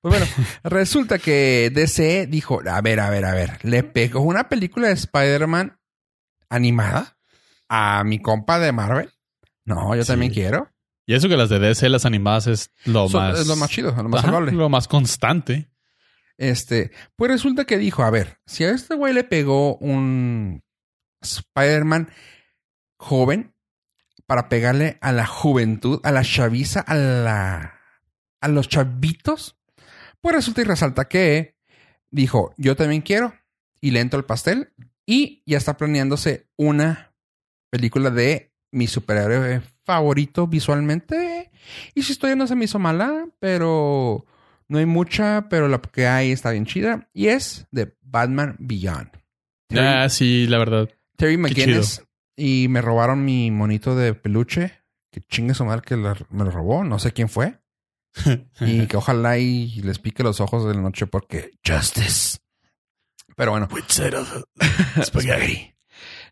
Pues 0.00 0.18
bueno, 0.18 0.26
resulta 0.64 1.18
que 1.18 1.70
DC 1.72 2.26
dijo, 2.26 2.60
a 2.68 2.80
ver, 2.82 3.00
a 3.00 3.08
ver, 3.10 3.24
a 3.24 3.32
ver, 3.34 3.58
le 3.64 3.82
pegó 3.84 4.20
una 4.20 4.48
película 4.48 4.88
de 4.88 4.94
Spider-Man 4.94 5.78
animada 6.50 7.16
a 7.68 8.02
mi 8.04 8.20
compa 8.20 8.58
de 8.58 8.72
Marvel. 8.72 9.10
No, 9.64 9.94
yo 9.94 10.02
Sí. 10.02 10.08
también 10.08 10.32
quiero. 10.32 10.68
Y 11.06 11.14
eso 11.14 11.28
que 11.28 11.36
las 11.36 11.48
de 11.48 11.58
DC, 11.58 11.88
las 11.88 12.04
animadas, 12.04 12.46
es 12.48 12.70
lo 12.84 13.08
So- 13.08 13.18
más. 13.18 13.38
es 13.40 13.46
lo 13.46 13.56
más 13.56 13.70
chido, 13.70 13.94
lo 13.96 14.08
más 14.08 14.24
Ajá, 14.24 14.40
lo 14.40 14.68
más 14.68 14.88
constante. 14.88 15.70
Este, 16.36 16.90
pues 17.16 17.30
resulta 17.30 17.64
que 17.64 17.78
dijo, 17.78 18.02
a 18.02 18.10
ver, 18.10 18.38
si 18.46 18.64
a 18.64 18.70
este 18.70 18.94
güey 18.94 19.14
le 19.14 19.22
pegó 19.24 19.76
un 19.76 20.62
Spider-Man 21.22 22.10
joven 22.98 23.54
para 24.32 24.48
pegarle 24.48 24.96
a 25.02 25.12
la 25.12 25.26
juventud, 25.26 26.00
a 26.04 26.10
la 26.10 26.24
chaviza, 26.24 26.80
a 26.80 26.94
la 26.94 27.74
a 28.40 28.48
los 28.48 28.66
chavitos, 28.66 29.58
pues 30.22 30.34
resulta 30.34 30.62
y 30.62 30.64
resalta 30.64 31.04
que 31.04 31.58
dijo, 32.10 32.54
yo 32.56 32.74
también 32.74 33.02
quiero 33.02 33.34
y 33.78 33.90
le 33.90 34.00
entro 34.00 34.16
al 34.16 34.24
pastel 34.24 34.72
y 35.04 35.42
ya 35.44 35.58
está 35.58 35.76
planeándose 35.76 36.46
una 36.56 37.12
película 37.68 38.08
de 38.08 38.54
mi 38.70 38.86
superhéroe 38.86 39.60
favorito 39.84 40.46
visualmente. 40.46 41.50
Y 41.94 42.00
su 42.00 42.12
historia 42.12 42.34
no 42.34 42.46
se 42.46 42.56
me 42.56 42.64
hizo 42.64 42.78
mala, 42.78 43.26
pero 43.38 44.24
no 44.66 44.78
hay 44.78 44.86
mucha, 44.86 45.46
pero 45.50 45.68
la 45.68 45.78
que 45.78 46.06
hay 46.06 46.32
está 46.32 46.52
bien 46.52 46.64
chida. 46.64 47.10
Y 47.12 47.26
es 47.26 47.66
de 47.70 47.94
Batman 48.00 48.56
Beyond. 48.58 49.10
Terry, 49.68 49.86
Ah, 49.86 50.08
sí, 50.08 50.46
la 50.46 50.56
verdad. 50.56 50.88
Terry 51.18 51.36
McGinnis. 51.36 52.02
Y 52.36 52.66
me 52.68 52.80
robaron 52.82 53.24
mi 53.24 53.50
monito 53.50 53.94
de 53.96 54.14
peluche. 54.14 54.80
Que 55.10 55.20
chingue 55.20 55.54
su 55.54 55.64
madre 55.64 55.82
que 55.84 55.96
la- 55.96 56.16
me 56.30 56.44
lo 56.44 56.50
robó. 56.50 56.84
No 56.84 56.98
sé 56.98 57.12
quién 57.12 57.28
fue. 57.28 57.58
Y 58.60 58.86
que 58.86 58.96
ojalá 58.96 59.38
y 59.38 59.80
les 59.82 59.98
pique 59.98 60.22
los 60.22 60.40
ojos 60.40 60.66
de 60.66 60.74
la 60.74 60.80
noche 60.80 61.06
porque 61.06 61.52
Justice. 61.66 62.38
Pero 63.36 63.52
bueno. 63.52 63.68
Spaghetti. 65.02 65.68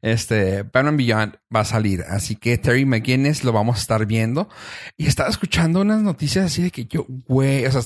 Este, 0.02 0.62
Batman 0.62 0.96
Beyond 0.96 1.36
va 1.54 1.60
a 1.60 1.64
salir. 1.66 2.02
Así 2.08 2.34
que 2.34 2.56
Terry 2.56 2.86
McGinnis 2.86 3.44
lo 3.44 3.52
vamos 3.52 3.76
a 3.76 3.80
estar 3.82 4.06
viendo. 4.06 4.48
Y 4.96 5.06
estaba 5.06 5.28
escuchando 5.28 5.82
unas 5.82 6.00
noticias 6.00 6.46
así 6.46 6.62
de 6.62 6.70
que 6.70 6.86
yo, 6.86 7.04
güey, 7.28 7.66
o 7.66 7.70
sea, 7.70 7.82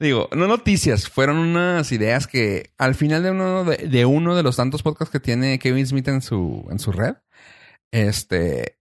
digo, 0.00 0.28
no 0.34 0.48
noticias, 0.48 1.08
fueron 1.08 1.36
unas 1.36 1.92
ideas 1.92 2.26
que 2.26 2.72
al 2.76 2.96
final 2.96 3.22
de 3.22 3.30
uno 3.30 3.62
de, 3.62 3.76
de 3.76 4.04
uno 4.04 4.34
de 4.34 4.42
los 4.42 4.56
tantos 4.56 4.82
podcasts 4.82 5.12
que 5.12 5.20
tiene 5.20 5.60
Kevin 5.60 5.86
Smith 5.86 6.08
en 6.08 6.22
su, 6.22 6.66
en 6.72 6.80
su 6.80 6.90
red, 6.90 7.14
este, 7.94 8.78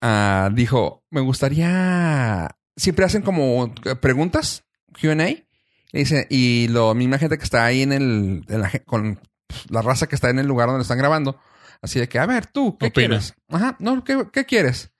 ah, 0.00 0.50
dijo, 0.52 1.04
me 1.10 1.20
gustaría, 1.20 2.56
siempre 2.76 3.04
hacen 3.04 3.22
como 3.22 3.74
preguntas, 4.00 4.64
Q&A, 5.00 5.28
y 5.30 5.46
dice, 5.92 6.26
y 6.30 6.68
la 6.68 6.92
misma 6.94 7.18
gente 7.18 7.38
que 7.38 7.44
está 7.44 7.64
ahí 7.64 7.82
en 7.82 7.92
el, 7.92 8.44
en 8.48 8.60
la 8.60 8.68
ge- 8.68 8.84
con 8.84 9.20
la 9.70 9.82
raza 9.82 10.06
que 10.08 10.14
está 10.14 10.30
en 10.30 10.38
el 10.38 10.46
lugar 10.46 10.68
donde 10.68 10.82
están 10.82 10.98
grabando, 10.98 11.40
así 11.80 11.98
de 12.00 12.08
que, 12.08 12.18
a 12.18 12.26
ver, 12.26 12.46
tú, 12.46 12.76
¿qué 12.78 12.86
Opina. 12.86 13.08
quieres? 13.08 13.34
Ajá, 13.48 13.76
no, 13.78 14.04
¿qué, 14.04 14.26
qué 14.32 14.44
quieres? 14.44 14.92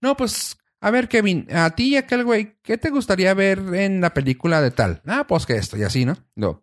No, 0.00 0.16
pues 0.16 0.56
A 0.80 0.90
ver, 0.92 1.08
Kevin, 1.08 1.48
a 1.52 1.70
ti 1.70 1.88
y 1.88 1.96
a 1.96 2.00
aquel 2.00 2.24
güey, 2.24 2.56
¿qué 2.62 2.78
te 2.78 2.90
gustaría 2.90 3.34
ver 3.34 3.58
en 3.74 4.00
la 4.00 4.14
película 4.14 4.60
de 4.62 4.70
tal? 4.70 5.02
Ah, 5.06 5.24
pues 5.26 5.44
que 5.44 5.56
esto 5.56 5.76
y 5.76 5.82
así, 5.82 6.04
¿no? 6.04 6.16
No. 6.36 6.62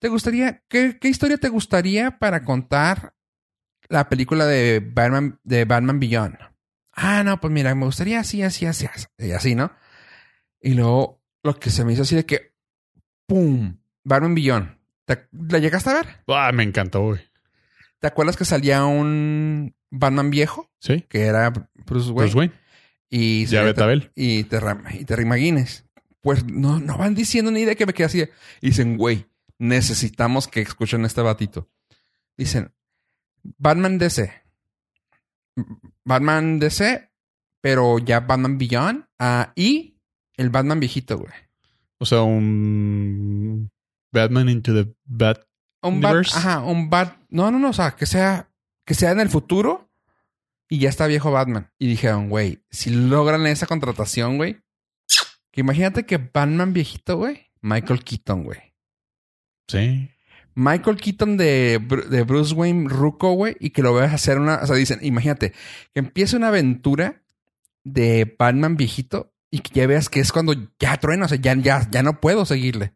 ¿Te 0.00 0.08
gustaría, 0.08 0.62
qué, 0.68 0.98
qué 0.98 1.08
historia 1.08 1.36
te 1.36 1.50
gustaría 1.50 2.18
para 2.18 2.42
contar 2.42 3.14
la 3.88 4.08
película 4.08 4.46
de 4.46 4.80
Batman, 4.80 5.38
de 5.44 5.64
Batman 5.64 6.00
Beyond? 6.00 6.38
Ah, 6.92 7.22
no, 7.24 7.40
pues 7.40 7.52
mira, 7.52 7.74
me 7.74 7.84
gustaría 7.86 8.20
así, 8.20 8.42
así, 8.42 8.66
así, 8.66 8.86
así, 8.86 9.06
y 9.18 9.32
así, 9.32 9.54
¿no? 9.54 9.72
Y 10.60 10.74
luego 10.74 11.22
lo 11.42 11.58
que 11.58 11.70
se 11.70 11.84
me 11.84 11.92
hizo 11.92 12.02
así 12.02 12.14
de 12.14 12.26
que, 12.26 12.54
¡pum! 13.26 13.78
Batman 14.04 14.34
Beyond. 14.34 14.76
¿Te- 15.04 15.28
¿La 15.48 15.58
llegaste 15.58 15.90
a 15.90 15.94
ver? 15.94 16.06
Ah, 16.28 16.50
me 16.52 16.62
encantó, 16.62 17.00
güey. 17.02 17.20
¿Te 17.98 18.06
acuerdas 18.08 18.36
que 18.36 18.44
salía 18.44 18.84
un 18.84 19.74
Batman 19.90 20.30
viejo? 20.30 20.70
Sí. 20.80 21.02
Que 21.08 21.22
era 21.26 21.50
Bruce 21.50 22.10
Wayne. 22.10 22.14
Bruce 22.14 22.36
Wayne. 22.38 22.52
Y 23.08 23.46
Ya 23.46 23.62
ver. 23.62 24.10
y 24.14 24.44
Terry, 24.44 24.90
y 25.00 25.04
Terry 25.04 25.24
McGuinness. 25.24 25.84
Pues 26.20 26.44
no, 26.44 26.78
no 26.80 26.96
van 26.98 27.14
diciendo 27.14 27.50
ni 27.50 27.64
de 27.64 27.74
que 27.76 27.84
me 27.86 27.92
quedé 27.94 28.06
así. 28.06 28.20
y 28.60 28.66
dicen, 28.68 28.96
güey, 28.96 29.26
necesitamos 29.58 30.46
que 30.48 30.60
escuchen 30.60 31.04
este 31.04 31.20
batito. 31.20 31.68
Dicen, 32.36 32.72
Batman 33.42 33.98
DC. 33.98 34.32
Batman 36.04 36.58
DC, 36.58 37.10
pero 37.60 37.98
ya 37.98 38.20
Batman 38.20 38.58
Beyond. 38.58 39.06
ah, 39.18 39.52
y 39.54 39.98
el 40.36 40.50
Batman 40.50 40.80
viejito, 40.80 41.18
güey. 41.18 41.32
O 41.98 42.06
sea, 42.06 42.22
un 42.22 43.70
Batman 44.12 44.48
into 44.48 44.74
the 44.74 44.92
Bat. 45.04 45.46
Un 45.82 46.00
Bat, 46.00 46.10
Universe. 46.12 46.38
ajá, 46.38 46.60
un 46.60 46.90
Bat. 46.90 47.16
No, 47.28 47.50
no, 47.50 47.58
no, 47.58 47.70
o 47.70 47.72
sea, 47.72 47.92
que 47.92 48.06
sea, 48.06 48.50
que 48.84 48.94
sea 48.94 49.12
en 49.12 49.20
el 49.20 49.28
futuro 49.28 49.90
y 50.68 50.78
ya 50.78 50.88
está 50.88 51.06
viejo 51.06 51.30
Batman. 51.30 51.70
Y 51.78 51.86
dijeron, 51.86 52.28
güey, 52.28 52.64
si 52.70 52.90
logran 52.90 53.46
esa 53.46 53.66
contratación, 53.66 54.36
güey, 54.36 54.60
que 55.50 55.60
imagínate 55.60 56.06
que 56.06 56.18
Batman 56.18 56.72
viejito, 56.72 57.16
güey, 57.16 57.50
Michael 57.60 58.04
Keaton, 58.04 58.44
güey. 58.44 58.74
Sí. 59.68 60.10
Michael 60.54 60.96
Keaton 60.96 61.36
de, 61.36 61.80
de 62.10 62.22
Bruce 62.22 62.54
Wayne 62.54 62.88
Ruco, 62.88 63.32
güey, 63.32 63.56
y 63.60 63.70
que 63.70 63.82
lo 63.82 63.94
veas 63.94 64.12
hacer 64.12 64.38
una. 64.38 64.56
O 64.56 64.66
sea, 64.66 64.76
dicen, 64.76 64.98
imagínate, 65.02 65.52
que 65.92 66.00
empiece 66.00 66.36
una 66.36 66.48
aventura 66.48 67.22
de 67.84 68.36
Batman 68.38 68.76
viejito 68.76 69.32
y 69.50 69.60
que 69.60 69.74
ya 69.74 69.86
veas 69.86 70.08
que 70.08 70.20
es 70.20 70.32
cuando 70.32 70.54
ya 70.78 70.96
truena, 70.98 71.26
o 71.26 71.28
sea, 71.28 71.38
ya, 71.38 71.54
ya, 71.54 71.88
ya 71.90 72.02
no 72.02 72.20
puedo 72.20 72.44
seguirle. 72.44 72.94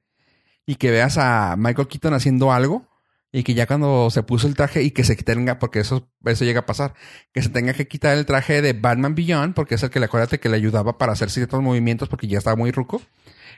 Y 0.66 0.76
que 0.76 0.90
veas 0.90 1.18
a 1.18 1.54
Michael 1.56 1.88
Keaton 1.88 2.14
haciendo 2.14 2.52
algo 2.52 2.88
y 3.32 3.42
que 3.42 3.54
ya 3.54 3.66
cuando 3.66 4.08
se 4.10 4.22
puso 4.22 4.46
el 4.46 4.54
traje 4.54 4.82
y 4.82 4.90
que 4.90 5.04
se 5.04 5.14
tenga, 5.16 5.58
porque 5.58 5.80
eso, 5.80 6.08
eso 6.24 6.44
llega 6.44 6.60
a 6.60 6.66
pasar, 6.66 6.94
que 7.32 7.42
se 7.42 7.50
tenga 7.50 7.74
que 7.74 7.86
quitar 7.86 8.16
el 8.16 8.24
traje 8.24 8.62
de 8.62 8.72
Batman 8.72 9.14
Beyond, 9.14 9.54
porque 9.54 9.74
es 9.74 9.82
el 9.82 9.90
que 9.90 10.00
le 10.00 10.06
acuérdate 10.06 10.40
que 10.40 10.48
le 10.48 10.56
ayudaba 10.56 10.96
para 10.96 11.12
hacer 11.12 11.30
ciertos 11.30 11.60
movimientos 11.60 12.08
porque 12.08 12.26
ya 12.28 12.38
estaba 12.38 12.56
muy 12.56 12.70
ruco. 12.70 13.02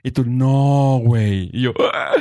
Y 0.03 0.11
tú, 0.13 0.25
no, 0.27 1.01
güey. 1.03 1.51
Y 1.53 1.63
yo, 1.63 1.75
"Ah". 1.93 2.13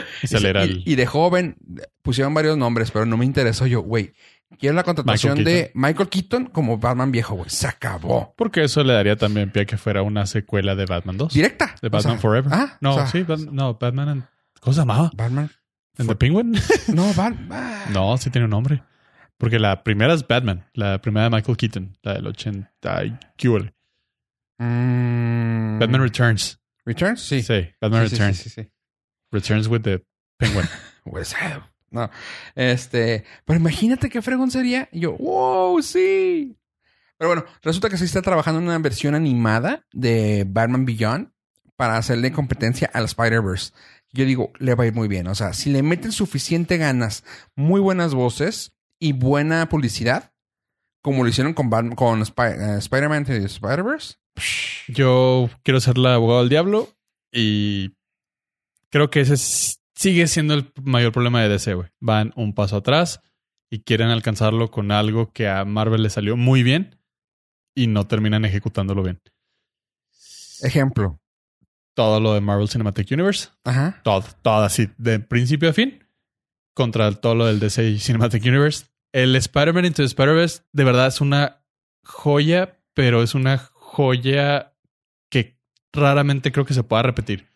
Y 0.86 0.96
de 0.96 1.06
joven 1.06 1.58
pusieron 2.02 2.34
varios 2.34 2.58
nombres, 2.58 2.92
pero 2.92 3.06
no 3.06 3.18
me 3.18 3.26
interesó 3.26 3.68
yo, 3.68 3.82
güey. 3.82 4.14
Quiero 4.60 4.76
la 4.76 4.84
contratación 4.84 5.40
Michael 5.40 5.46
de 5.56 5.72
Michael 5.74 6.10
Keaton 6.10 6.46
como 6.46 6.78
Batman 6.78 7.12
viejo, 7.12 7.36
güey. 7.36 7.50
Se 7.50 7.68
acabó. 7.68 8.34
Porque 8.38 8.64
eso 8.64 8.82
le 8.84 8.94
daría 8.94 9.18
también 9.18 9.52
pie 9.52 9.64
a 9.64 9.66
que 9.66 9.78
fuera 9.78 10.02
una 10.04 10.26
secuela 10.26 10.74
de 10.74 10.86
Batman 10.86 11.18
2. 11.18 11.34
Directa. 11.34 11.76
De 11.82 11.88
O 11.90 11.92
Batman 11.92 12.14
sea, 12.14 12.22
Forever. 12.22 12.54
Ah, 12.54 12.78
no, 12.80 12.92
o 12.92 12.96
sea, 12.96 13.08
sí, 13.08 13.24
Bat- 13.24 13.50
no, 13.52 13.74
Batman 13.76 14.10
and... 14.10 14.24
¿Cómo 14.62 14.74
se 14.74 14.80
llamaba? 14.80 15.12
Batman. 15.16 15.52
¿And 15.98 16.08
the 16.10 16.16
Penguin? 16.16 16.54
No, 16.94 17.14
Batman. 17.14 17.82
no, 17.94 18.18
sí 18.18 18.30
tiene 18.30 18.46
un 18.46 18.52
nombre. 18.52 18.84
Porque 19.38 19.60
la 19.60 19.84
primera 19.84 20.14
es 20.14 20.26
Batman. 20.26 20.66
La 20.74 21.00
primera 21.02 21.26
de 21.26 21.36
Michael 21.36 21.58
Keaton. 21.58 21.98
La 22.02 22.14
del 22.14 22.28
80 22.28 23.06
y. 23.06 23.18
Mm. 24.60 25.80
Batman 25.80 26.02
Returns. 26.02 26.60
Returns, 26.88 27.22
sí. 27.22 27.42
Sí, 27.44 27.68
Batman 27.82 28.08
Sí, 28.10 28.16
Returns. 28.16 28.38
sí, 28.38 28.50
sí, 28.50 28.62
sí. 28.62 28.70
Returns 29.32 29.68
with 29.68 29.82
the 29.82 30.04
Penguin. 30.38 30.66
Pues, 31.04 31.34
eh, 31.34 31.60
no. 31.92 32.10
Este, 32.56 33.24
pero 33.46 33.60
imagínate 33.60 34.10
qué 34.10 34.22
fregón 34.22 34.52
sería. 34.52 34.90
Y 34.92 35.02
yo, 35.02 35.14
wow, 35.18 35.82
sí. 35.82 36.58
Pero 37.18 37.30
bueno, 37.30 37.46
resulta 37.62 37.90
que 37.90 37.98
se 37.98 38.04
está 38.06 38.22
trabajando 38.22 38.60
en 38.60 38.68
una 38.68 38.78
versión 38.80 39.16
animada 39.16 39.86
de 39.94 40.46
Batman 40.48 40.86
Beyond 40.86 41.32
para 41.78 41.96
hacerle 41.98 42.32
competencia 42.34 42.90
al 42.94 43.06
Spider-Verse. 43.06 43.72
Yo 44.12 44.26
digo, 44.26 44.52
le 44.60 44.76
va 44.76 44.84
a 44.84 44.88
ir 44.88 44.94
muy 44.94 45.08
bien. 45.08 45.28
O 45.28 45.36
sea, 45.36 45.54
si 45.54 45.70
le 45.70 45.82
meten 45.82 46.12
suficiente 46.12 46.78
ganas, 46.78 47.24
muy 47.56 47.80
buenas 47.80 48.14
voces 48.14 48.74
y 49.00 49.14
buena 49.14 49.70
publicidad, 49.70 50.34
como 51.02 51.24
lo 51.24 51.30
hicieron 51.30 51.54
con, 51.54 51.72
eh, 52.22 52.78
Spider-Man 52.78 53.26
y 53.30 53.46
Spider-Verse. 53.46 54.16
Yo 54.88 55.50
quiero 55.64 55.80
ser 55.80 55.98
la 55.98 56.16
abogado 56.16 56.42
del 56.42 56.50
diablo 56.50 56.90
y 57.32 57.92
creo 58.90 59.10
que 59.10 59.22
ese 59.22 59.38
sigue 59.96 60.28
siendo 60.28 60.54
el 60.54 60.72
mayor 60.84 61.12
problema 61.12 61.42
de 61.42 61.50
DC, 61.50 61.74
güey. 61.74 61.90
Van 62.00 62.34
un 62.36 62.54
paso 62.54 62.78
atrás 62.78 63.22
y 63.70 63.80
quieren 63.80 64.10
alcanzarlo 64.10 64.70
con 64.70 64.92
algo 64.92 65.32
que 65.34 65.48
a 65.48 65.66
Marvel 65.66 66.04
le 66.04 66.10
salió 66.10 66.38
muy 66.38 66.64
bien 66.64 67.00
y 67.76 67.88
no 67.88 68.08
terminan 68.08 68.46
ejecutándolo 68.46 69.04
bien. 69.04 69.22
Ejemplo. 70.62 71.20
Todo 71.96 72.20
lo 72.20 72.34
de 72.34 72.42
Marvel 72.42 72.70
Cinematic 72.70 73.12
Universe, 73.12 73.50
Ajá. 73.64 74.02
todo, 74.04 74.24
todo 74.44 74.64
así, 74.64 74.90
de 74.98 75.20
principio 75.20 75.70
a 75.70 75.74
fin, 75.74 76.04
contra 76.76 77.12
todo 77.12 77.34
lo 77.34 77.46
del 77.48 77.60
DC 77.60 77.98
Cinematic 77.98 78.44
Universe. 78.46 78.86
El 79.12 79.36
Spider-Man 79.36 79.86
Into 79.86 80.04
Spider-Verse 80.04 80.64
de 80.72 80.84
verdad 80.84 81.08
es 81.08 81.22
una 81.22 81.64
joya, 82.04 82.80
pero 82.94 83.24
es 83.24 83.36
una 83.36 83.58
joya 83.58 84.76
que 85.30 85.58
raramente 85.94 86.52
creo 86.52 86.66
que 86.66 86.74
se 86.74 86.84
pueda 86.84 87.04
repetir 87.04 87.48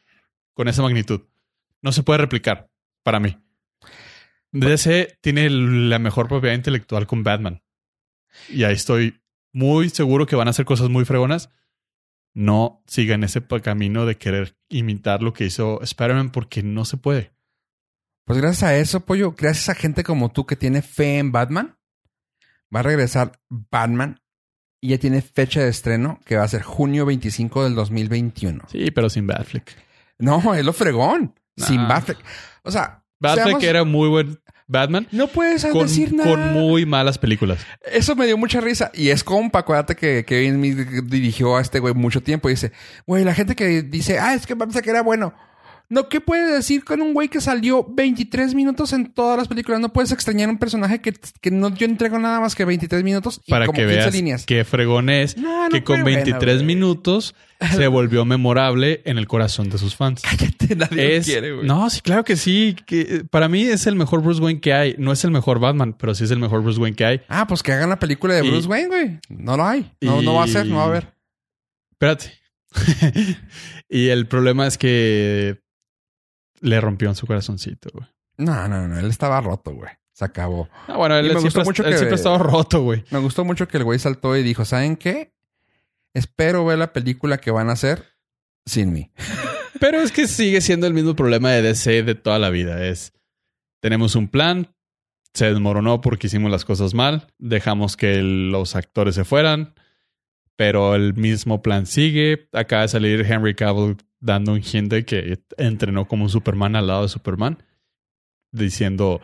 con 0.53 0.67
esa 0.67 0.81
magnitud. 0.81 1.21
No 1.81 1.91
se 1.91 2.03
puede 2.03 2.19
replicar, 2.19 2.69
para 3.03 3.19
mí. 3.19 3.37
DC 4.51 5.17
tiene 5.21 5.49
la 5.49 5.99
mejor 5.99 6.27
propiedad 6.27 6.55
intelectual 6.55 7.07
con 7.07 7.23
Batman. 7.23 7.63
Y 8.49 8.63
ahí 8.63 8.73
estoy 8.73 9.21
muy 9.53 9.89
seguro 9.89 10.25
que 10.25 10.35
van 10.35 10.47
a 10.47 10.51
hacer 10.51 10.65
cosas 10.65 10.89
muy 10.89 11.05
fregonas. 11.05 11.49
No 12.33 12.81
sigan 12.87 13.23
ese 13.23 13.41
camino 13.61 14.05
de 14.05 14.17
querer 14.17 14.57
imitar 14.69 15.21
lo 15.21 15.33
que 15.33 15.45
hizo 15.45 15.81
Spider-Man 15.81 16.31
porque 16.31 16.63
no 16.63 16.85
se 16.85 16.97
puede. 16.97 17.33
Pues 18.31 18.41
gracias 18.41 18.63
a 18.63 18.77
eso, 18.77 19.01
pollo, 19.01 19.35
gracias 19.37 19.67
a 19.67 19.75
gente 19.75 20.05
como 20.05 20.31
tú 20.31 20.45
que 20.45 20.55
tiene 20.55 20.81
fe 20.81 21.17
en 21.17 21.33
Batman, 21.33 21.75
va 22.73 22.79
a 22.79 22.83
regresar 22.83 23.33
Batman 23.49 24.21
y 24.79 24.91
ya 24.91 24.99
tiene 24.99 25.21
fecha 25.21 25.59
de 25.59 25.67
estreno 25.67 26.17
que 26.25 26.37
va 26.37 26.43
a 26.43 26.47
ser 26.47 26.61
junio 26.61 27.05
25 27.05 27.65
del 27.65 27.75
2021. 27.75 28.63
Sí, 28.71 28.89
pero 28.91 29.09
sin 29.09 29.27
Batfleck. 29.27 29.75
No, 30.17 30.53
es 30.53 30.63
lo 30.63 30.71
fregón. 30.71 31.35
Nah. 31.57 31.65
Sin 31.65 31.85
Batfleck. 31.89 32.19
O 32.63 32.71
sea, 32.71 33.03
Batfleck 33.19 33.47
seamos- 33.47 33.63
era 33.65 33.83
muy 33.83 34.07
buen 34.07 34.39
Batman 34.65 35.09
no 35.11 35.27
puedes 35.27 35.65
con, 35.65 35.81
decir 35.81 36.13
nada. 36.13 36.29
con 36.29 36.53
muy 36.53 36.85
malas 36.85 37.17
películas. 37.17 37.59
Eso 37.81 38.15
me 38.15 38.27
dio 38.27 38.37
mucha 38.37 38.61
risa. 38.61 38.91
Y 38.93 39.09
es 39.09 39.25
compa, 39.25 39.59
acuérdate 39.59 39.97
que 39.97 40.23
Kevin 40.23 41.09
dirigió 41.09 41.57
a 41.57 41.61
este 41.61 41.79
güey 41.79 41.93
mucho 41.93 42.23
tiempo 42.23 42.47
y 42.47 42.53
dice, 42.53 42.71
güey, 43.05 43.25
la 43.25 43.33
gente 43.33 43.57
que 43.57 43.81
dice, 43.81 44.19
ah, 44.19 44.35
es 44.35 44.47
que 44.47 44.53
Batfleck 44.53 44.87
era 44.87 45.01
bueno. 45.01 45.33
No, 45.93 46.07
¿qué 46.07 46.21
puedes 46.21 46.49
decir 46.49 46.85
con 46.85 47.01
un 47.01 47.13
güey 47.13 47.27
que 47.27 47.41
salió 47.41 47.85
23 47.89 48.55
minutos 48.55 48.93
en 48.93 49.11
todas 49.13 49.37
las 49.37 49.49
películas? 49.49 49.81
No 49.81 49.91
puedes 49.91 50.13
extrañar 50.13 50.47
un 50.49 50.57
personaje 50.57 51.01
que, 51.01 51.13
que 51.41 51.51
no 51.51 51.67
yo 51.75 51.85
entrego 51.85 52.17
nada 52.17 52.39
más 52.39 52.55
que 52.55 52.63
23 52.63 53.03
minutos 53.03 53.41
y 53.45 53.51
Para 53.51 53.65
como 53.65 53.75
que 53.75 53.81
15 53.83 53.95
veas 53.97 54.13
líneas. 54.13 54.45
qué 54.45 54.63
fregón 54.63 55.09
es 55.09 55.35
No, 55.37 55.65
no 55.65 55.69
que 55.69 55.83
con 55.83 55.97
fue 55.97 56.03
buena, 56.03 56.17
23 56.23 56.55
güey. 56.55 56.65
minutos 56.65 57.35
se 57.75 57.87
volvió 57.87 58.23
memorable 58.23 59.01
en 59.03 59.17
el 59.17 59.27
corazón 59.27 59.69
de 59.69 59.77
sus 59.77 59.95
fans. 59.97 60.21
Cállate, 60.21 60.75
nadie 60.77 61.17
lo 61.19 61.23
quiere, 61.25 61.51
güey. 61.55 61.67
no, 61.67 61.89
sí, 61.89 61.99
claro 61.99 62.23
que 62.23 62.37
sí. 62.37 62.75
Que, 62.85 63.23
para 63.29 63.49
mí 63.49 63.63
es 63.63 63.85
el 63.85 63.95
mejor 63.97 64.23
Bruce 64.23 64.41
Wayne 64.41 64.61
que 64.61 64.73
hay. 64.73 64.95
No 64.97 65.11
es 65.11 65.23
el 65.25 65.31
mejor 65.31 65.59
Batman, 65.59 65.93
pero 65.99 66.15
sí 66.15 66.23
es 66.23 66.31
el 66.31 66.39
mejor 66.39 66.63
Bruce 66.63 66.79
Wayne 66.79 66.95
que 66.95 67.03
hay. 67.05 67.21
Ah, 67.27 67.45
pues 67.47 67.61
que 67.63 67.73
hagan 67.73 67.89
la 67.89 67.99
película 67.99 68.33
de 68.33 68.45
Y- 68.45 68.49
Bruce 68.49 68.67
Wayne, 68.67 68.87
güey. 68.87 69.19
No 69.27 69.57
lo 69.57 69.65
hay. 69.67 69.91
No, 69.99 70.21
no 70.21 70.35
va 70.35 70.45
a 70.45 70.47
ser, 70.47 70.65
no 70.67 70.77
va 70.77 70.83
a 70.83 70.85
haber. 70.85 71.13
Espérate. 71.91 72.31
y 73.89 74.07
el 74.07 74.25
problema 74.27 74.65
es 74.67 74.77
que 74.77 75.59
le 76.61 76.79
rompió 76.79 77.09
en 77.09 77.15
su 77.15 77.27
corazoncito, 77.27 77.89
güey. 77.93 78.07
No, 78.37 78.67
no, 78.67 78.87
no. 78.87 78.97
Él 78.97 79.07
estaba 79.07 79.41
roto, 79.41 79.73
güey. 79.73 79.91
Se 80.13 80.25
acabó. 80.25 80.69
Ah, 80.87 80.97
bueno, 80.97 81.15
él, 81.17 81.23
me 81.23 81.29
siempre, 81.31 81.43
gustó 81.45 81.63
mucho 81.63 81.83
él 81.83 81.91
que- 81.91 81.97
siempre 81.97 82.15
estado 82.15 82.37
roto, 82.37 82.81
güey. 82.83 83.03
Me 83.11 83.19
gustó 83.19 83.43
mucho 83.43 83.67
que 83.67 83.77
el 83.77 83.83
güey 83.83 83.99
saltó 83.99 84.35
y 84.37 84.43
dijo, 84.43 84.63
¿saben 84.65 84.95
qué? 84.95 85.33
Espero 86.13 86.65
ver 86.65 86.77
la 86.77 86.93
película 86.93 87.37
que 87.39 87.51
van 87.51 87.69
a 87.69 87.73
hacer 87.73 88.05
sin 88.65 88.91
mí. 88.93 89.11
Pero 89.79 89.99
es 90.01 90.11
que 90.11 90.27
sigue 90.27 90.61
siendo 90.61 90.85
el 90.87 90.93
mismo 90.93 91.15
problema 91.15 91.49
de 91.51 91.61
DC 91.61 92.03
de 92.03 92.15
toda 92.15 92.37
la 92.39 92.49
vida. 92.49 92.85
Es, 92.85 93.13
tenemos 93.79 94.15
un 94.15 94.27
plan, 94.27 94.75
se 95.33 95.45
desmoronó 95.45 96.01
porque 96.01 96.27
hicimos 96.27 96.51
las 96.51 96.65
cosas 96.65 96.93
mal, 96.93 97.27
dejamos 97.39 97.97
que 97.97 98.21
los 98.21 98.75
actores 98.75 99.15
se 99.15 99.23
fueran, 99.23 99.73
pero 100.61 100.93
el 100.93 101.15
mismo 101.15 101.63
plan 101.63 101.87
sigue. 101.87 102.47
Acaba 102.53 102.83
de 102.83 102.89
salir 102.89 103.25
Henry 103.27 103.55
Cavill 103.55 103.97
dando 104.19 104.53
un 104.53 104.61
hint 104.61 104.91
de 104.91 105.03
que 105.03 105.39
entrenó 105.57 106.07
como 106.07 106.25
un 106.25 106.29
Superman 106.29 106.75
al 106.75 106.85
lado 106.85 107.01
de 107.01 107.09
Superman, 107.09 107.63
diciendo, 108.51 109.21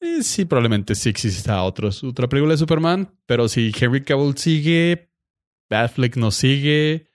eh, 0.00 0.22
sí, 0.22 0.44
probablemente 0.44 0.94
sí 0.94 1.08
exista 1.08 1.60
otros, 1.64 2.04
otra 2.04 2.28
película 2.28 2.52
de 2.54 2.58
Superman, 2.58 3.12
pero 3.26 3.48
si 3.48 3.72
Henry 3.76 4.04
Cavill 4.04 4.38
sigue 4.38 5.10
Batfleck 5.68 6.16
no 6.18 6.30
sigue. 6.30 7.10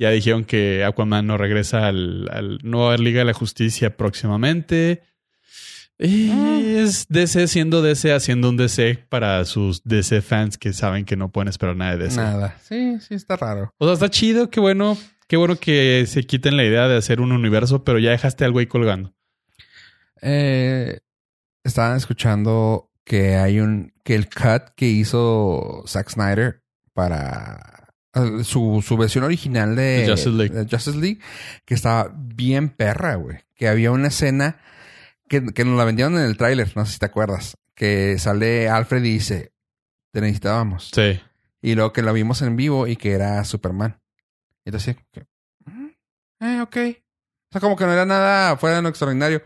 Ya 0.00 0.10
dijeron 0.10 0.44
que 0.44 0.82
Aquaman 0.82 1.28
no 1.28 1.38
regresa 1.38 1.86
al, 1.86 2.28
al 2.32 2.58
nueva 2.64 2.96
Liga 2.96 3.20
de 3.20 3.26
la 3.26 3.34
Justicia 3.34 3.96
próximamente. 3.96 5.04
Y 5.98 6.30
Ah. 6.30 6.60
es 6.82 7.06
DC 7.08 7.48
siendo 7.48 7.80
DC 7.80 8.12
haciendo 8.12 8.50
un 8.50 8.56
DC 8.56 9.06
para 9.08 9.44
sus 9.46 9.82
DC 9.84 10.20
fans 10.20 10.58
que 10.58 10.72
saben 10.72 11.04
que 11.06 11.16
no 11.16 11.30
pueden 11.32 11.48
esperar 11.48 11.74
nada 11.76 11.96
de 11.96 12.04
DC. 12.04 12.16
Nada. 12.16 12.58
Sí, 12.62 12.98
sí, 13.00 13.14
está 13.14 13.36
raro. 13.36 13.72
O 13.78 13.86
sea, 13.86 13.94
está 13.94 14.10
chido, 14.10 14.50
qué 14.50 14.60
bueno, 14.60 14.98
qué 15.26 15.36
bueno 15.36 15.56
que 15.56 16.04
se 16.06 16.24
quiten 16.24 16.56
la 16.58 16.64
idea 16.64 16.86
de 16.88 16.96
hacer 16.98 17.20
un 17.20 17.32
universo, 17.32 17.82
pero 17.82 17.98
ya 17.98 18.10
dejaste 18.10 18.44
al 18.44 18.52
güey 18.52 18.66
colgando. 18.66 19.14
Eh, 20.22 21.00
estaban 21.64 21.96
escuchando 21.96 22.90
que 23.04 23.36
hay 23.36 23.60
un. 23.60 23.92
que 24.04 24.14
el 24.14 24.28
cut 24.28 24.74
que 24.76 24.86
hizo 24.86 25.82
Zack 25.86 26.10
Snyder 26.10 26.62
para 26.92 27.90
eh, 28.14 28.44
su, 28.44 28.82
su 28.86 28.96
versión 28.96 29.24
original 29.24 29.76
de, 29.76 30.00
De 30.02 30.08
Justice 30.10 30.30
League. 30.36 30.54
de 30.54 30.64
Justice 30.68 30.98
League, 30.98 31.20
que 31.64 31.74
estaba 31.74 32.10
bien 32.14 32.68
perra, 32.70 33.14
güey. 33.16 33.38
Que 33.54 33.68
había 33.68 33.90
una 33.92 34.08
escena 34.08 34.58
que, 35.28 35.44
que 35.46 35.64
nos 35.64 35.76
la 35.76 35.84
vendieron 35.84 36.16
en 36.18 36.24
el 36.24 36.36
tráiler, 36.36 36.72
no 36.76 36.84
sé 36.86 36.94
si 36.94 36.98
te 36.98 37.06
acuerdas. 37.06 37.56
Que 37.74 38.18
sale 38.18 38.68
Alfred 38.68 39.04
y 39.04 39.12
dice: 39.14 39.52
Te 40.12 40.20
necesitábamos. 40.20 40.90
Sí. 40.94 41.20
Y 41.62 41.74
luego 41.74 41.92
que 41.92 42.02
lo 42.02 42.12
vimos 42.12 42.42
en 42.42 42.56
vivo 42.56 42.86
y 42.86 42.96
que 42.96 43.12
era 43.12 43.44
Superman. 43.44 44.00
Y 44.64 44.70
entonces, 44.70 44.96
que, 45.12 45.26
"Mm, 45.64 45.88
eh, 46.40 46.60
ok. 46.62 46.76
O 46.76 47.52
sea, 47.52 47.60
como 47.60 47.76
que 47.76 47.84
no 47.84 47.92
era 47.92 48.06
nada 48.06 48.56
fuera 48.56 48.76
de 48.76 48.82
lo 48.82 48.88
extraordinario. 48.88 49.42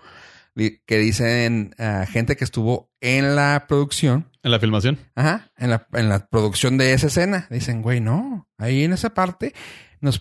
Di- 0.55 0.81
Que 0.87 0.99
dicen 0.99 1.74
ah, 1.78 2.07
gente 2.11 2.37
que 2.37 2.45
estuvo 2.45 2.91
en 3.01 3.37
la 3.37 3.66
producción. 3.68 4.31
En 4.43 4.51
la 4.51 4.59
filmación. 4.61 4.99
Ajá. 5.14 5.51
En 5.57 5.70
la, 5.70 5.87
en 5.93 6.09
la 6.09 6.26
producción 6.26 6.76
de 6.78 6.93
esa 6.93 7.07
escena. 7.09 7.47
Dicen, 7.51 7.83
güey, 7.83 8.01
no. 8.01 8.49
Ahí 8.59 8.85
en 8.85 8.93
esa 8.93 9.11
parte 9.14 9.55
nos, 10.01 10.20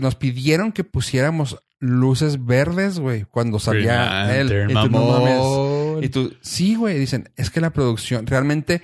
nos 0.00 0.14
pidieron 0.14 0.72
que 0.72 0.84
pusiéramos 0.84 1.58
luces 1.80 2.44
verdes, 2.44 2.98
güey. 2.98 3.24
Cuando 3.24 3.58
salía 3.58 4.36
él. 4.36 4.66
Y 4.70 4.74
tú, 4.74 4.88
no 4.90 5.06
mames. 5.06 5.38
mamón. 5.38 6.04
Y 6.04 6.08
tú, 6.08 6.34
sí, 6.40 6.74
güey, 6.74 6.98
dicen, 6.98 7.30
es 7.36 7.50
que 7.50 7.60
la 7.60 7.70
producción, 7.70 8.26
realmente 8.26 8.82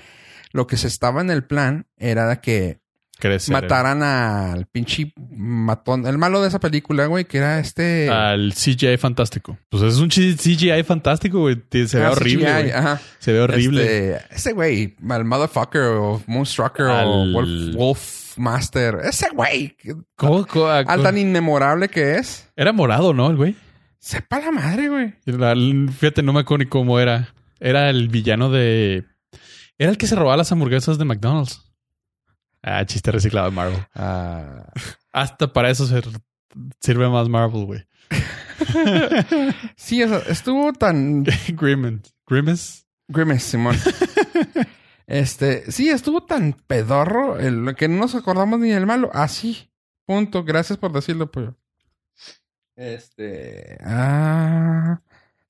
lo 0.53 0.67
que 0.67 0.77
se 0.77 0.87
estaba 0.87 1.21
en 1.21 1.31
el 1.31 1.45
plan 1.45 1.87
era 1.97 2.41
que 2.41 2.79
Crecer. 3.19 3.53
mataran 3.53 4.03
al 4.03 4.67
pinche 4.67 5.13
matón, 5.17 6.07
el 6.07 6.19
malo 6.19 6.43
de 6.43 6.49
esa 6.49 6.61
película, 6.61 7.07
güey, 7.07 7.25
que 7.25 7.39
era 7.39 7.59
este... 7.59 8.09
Al 8.11 8.53
CGI 8.53 8.97
fantástico. 8.97 9.59
Pues 9.69 9.83
es 9.83 9.99
un 9.99 10.09
CGI 10.09 10.83
fantástico, 10.85 11.41
güey. 11.41 11.63
Se 11.71 11.99
ve 11.99 12.05
ah, 12.05 12.11
horrible. 12.11 12.47
CGI, 12.47 12.53
güey. 12.53 12.71
ajá. 12.73 13.01
Se 13.19 13.33
ve 13.33 13.41
horrible. 13.41 13.83
Este, 14.17 14.35
ese 14.35 14.53
güey, 14.53 14.97
al 15.09 15.25
motherfucker 15.25 15.83
o 15.83 16.23
Moonstrucker 16.27 16.87
o 16.87 17.33
Wolf, 17.33 17.75
Wolf 17.75 18.24
Master. 18.39 18.99
Ese 19.05 19.29
güey, 19.31 19.77
que- 19.77 19.95
¿Cómo- 20.17 20.47
cómo- 20.47 20.67
al 20.67 21.03
tan 21.03 21.19
inmemorable 21.19 21.89
que 21.89 22.17
es. 22.17 22.51
Era 22.57 22.73
morado, 22.73 23.13
¿no? 23.15 23.31
El 23.31 23.37
güey. 23.37 23.57
Sepa 23.99 24.39
la 24.41 24.51
madre, 24.51 24.89
güey. 24.89 25.15
La- 25.25 25.55
Fíjate, 25.93 26.23
no 26.23 26.33
me 26.33 26.41
acuerdo 26.41 26.65
ni 26.65 26.69
cómo 26.71 26.99
era. 27.01 27.29
Era 27.61 27.89
el 27.91 28.09
villano 28.09 28.51
de. 28.51 29.05
Era 29.79 29.91
el 29.91 29.99
que 29.99 30.07
se 30.07 30.15
robaba 30.17 30.37
las 30.37 30.53
hamburguesas 30.53 30.99
de 30.99 31.05
McDonald's. 31.05 31.63
Ah, 32.63 32.85
chiste 32.87 33.11
reciclado 33.11 33.51
de 33.51 33.57
Marvel. 33.57 33.79
Ah, 33.95 34.67
Hasta 35.13 35.53
para 35.53 35.71
eso 35.71 35.87
se- 35.87 36.03
sirve 36.81 37.09
más 37.09 37.29
Marvel, 37.29 37.65
güey. 37.65 37.87
sí, 39.77 40.03
o 40.03 40.09
sea, 40.09 40.19
estuvo 40.29 40.73
tan 40.73 41.25
Grimmett. 41.49 42.07
Grimace. 42.27 42.85
Grimace, 43.09 43.41
Simón. 43.41 43.77
este, 45.07 45.71
sí, 45.71 45.91
estuvo 45.91 46.25
tan 46.25 46.55
pedorro 46.67 47.39
el, 47.39 47.75
que 47.77 47.89
no 47.89 47.99
nos 47.99 48.15
acordamos 48.15 48.61
ni 48.61 48.71
del 48.71 48.87
malo. 48.87 49.11
Así. 49.13 49.71
punto. 50.07 50.45
Gracias 50.45 50.79
por 50.79 50.93
decirlo, 50.93 51.31
pollo. 51.31 51.57
Este. 52.77 53.79
Ah. 53.85 55.01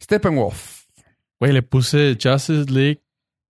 Steppenwolf. 0.03 0.85
Güey, 1.41 1.53
le 1.53 1.63
puse 1.63 2.17
Justice 2.21 2.71
League 2.71 3.03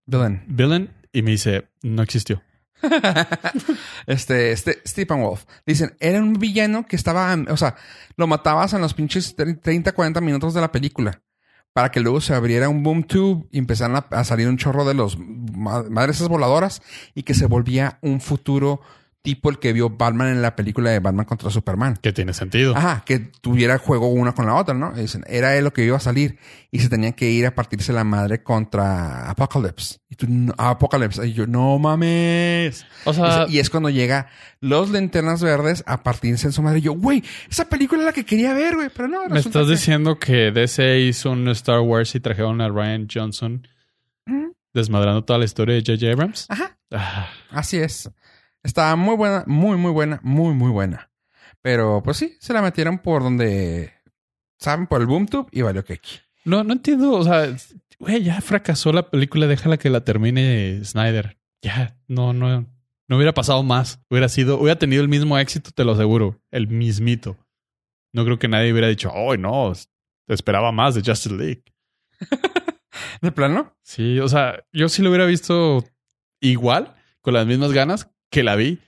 Villain. 0.07 0.43
Villain 0.47 0.91
y 1.13 1.23
me 1.23 1.33
dice, 1.33 1.69
no 1.83 2.03
existió. 2.03 2.43
este, 4.07 4.53
este, 4.53 4.83
Steppenwolf. 4.87 5.45
Dicen, 5.67 5.97
era 6.01 6.21
un 6.21 6.35
villano 6.35 6.87
que 6.87 6.97
estaba, 6.97 7.35
o 7.49 7.57
sea, 7.57 7.77
lo 8.17 8.27
matabas 8.27 8.73
en 8.75 8.81
los 8.81 8.95
pinches 8.95 9.35
30, 9.35 9.93
40 9.93 10.21
minutos 10.21 10.55
de 10.55 10.61
la 10.61 10.73
película. 10.73 11.23
Para 11.75 11.91
que 11.91 12.01
luego 12.01 12.20
se 12.20 12.33
abriera 12.35 12.68
un 12.68 12.83
boom 12.85 13.03
tube 13.03 13.47
y 13.51 13.59
empezaran 13.59 14.05
a, 14.09 14.25
salir 14.25 14.49
un 14.49 14.57
chorro 14.57 14.85
de 14.85 14.95
los 14.95 15.18
ma- 15.18 15.83
madres 15.91 16.16
esas 16.16 16.29
voladoras 16.29 16.81
y 17.14 17.25
que 17.25 17.35
se 17.35 17.47
volvía 17.47 17.99
un 18.01 18.20
futuro 18.20 18.81
tipo 19.25 19.49
el 19.49 19.59
que 19.59 19.72
vio 19.72 19.89
Batman 19.89 20.29
en 20.29 20.43
la 20.43 20.55
película 20.55 20.91
de 20.91 20.99
Batman 21.01 21.25
contra 21.25 21.49
Superman. 21.49 21.97
Que 21.97 22.12
tiene 22.12 22.35
sentido. 22.35 22.77
Ajá, 22.77 23.03
que 23.07 23.18
tuviera 23.18 23.79
juego 23.79 24.09
una 24.09 24.33
con 24.35 24.45
la 24.45 24.55
otra, 24.55 24.75
¿no? 24.75 24.93
Era 25.27 25.57
él 25.57 25.64
lo 25.64 25.72
que 25.72 25.83
iba 25.83 25.97
a 25.97 26.01
salir 26.01 26.39
y 26.70 26.81
se 26.81 26.91
tenían 26.91 27.14
que 27.14 27.31
ir 27.31 27.47
a 27.47 27.55
partirse 27.55 27.95
la 27.95 28.05
madre 28.05 28.43
contra 28.43 29.31
Apocalypse. 29.31 29.97
Y 30.11 30.16
tú, 30.16 30.27
no, 30.29 30.53
Apocalypse. 30.59 31.27
Y 31.27 31.33
yo, 31.33 31.47
no 31.47 31.79
mames. 31.79 32.85
O 33.07 33.14
sea, 33.14 33.47
Dice, 33.47 33.57
y 33.57 33.61
es 33.61 33.70
cuando 33.70 33.89
llega 33.89 34.29
los 34.61 34.91
linternas 34.91 35.43
verdes 35.43 35.83
a 35.87 36.03
partirse 36.03 36.47
en 36.47 36.53
su 36.53 36.61
madre. 36.61 36.81
Y 36.81 36.83
yo, 36.83 36.93
güey, 36.93 37.25
esa 37.51 37.66
película 37.66 38.03
es 38.03 38.07
la 38.07 38.12
que 38.12 38.27
quería 38.27 38.53
ver, 38.53 38.75
güey. 38.75 38.91
Pero 38.95 39.09
no, 39.09 39.27
me 39.27 39.39
estás 39.39 39.64
que- 39.64 39.72
diciendo 39.72 40.18
que 40.18 40.53
DC 40.53 41.01
hizo 41.01 41.31
un 41.31 41.49
Star 41.49 41.81
Wars 41.81 42.14
y 42.14 42.20
trajeron 42.20 42.61
a 42.61 42.68
Ryan 42.68 43.09
Johnson 43.11 43.66
desmadrando 44.75 45.25
toda 45.25 45.39
la 45.39 45.45
historia 45.45 45.77
de 45.77 45.81
J.J. 45.81 46.12
Abrams. 46.12 46.47
Ajá, 46.51 46.77
Ah, 46.91 47.29
así 47.51 47.79
es. 47.79 48.11
Estaba 48.65 48.97
muy 48.97 49.15
buena, 49.15 49.45
muy, 49.47 49.77
muy 49.77 49.93
buena, 49.93 50.19
muy, 50.23 50.55
muy 50.55 50.71
buena. 50.71 51.11
Pero 51.62 52.03
pues 52.03 52.17
sí, 52.17 52.37
se 52.41 52.53
la 52.53 52.62
metieron 52.62 52.99
por 52.99 53.23
donde, 53.23 53.93
¿saben? 54.59 54.87
Por 54.87 55.01
el 55.01 55.07
boom 55.07 55.27
tube 55.27 55.47
y 55.53 55.62
valió 55.62 55.85
que 55.85 56.01
no, 56.45 56.62
no 56.62 56.73
entiendo. 56.73 57.12
O 57.12 57.25
sea, 57.25 57.55
güey, 57.99 58.23
ya 58.23 58.41
fracasó 58.41 58.93
la 58.93 59.11
película. 59.11 59.47
Déjala 59.47 59.79
que 59.79 59.91
la 59.91 60.05
termine 60.05 60.85
Snyder. 60.85 61.39
Ya, 61.62 61.97
no, 62.07 62.33
no, 62.33 62.67
no 63.09 63.17
hubiera 63.17 63.33
pasado 63.33 63.62
más. 63.62 64.01
Hubiera 64.11 64.29
sido, 64.29 64.59
hubiera 64.59 64.79
tenido 64.79 65.03
el 65.03 65.09
mismo 65.09 65.39
éxito, 65.39 65.71
te 65.71 65.85
lo 65.85 65.93
aseguro. 65.93 66.41
El 66.51 66.69
mismito. 66.69 67.39
No 68.12 68.25
creo 68.25 68.39
que 68.39 68.49
nadie 68.49 68.73
hubiera 68.73 68.89
dicho, 68.89 69.11
oh, 69.12 69.37
no, 69.37 69.73
esperaba 70.29 70.71
más 70.71 70.95
de 70.95 71.03
Justice 71.03 71.35
League. 71.35 71.65
¿De 73.23 73.33
plano? 73.33 73.75
Sí, 73.83 74.21
o 74.21 74.29
sea, 74.29 74.62
yo 74.73 74.89
sí 74.89 75.03
lo 75.03 75.09
hubiera 75.09 75.27
visto 75.27 75.85
igual, 76.41 76.95
con 77.23 77.35
las 77.35 77.47
mismas 77.47 77.73
ganas 77.73 78.14
que 78.35 78.43
la 78.43 78.57
vi 78.57 78.80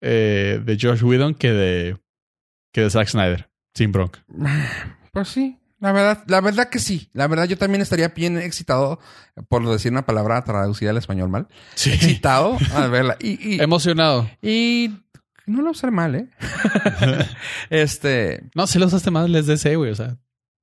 eh, 0.00 0.62
de 0.64 0.78
Josh 0.80 1.02
Whedon 1.02 1.34
que 1.34 1.52
de, 1.52 1.98
que 2.72 2.80
de 2.80 2.90
Zack 2.90 3.08
Snyder. 3.08 3.50
Sin 3.74 3.92
bronca. 3.92 4.24
Pues 5.10 5.28
sí, 5.28 5.58
la 5.80 5.90
verdad, 5.90 6.22
la 6.28 6.40
verdad 6.40 6.68
que 6.68 6.78
sí. 6.78 7.08
La 7.12 7.26
verdad, 7.26 7.46
yo 7.46 7.56
también 7.56 7.80
estaría 7.80 8.08
bien 8.08 8.38
excitado, 8.38 9.00
por 9.48 9.66
decir 9.68 9.90
una 9.90 10.06
palabra 10.06 10.44
traducida 10.44 10.90
al 10.90 10.98
español 10.98 11.28
mal. 11.28 11.48
Sí. 11.74 11.90
Excitado 11.90 12.56
al 12.74 12.90
verla. 12.90 13.16
Y, 13.18 13.56
y, 13.56 13.60
Emocionado. 13.60 14.30
y 14.40 14.92
no 15.46 15.62
lo 15.62 15.70
usar 15.70 15.90
mal, 15.90 16.14
¿eh? 16.14 16.28
este, 17.70 18.44
No, 18.54 18.66
si 18.68 18.78
lo 18.78 18.86
usaste 18.86 19.10
más, 19.10 19.28
les 19.28 19.46
DC, 19.46 19.74
güey. 19.76 19.90
O 19.90 19.94
sea, 19.96 20.18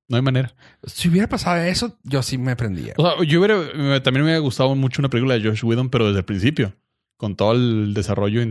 no 0.08 0.16
hay 0.16 0.22
manera. 0.22 0.54
si 0.84 1.08
hubiera 1.08 1.28
pasado 1.28 1.60
eso, 1.60 1.98
yo 2.04 2.22
sí 2.22 2.38
me 2.38 2.56
prendía. 2.56 2.94
O 2.96 3.02
sea, 3.02 3.24
yo 3.26 3.40
hubiera, 3.40 3.56
también 4.02 4.24
me 4.24 4.30
hubiera 4.30 4.38
gustado 4.38 4.74
mucho 4.74 5.02
una 5.02 5.10
película 5.10 5.34
de 5.34 5.46
Josh 5.46 5.64
Whedon, 5.64 5.90
pero 5.90 6.06
desde 6.06 6.20
el 6.20 6.24
principio. 6.24 6.72
Con 7.16 7.36
todo 7.36 7.52
el 7.52 7.94
desarrollo, 7.94 8.42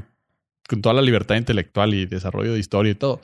con 0.67 0.81
toda 0.81 0.95
la 0.95 1.01
libertad 1.01 1.35
intelectual 1.35 1.93
y 1.93 2.05
desarrollo 2.05 2.53
de 2.53 2.59
historia 2.59 2.91
y 2.91 2.95
todo. 2.95 3.21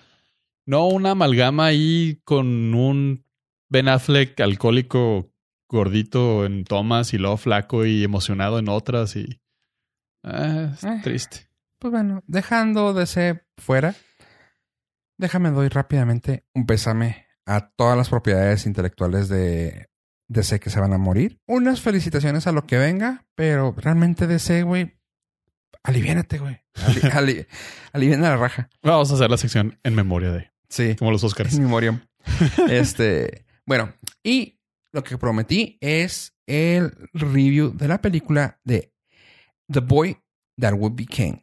No 0.65 0.87
una 0.87 1.11
amalgama 1.11 1.65
ahí 1.65 2.21
con 2.23 2.73
un 2.75 3.25
Ben 3.69 3.87
Affleck 3.87 4.39
alcohólico 4.41 5.31
gordito 5.67 6.45
en 6.45 6.65
tomas 6.65 7.13
y 7.13 7.17
luego 7.17 7.37
flaco 7.37 7.85
y 7.85 8.03
emocionado 8.03 8.59
en 8.59 8.69
otras 8.69 9.15
y... 9.15 9.41
Ah, 10.23 10.71
es 10.73 10.83
Eh. 10.83 10.99
triste. 11.03 11.47
Pues 11.79 11.91
bueno, 11.91 12.21
dejando 12.27 12.93
de 12.93 13.07
ser 13.07 13.47
fuera, 13.57 13.95
déjame 15.17 15.49
doy 15.49 15.67
rápidamente 15.69 16.45
un 16.53 16.67
pésame 16.67 17.25
a 17.47 17.69
todas 17.71 17.97
las 17.97 18.09
propiedades 18.09 18.67
intelectuales 18.67 19.29
de 19.29 19.87
DC 20.27 20.59
que 20.59 20.69
se 20.69 20.79
van 20.79 20.93
a 20.93 20.99
morir. 20.99 21.39
Unas 21.47 21.81
felicitaciones 21.81 22.45
a 22.45 22.51
lo 22.51 22.67
que 22.67 22.77
venga, 22.77 23.25
pero 23.35 23.73
realmente 23.77 24.27
DC, 24.27 24.61
güey, 24.61 24.93
aliviánate, 25.83 26.37
güey. 26.39 26.59
Ali, 27.13 27.45
ali- 27.93 28.17
la 28.17 28.37
raja. 28.37 28.69
Vamos 28.83 29.11
a 29.11 29.15
hacer 29.15 29.29
la 29.29 29.37
sección 29.37 29.79
en 29.83 29.95
memoria 29.95 30.31
de... 30.31 30.51
Sí. 30.69 30.95
Como 30.97 31.11
los 31.11 31.23
Oscars. 31.23 31.53
En 31.53 31.63
memoria. 31.63 32.07
este, 32.69 33.45
bueno, 33.65 33.93
y 34.23 34.59
lo 34.93 35.03
que 35.03 35.17
prometí 35.17 35.77
es 35.81 36.33
el 36.47 36.91
review 37.13 37.71
de 37.75 37.87
la 37.87 37.99
película 38.01 38.59
de 38.63 38.93
The 39.71 39.79
Boy 39.81 40.17
That 40.59 40.73
Would 40.73 40.95
Be 40.95 41.05
King. 41.05 41.33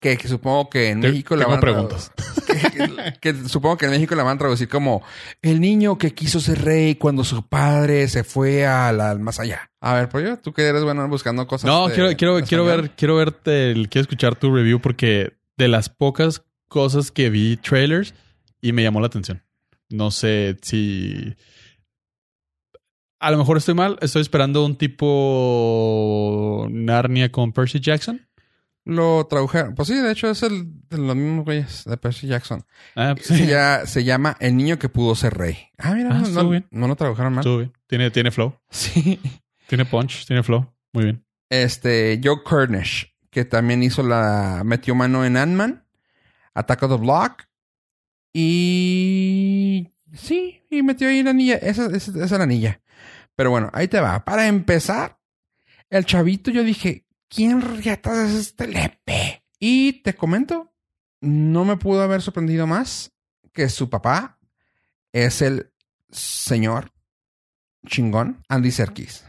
Que, 0.00 0.16
que 0.16 0.28
supongo 0.28 0.70
que 0.70 0.88
en 0.90 1.00
Te- 1.02 1.08
México 1.08 1.36
la 1.36 1.40
tengo 1.44 1.50
van 1.50 1.58
a 1.58 1.60
preguntas. 1.60 2.12
que, 2.60 3.14
que 3.20 3.48
supongo 3.48 3.76
que 3.76 3.86
en 3.86 3.92
México 3.92 4.14
la 4.14 4.22
van 4.22 4.36
a 4.36 4.38
traducir 4.38 4.68
como 4.68 5.02
el 5.42 5.60
niño 5.60 5.98
que 5.98 6.12
quiso 6.14 6.40
ser 6.40 6.62
rey 6.64 6.94
cuando 6.96 7.24
su 7.24 7.46
padre 7.48 8.06
se 8.08 8.24
fue 8.24 8.66
al, 8.66 9.00
al 9.00 9.20
más 9.20 9.40
allá. 9.40 9.70
A 9.80 9.94
ver, 9.94 10.08
pues 10.08 10.24
yo, 10.24 10.36
tú 10.38 10.52
que 10.52 10.62
eres 10.66 10.82
bueno 10.84 11.06
buscando 11.08 11.46
cosas. 11.46 11.68
No, 11.68 11.88
de- 11.88 11.94
quiero, 11.94 12.16
quiero, 12.16 12.40
quiero 12.46 12.64
ver, 12.64 12.90
quiero 12.96 13.16
verte, 13.16 13.70
el- 13.70 13.88
quiero 13.88 14.02
escuchar 14.02 14.36
tu 14.36 14.54
review 14.54 14.80
porque 14.80 15.32
de 15.56 15.68
las 15.68 15.88
pocas 15.88 16.42
cosas 16.68 17.10
que 17.10 17.30
vi 17.30 17.56
trailers 17.56 18.14
y 18.60 18.72
me 18.72 18.82
llamó 18.82 19.00
la 19.00 19.06
atención. 19.08 19.42
No 19.88 20.10
sé 20.10 20.56
si... 20.62 21.34
A 23.22 23.30
lo 23.30 23.36
mejor 23.36 23.58
estoy 23.58 23.74
mal. 23.74 23.98
Estoy 24.00 24.22
esperando 24.22 24.64
un 24.64 24.76
tipo 24.76 26.66
Narnia 26.70 27.30
con 27.30 27.52
Percy 27.52 27.78
Jackson. 27.80 28.26
Lo 28.84 29.26
tradujeron. 29.26 29.74
Pues 29.74 29.88
sí, 29.88 29.94
de 29.94 30.10
hecho 30.10 30.30
es 30.30 30.42
el 30.42 30.64
de 30.88 30.98
los 30.98 31.14
mismos 31.14 31.44
güeyes 31.44 31.84
de 31.84 31.96
Percy 31.96 32.26
Jackson. 32.26 32.64
Ah, 32.96 33.12
pues 33.14 33.26
Se, 33.26 33.36
sí. 33.36 33.46
ya- 33.46 33.84
se 33.86 34.04
llama 34.04 34.36
El 34.40 34.56
niño 34.56 34.78
que 34.78 34.88
pudo 34.88 35.14
ser 35.14 35.34
rey. 35.34 35.68
Ah, 35.78 35.92
mira, 35.92 36.10
Ah, 36.12 36.20
no, 36.22 36.42
no- 36.42 36.48
bien. 36.48 36.66
no 36.70 36.88
lo 36.88 36.96
tradujeron 36.96 37.32
mal. 37.34 37.44
Bien. 37.44 37.72
Tiene, 37.86 38.10
tiene 38.10 38.30
flow. 38.30 38.58
Sí. 38.70 39.20
Tiene 39.68 39.84
punch. 39.84 40.26
Tiene 40.26 40.42
flow. 40.42 40.66
Muy 40.92 41.04
bien. 41.04 41.24
Este, 41.50 42.20
Joe 42.24 42.42
Kernish, 42.48 43.14
que 43.30 43.44
también 43.44 43.82
hizo 43.82 44.02
la. 44.02 44.62
metió 44.64 44.94
mano 44.94 45.24
en 45.24 45.36
Ant-Man, 45.36 45.84
Attack 46.54 46.82
of 46.84 46.90
the 46.92 46.96
Block. 46.96 47.44
Y. 48.32 49.88
Sí, 50.12 50.62
y 50.70 50.82
metió 50.82 51.08
ahí 51.08 51.22
la 51.22 51.30
anilla. 51.30 51.56
Esa, 51.56 51.86
esa, 51.86 52.10
esa 52.12 52.24
es 52.24 52.30
la 52.32 52.42
anilla. 52.42 52.80
Pero 53.36 53.50
bueno, 53.50 53.70
ahí 53.72 53.86
te 53.88 54.00
va. 54.00 54.24
Para 54.24 54.46
empezar, 54.48 55.18
el 55.88 56.04
chavito, 56.04 56.50
yo 56.50 56.64
dije, 56.64 57.06
¿quién 57.30 57.62
riatas 57.62 58.30
es 58.30 58.34
este 58.34 58.66
lepe? 58.68 59.44
Y 59.58 60.02
te 60.02 60.14
comento, 60.14 60.74
no 61.20 61.64
me 61.64 61.78
pudo 61.78 62.02
haber 62.02 62.20
sorprendido 62.20 62.66
más 62.66 63.12
que 63.52 63.68
su 63.70 63.88
papá 63.88 64.38
es 65.12 65.40
el 65.40 65.72
señor 66.10 66.92
chingón 67.86 68.42
Andy 68.48 68.70
Serkis. 68.70 69.24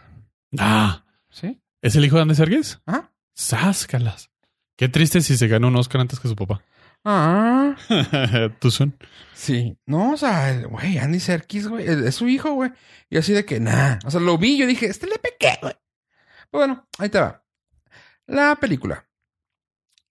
Ah, 0.57 1.05
¿Sí? 1.29 1.61
¿es 1.81 1.95
el 1.95 2.03
hijo 2.03 2.17
de 2.17 2.23
Andy 2.23 2.35
Serkis? 2.35 2.81
Ajá. 2.85 3.13
Sáscalas. 3.33 4.29
Qué 4.75 4.89
triste 4.89 5.21
si 5.21 5.37
se 5.37 5.47
ganó 5.47 5.69
un 5.69 5.77
Oscar 5.77 6.01
antes 6.01 6.19
que 6.19 6.27
su 6.27 6.35
papá. 6.35 6.61
Ah. 7.03 7.75
¿Tú 8.59 8.69
son? 8.71 8.97
Sí. 9.33 9.77
No, 9.85 10.11
o 10.11 10.17
sea, 10.17 10.61
güey, 10.67 10.97
Andy 10.97 11.19
Serkis, 11.19 11.67
güey, 11.67 11.87
es 11.87 12.15
su 12.15 12.27
hijo, 12.27 12.53
güey. 12.53 12.71
Y 13.09 13.17
así 13.17 13.33
de 13.33 13.45
que, 13.45 13.59
nada. 13.59 13.99
O 14.05 14.11
sea, 14.11 14.19
lo 14.19 14.37
vi, 14.37 14.57
yo 14.57 14.67
dije, 14.67 14.87
este 14.87 15.07
le 15.07 15.17
pequé, 15.17 15.57
güey. 15.61 15.73
Pues 16.51 16.67
bueno, 16.67 16.87
ahí 16.99 17.09
te 17.09 17.19
va. 17.19 17.43
La 18.31 18.55
película. 18.55 19.05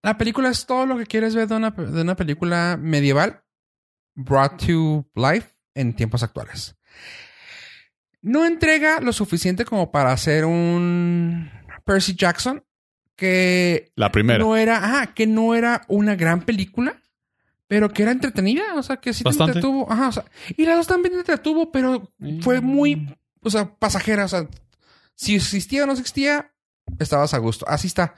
La 0.02 0.18
película 0.18 0.50
es 0.50 0.66
todo 0.66 0.86
lo 0.86 0.98
que 0.98 1.06
quieres 1.06 1.34
ver 1.34 1.48
de 1.48 1.56
una, 1.56 1.70
de 1.70 2.02
una 2.02 2.16
película 2.16 2.78
medieval 2.80 3.42
brought 4.14 4.64
to 4.66 5.06
life 5.14 5.48
en 5.74 5.94
tiempos 5.94 6.22
actuales. 6.22 6.76
No 8.22 8.44
entrega 8.44 9.00
lo 9.00 9.12
suficiente 9.12 9.64
como 9.64 9.90
para 9.90 10.12
hacer 10.12 10.44
un 10.44 11.50
Percy 11.84 12.14
Jackson 12.14 12.62
que 13.16 13.90
La 13.96 14.12
primera. 14.12 14.38
no 14.38 14.56
era, 14.56 14.76
ajá, 14.84 15.14
que 15.14 15.26
no 15.26 15.54
era 15.54 15.82
una 15.88 16.14
gran 16.16 16.42
película, 16.42 17.00
pero 17.66 17.90
que 17.90 18.02
era 18.02 18.12
entretenida, 18.12 18.74
o 18.74 18.82
sea, 18.82 18.98
que 18.98 19.14
sí 19.14 19.24
Bastante. 19.24 19.52
te 19.54 19.58
entretuvo, 19.58 19.90
ajá, 19.90 20.08
o 20.08 20.12
sea, 20.12 20.24
y 20.56 20.66
la 20.66 20.74
dos 20.76 20.86
también 20.86 21.14
te 21.14 21.20
entretuvo, 21.20 21.70
pero 21.72 22.12
fue 22.42 22.60
muy, 22.60 23.16
o 23.40 23.50
sea, 23.50 23.74
pasajera, 23.74 24.26
o 24.26 24.28
sea, 24.28 24.46
si 25.14 25.36
existía 25.36 25.84
o 25.84 25.86
no 25.86 25.92
existía, 25.92 26.52
estabas 26.99 27.34
a 27.34 27.38
gusto. 27.38 27.66
Así 27.68 27.86
está. 27.86 28.14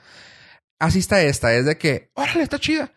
Así 0.79 0.99
está 0.99 1.21
esta, 1.21 1.53
es 1.53 1.65
de 1.65 1.77
que, 1.77 2.11
órale, 2.15 2.43
está 2.43 2.59
chida. 2.59 2.91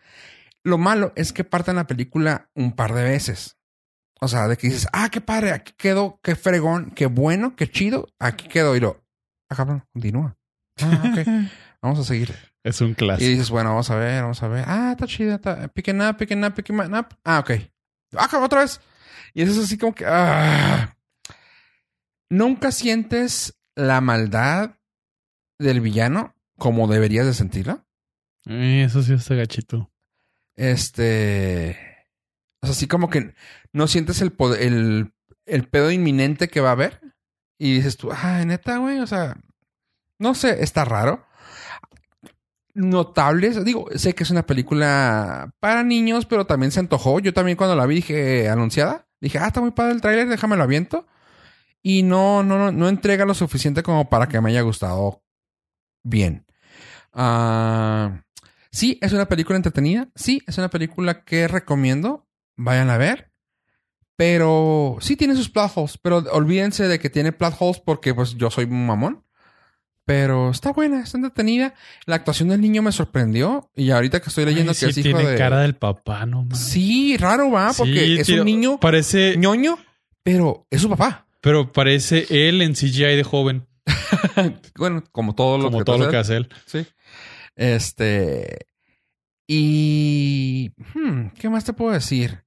Lo 0.63 0.77
malo 0.77 1.13
es 1.15 1.31
que 1.31 1.43
partan 1.43 1.77
la 1.77 1.87
película 1.87 2.49
un 2.53 2.73
par 2.73 2.93
de 2.93 3.03
veces. 3.03 3.57
O 4.19 4.27
sea, 4.27 4.47
de 4.47 4.57
que 4.57 4.67
dices, 4.67 4.87
ah, 4.93 5.09
qué 5.09 5.21
padre, 5.21 5.51
aquí 5.53 5.73
quedó, 5.77 6.19
qué 6.23 6.35
fregón, 6.35 6.91
qué 6.91 7.05
bueno, 7.05 7.55
qué 7.55 7.69
chido, 7.69 8.07
aquí 8.19 8.47
quedó 8.49 8.75
y 8.75 8.79
lo, 8.79 9.05
ah, 9.49 9.55
cabrón, 9.55 9.85
continúa. 9.93 10.35
Ah, 10.81 11.03
ok, 11.13 11.27
vamos 11.81 11.99
a 11.99 12.03
seguir. 12.03 12.35
Es 12.63 12.81
un 12.81 12.89
Y 12.89 12.95
clásico. 12.95 13.29
dices, 13.29 13.49
bueno, 13.49 13.69
vamos 13.69 13.89
a 13.91 13.95
ver, 13.95 14.23
vamos 14.23 14.41
a 14.43 14.47
ver. 14.49 14.65
Ah, 14.67 14.89
está 14.91 15.07
chida, 15.07 15.35
está. 15.35 15.67
Picking 15.69 16.01
up, 16.01 16.17
picking 16.17 16.43
up, 16.43 16.53
picking 16.53 16.79
up. 16.79 17.07
Ah, 17.23 17.39
ok. 17.39 17.51
Ah, 18.17 18.27
cabrón, 18.27 18.43
otra 18.45 18.61
vez. 18.61 18.81
Y 19.33 19.43
eso 19.43 19.53
es 19.53 19.59
así 19.59 19.77
como 19.77 19.93
que. 19.95 20.03
ah. 20.05 20.97
Nunca 22.29 22.71
sientes 22.71 23.57
la 23.75 24.01
maldad 24.01 24.76
del 25.59 25.81
villano 25.81 26.35
como 26.57 26.87
deberías 26.87 27.25
de 27.25 27.33
sentirla. 27.33 27.85
Eh, 28.45 28.83
Eso 28.85 29.01
sí 29.03 29.13
está 29.13 29.35
gachito. 29.35 29.91
Este. 30.55 31.77
O 32.61 32.67
sea, 32.67 32.71
así 32.73 32.87
como 32.87 33.09
que 33.09 33.33
no 33.73 33.87
sientes 33.87 34.21
el, 34.21 34.31
poder- 34.31 34.61
el, 34.63 35.13
el 35.45 35.67
pedo 35.67 35.91
inminente 35.91 36.47
que 36.47 36.61
va 36.61 36.69
a 36.69 36.73
haber. 36.73 37.01
Y 37.59 37.75
dices 37.75 37.97
tú, 37.97 38.09
ah, 38.11 38.43
neta, 38.45 38.77
güey. 38.77 38.99
O 38.99 39.07
sea, 39.07 39.37
no 40.19 40.33
sé, 40.35 40.63
está 40.63 40.85
raro. 40.85 41.25
Notables. 42.73 43.63
Digo, 43.65 43.87
sé 43.95 44.13
que 44.13 44.23
es 44.23 44.29
una 44.29 44.45
película 44.45 45.51
para 45.59 45.83
niños, 45.83 46.25
pero 46.25 46.45
también 46.45 46.71
se 46.71 46.79
antojó. 46.79 47.19
Yo 47.19 47.33
también 47.33 47.57
cuando 47.57 47.75
la 47.75 47.85
vi 47.87 47.95
dije 47.95 48.49
anunciada, 48.49 49.07
dije, 49.19 49.39
ah, 49.39 49.47
está 49.47 49.61
muy 49.61 49.71
padre 49.71 49.93
el 49.93 50.01
tráiler, 50.01 50.27
déjame 50.27 50.55
lo 50.57 50.63
aviento. 50.63 51.07
Y 51.81 52.03
no, 52.03 52.43
no, 52.43 52.57
no, 52.57 52.71
no 52.71 52.89
entrega 52.89 53.25
lo 53.25 53.33
suficiente 53.33 53.81
como 53.83 54.09
para 54.09 54.27
que 54.27 54.39
me 54.41 54.49
haya 54.51 54.61
gustado 54.61 55.23
bien. 56.07 56.45
Ah. 57.13 58.23
Sí, 58.71 58.97
es 59.01 59.13
una 59.13 59.27
película 59.27 59.57
entretenida. 59.57 60.09
Sí, 60.15 60.41
es 60.47 60.57
una 60.57 60.69
película 60.69 61.23
que 61.23 61.47
recomiendo. 61.47 62.27
Vayan 62.55 62.89
a 62.89 62.97
ver. 62.97 63.31
Pero 64.15 64.97
sí 64.99 65.15
tiene 65.15 65.35
sus 65.35 65.49
plot 65.49 65.71
holes. 65.75 65.97
Pero 66.01 66.17
olvídense 66.31 66.87
de 66.87 66.99
que 66.99 67.09
tiene 67.09 67.31
plot 67.31 67.55
holes 67.59 67.81
porque 67.83 68.13
pues 68.13 68.35
yo 68.35 68.49
soy 68.49 68.65
un 68.65 68.85
mamón. 68.85 69.23
Pero 70.05 70.51
está 70.51 70.71
buena, 70.71 71.01
está 71.03 71.17
entretenida. 71.17 71.73
La 72.05 72.15
actuación 72.15 72.47
del 72.49 72.61
niño 72.61 72.81
me 72.81 72.91
sorprendió. 72.93 73.69
Y 73.75 73.91
ahorita 73.91 74.21
que 74.21 74.29
estoy 74.29 74.45
leyendo 74.45 74.71
Ay, 74.71 74.77
que 74.79 74.93
sí 74.93 75.01
es 75.01 75.05
hijo 75.05 75.17
tiene 75.17 75.31
de... 75.31 75.37
cara 75.37 75.59
del 75.59 75.75
papá, 75.75 76.25
no. 76.25 76.47
Sí, 76.53 77.17
raro 77.17 77.51
va, 77.51 77.73
porque 77.77 78.05
Sí, 78.05 78.19
es 78.19 78.27
tío, 78.27 78.39
un 78.41 78.45
niño 78.45 78.79
Parece, 78.79 79.35
ñoño, 79.37 79.77
pero 80.23 80.65
es 80.69 80.81
su 80.81 80.89
papá. 80.89 81.27
pero 81.41 81.73
parece 81.73 82.25
él 82.29 82.61
en 82.61 82.73
CGI 82.73 83.17
de 83.17 83.23
joven, 83.23 83.67
Bueno, 84.77 85.03
como 85.11 85.35
todo 85.35 85.57
lo 85.57 85.65
como 85.65 85.79
que 85.79 85.83
todo 85.85 85.95
hace 85.95 86.05
lo 86.05 86.09
que 86.11 86.15
él. 86.17 86.21
hace 86.21 86.37
él. 86.37 86.49
Sí. 86.65 86.87
Este. 87.55 88.67
Y. 89.47 90.71
hmm, 90.93 91.27
¿Qué 91.39 91.49
más 91.49 91.63
te 91.63 91.73
puedo 91.73 91.91
decir? 91.93 92.43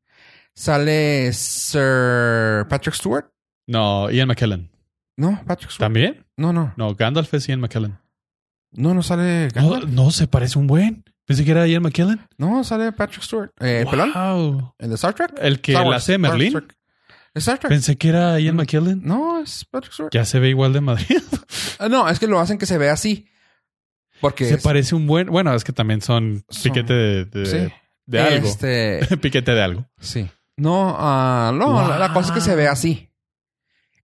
Sale 0.55 1.33
Sir 1.33 2.67
Patrick 2.69 2.95
Stewart. 2.95 3.27
No, 3.67 4.11
Ian 4.11 4.29
McKellen. 4.29 4.71
No, 5.17 5.41
Patrick 5.47 5.71
Stewart. 5.71 5.87
¿También? 5.87 6.27
No, 6.37 6.53
no. 6.53 6.75
No, 6.77 6.95
Gandalf 6.95 7.33
es 7.35 7.47
Ian 7.47 7.61
McKellen. 7.61 7.99
No, 8.73 8.95
no 8.95 9.03
sale 9.03 9.49
No, 9.55 9.71
Gandalf. 9.71 9.91
no, 9.91 10.11
se 10.11 10.27
parece 10.27 10.59
un 10.59 10.67
buen. 10.67 11.05
Pensé 11.25 11.45
que 11.45 11.51
era 11.53 11.67
Ian 11.67 11.83
McKellen. 11.83 12.21
No, 12.39 12.63
sale 12.65 12.93
Patrick 12.93 13.23
Stewart. 13.23 13.51
Eh, 13.61 13.81
¿El 13.83 13.87
pelón? 13.89 14.73
¿El 14.79 14.89
de 14.91 14.95
Star 14.97 15.15
Trek? 15.15 15.33
El 15.41 15.61
que 15.61 15.73
Star 15.73 15.85
la 15.85 15.91
Wars, 15.91 16.03
hace 16.03 16.15
Star 16.15 16.21
Merlín. 16.31 16.53
Trek. 16.53 16.77
Star 17.35 17.59
Trek. 17.59 17.71
Pensé 17.71 17.97
que 17.97 18.09
era 18.09 18.39
Ian 18.41 18.55
Mm. 18.57 18.59
McKellen. 18.59 19.01
No, 19.05 19.41
es 19.41 19.65
Patrick 19.65 19.93
Stewart. 19.93 20.13
Ya 20.13 20.25
se 20.25 20.39
ve 20.41 20.49
igual 20.49 20.73
de 20.73 20.81
Madrid. 20.81 21.19
Ah, 21.79 21.89
No, 21.89 22.09
es 22.09 22.19
que 22.19 22.27
lo 22.27 22.41
hacen 22.41 22.59
que 22.59 22.67
se 22.67 22.77
vea 22.79 22.93
así. 22.93 23.27
Porque. 24.21 24.47
se 24.47 24.55
es- 24.57 24.63
parece 24.63 24.95
un 24.95 25.07
buen. 25.07 25.29
Bueno, 25.29 25.55
es 25.55 25.65
que 25.65 25.73
también 25.73 26.01
son 26.03 26.45
piquete 26.63 26.93
de, 26.93 27.25
de, 27.27 27.47
Sí. 27.47 27.75
de 28.07 28.21
algo. 28.21 28.47
Este. 28.49 29.01
piquete 29.23 29.53
de 29.53 29.63
algo. 29.63 29.89
Sí. 30.01 30.29
No, 30.57 30.95
ah, 30.99 31.53
no, 31.55 31.89
la, 31.89 31.99
la 31.99 32.13
cosa 32.13 32.29
es 32.29 32.35
que 32.35 32.41
se 32.43 32.55
ve 32.55 32.69
así. 32.69 33.09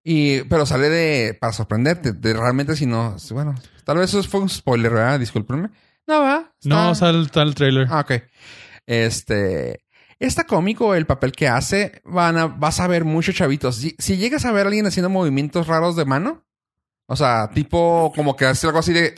Y, 0.03 0.43
pero 0.45 0.64
sale 0.64 0.89
de, 0.89 1.35
para 1.35 1.53
sorprenderte, 1.53 2.12
de 2.12 2.33
realmente 2.33 2.77
si 2.77 2.87
no, 2.87 3.16
bueno, 3.33 3.57
tal 3.85 3.99
vez 3.99 4.14
eso 4.14 4.22
fue 4.22 4.41
un 4.41 4.49
spoiler, 4.49 4.93
¿verdad? 4.93 5.18
Discúlpenme. 5.18 5.68
No, 6.07 6.20
va. 6.20 6.55
No, 6.64 6.95
sale 6.95 7.20
está 7.22 7.43
el 7.43 7.55
trailer. 7.57 7.89
Ah, 7.91 8.01
ok. 8.01 8.22
Este, 8.87 9.81
está 10.19 10.45
cómico 10.45 10.95
el 10.95 11.07
papel 11.07 11.33
que 11.33 11.49
hace, 11.49 12.01
van 12.05 12.37
a, 12.39 12.47
vas 12.47 12.81
a 12.81 12.87
ver 12.87 13.05
muchos 13.05 13.35
chavitos. 13.35 13.77
Si, 13.77 13.95
si 13.99 14.17
llegas 14.17 14.45
a 14.45 14.53
ver 14.53 14.67
a 14.67 14.69
alguien 14.69 14.87
haciendo 14.87 15.11
movimientos 15.11 15.67
raros 15.67 15.97
de 15.97 16.05
mano, 16.05 16.45
o 17.07 17.17
sea, 17.17 17.51
tipo 17.51 18.12
como 18.14 18.35
que 18.37 18.47
hace 18.47 18.67
algo 18.67 18.79
así 18.79 18.93
de, 18.93 19.14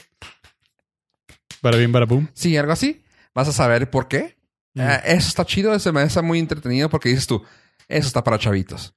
Para 1.61 1.77
bien, 1.77 1.93
para 1.93 2.07
boom. 2.07 2.29
sí, 2.35 2.57
algo 2.57 2.73
así, 2.73 3.03
vas 3.35 3.49
a 3.49 3.53
saber 3.53 3.91
por 3.91 4.09
qué. 4.09 4.37
Mm. 4.75 4.81
Eh, 4.81 5.01
eso 5.07 5.29
está 5.29 5.45
chido, 5.45 5.79
se 5.79 5.93
me 5.93 6.01
hace 6.03 6.21
muy 6.23 6.39
entretenido 6.39 6.89
porque 6.89 7.09
dices 7.09 7.27
tú, 7.27 7.43
eso 7.89 8.07
está 8.07 8.23
para 8.23 8.39
chavitos. 8.39 8.95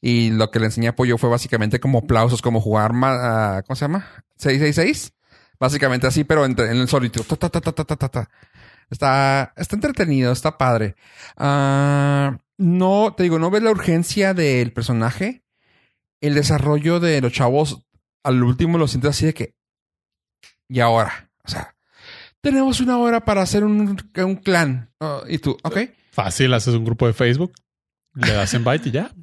Y 0.00 0.30
lo 0.30 0.50
que 0.50 0.58
le 0.58 0.66
enseñé 0.66 0.88
a 0.88 0.96
Pollo 0.96 1.16
fue 1.16 1.30
básicamente 1.30 1.78
como 1.78 1.98
aplausos, 1.98 2.42
como 2.42 2.60
jugar, 2.60 2.92
ma- 2.92 3.56
ah, 3.58 3.62
¿cómo 3.62 3.76
se 3.76 3.84
llama? 3.84 4.24
666. 4.36 5.12
Básicamente 5.60 6.08
así, 6.08 6.24
pero 6.24 6.44
en, 6.44 6.58
en 6.58 6.76
el 6.78 6.88
solito. 6.88 7.22
Ta, 7.22 7.36
ta, 7.48 7.60
ta, 7.60 8.28
Está, 8.92 9.54
está 9.56 9.74
entretenido, 9.74 10.32
está 10.32 10.58
padre. 10.58 10.96
Ah, 11.38 12.38
no, 12.58 13.14
te 13.16 13.22
digo, 13.22 13.38
no 13.38 13.50
ves 13.50 13.62
la 13.62 13.70
urgencia 13.70 14.34
del 14.34 14.70
personaje. 14.74 15.42
El 16.20 16.34
desarrollo 16.34 17.00
de 17.00 17.22
los 17.22 17.32
chavos, 17.32 17.86
al 18.22 18.42
último 18.42 18.76
lo 18.76 18.86
sientes 18.86 19.12
así 19.12 19.24
de 19.24 19.32
que, 19.32 19.54
y 20.68 20.80
ahora, 20.80 21.30
o 21.42 21.48
sea, 21.48 21.74
tenemos 22.42 22.80
una 22.80 22.98
hora 22.98 23.24
para 23.24 23.40
hacer 23.40 23.64
un, 23.64 23.98
un 24.14 24.36
clan. 24.36 24.92
Ah, 25.00 25.22
y 25.26 25.38
tú, 25.38 25.56
ok. 25.62 25.78
Fácil, 26.10 26.52
haces 26.52 26.74
un 26.74 26.84
grupo 26.84 27.06
de 27.06 27.14
Facebook, 27.14 27.54
le 28.14 28.30
das 28.30 28.52
invite 28.52 28.90
y 28.90 28.92
ya. 28.92 29.10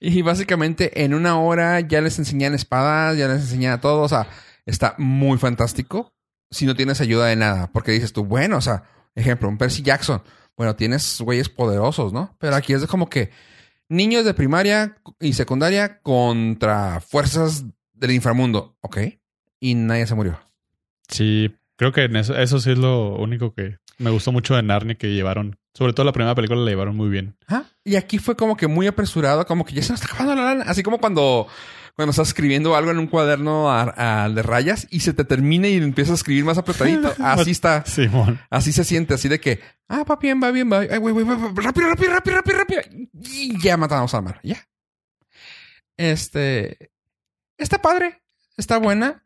Y 0.00 0.22
básicamente 0.22 1.02
en 1.02 1.14
una 1.14 1.40
hora 1.40 1.80
ya 1.80 2.00
les 2.00 2.18
enseñan 2.20 2.54
espadas, 2.54 3.18
ya 3.18 3.26
les 3.26 3.40
enseñan 3.40 3.80
todo. 3.80 4.02
O 4.02 4.08
sea, 4.08 4.28
está 4.66 4.94
muy 4.98 5.36
fantástico 5.36 6.14
si 6.50 6.64
no 6.64 6.76
tienes 6.76 7.00
ayuda 7.00 7.26
de 7.26 7.36
nada. 7.36 7.72
Porque 7.72 7.90
dices 7.90 8.12
tú, 8.12 8.24
bueno, 8.24 8.58
o 8.58 8.60
sea, 8.60 8.84
Ejemplo, 9.18 9.48
un 9.48 9.58
Percy 9.58 9.82
Jackson. 9.82 10.22
Bueno, 10.56 10.76
tienes 10.76 11.20
güeyes 11.20 11.48
poderosos, 11.48 12.12
¿no? 12.12 12.36
Pero 12.38 12.56
aquí 12.56 12.72
es 12.72 12.86
como 12.86 13.08
que 13.08 13.30
niños 13.88 14.24
de 14.24 14.34
primaria 14.34 14.96
y 15.20 15.32
secundaria 15.32 16.00
contra 16.00 17.00
fuerzas 17.00 17.64
del 17.92 18.12
inframundo. 18.12 18.76
Ok. 18.80 18.98
Y 19.60 19.74
nadie 19.74 20.06
se 20.06 20.14
murió. 20.14 20.38
Sí, 21.08 21.54
creo 21.76 21.92
que 21.92 22.04
en 22.04 22.16
eso, 22.16 22.36
eso 22.36 22.60
sí 22.60 22.72
es 22.72 22.78
lo 22.78 23.16
único 23.16 23.54
que 23.54 23.78
me 23.98 24.10
gustó 24.10 24.30
mucho 24.30 24.54
de 24.54 24.62
Narnia 24.62 24.94
que 24.94 25.14
llevaron. 25.14 25.58
Sobre 25.74 25.92
todo 25.92 26.06
la 26.06 26.12
primera 26.12 26.34
película 26.34 26.60
la 26.60 26.70
llevaron 26.70 26.96
muy 26.96 27.08
bien. 27.08 27.36
Y 27.84 27.96
aquí 27.96 28.18
fue 28.18 28.36
como 28.36 28.56
que 28.56 28.66
muy 28.66 28.86
apresurado, 28.86 29.46
como 29.46 29.64
que 29.64 29.74
ya 29.74 29.82
se 29.82 29.92
nos 29.92 30.00
está 30.00 30.14
acabando 30.14 30.42
la 30.42 30.54
lana. 30.54 30.64
Así 30.68 30.82
como 30.82 30.98
cuando, 30.98 31.46
cuando 31.98 32.12
estás 32.12 32.28
escribiendo 32.28 32.76
algo 32.76 32.92
en 32.92 33.00
un 33.00 33.08
cuaderno 33.08 33.72
a- 33.72 34.22
a- 34.24 34.28
de 34.28 34.40
rayas 34.42 34.86
y 34.88 35.00
se 35.00 35.12
te 35.12 35.24
termina 35.24 35.66
y 35.66 35.78
empiezas 35.78 36.12
a 36.12 36.14
escribir 36.14 36.44
más 36.44 36.56
apretadito. 36.56 37.12
Así 37.18 37.50
está. 37.50 37.84
Simón. 37.86 38.38
Así 38.50 38.70
se 38.72 38.84
siente, 38.84 39.14
así 39.14 39.28
de 39.28 39.40
que, 39.40 39.58
ah, 39.88 40.04
va 40.08 40.14
bien, 40.14 40.40
va 40.40 40.52
bien, 40.52 40.70
va 40.72 40.78
bien. 40.78 40.92
Ay, 40.92 40.98
güey, 41.00 41.12
güey, 41.12 41.26
rápido, 41.56 41.88
rápido, 41.88 42.12
rápido, 42.12 42.36
rápido, 42.36 42.56
rápido. 42.58 42.80
Y 43.24 43.60
ya 43.60 43.76
matamos 43.76 44.14
al 44.14 44.22
malo, 44.22 44.38
ya. 44.44 44.64
Este, 45.96 46.92
está 47.56 47.82
padre, 47.82 48.22
está 48.56 48.78
buena. 48.78 49.24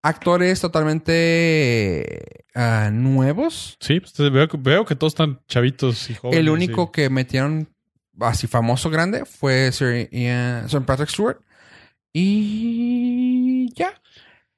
Actores 0.00 0.60
totalmente 0.60 2.44
ah, 2.54 2.90
nuevos. 2.92 3.76
Sí, 3.80 3.98
pues, 3.98 4.14
veo, 4.32 4.46
que- 4.46 4.58
veo 4.58 4.84
que 4.84 4.94
todos 4.94 5.14
están 5.14 5.40
chavitos 5.48 6.08
y 6.08 6.14
jóvenes. 6.14 6.38
El 6.38 6.50
único 6.50 6.84
y- 6.84 6.92
que 6.92 7.10
metieron 7.10 7.68
así 8.20 8.46
famoso 8.46 8.90
grande 8.90 9.24
fue 9.24 9.72
Sir, 9.72 10.08
Ian- 10.12 10.68
Sir 10.68 10.82
Patrick 10.82 11.08
Stewart. 11.10 11.38
Y 12.18 13.72
ya. 13.74 14.00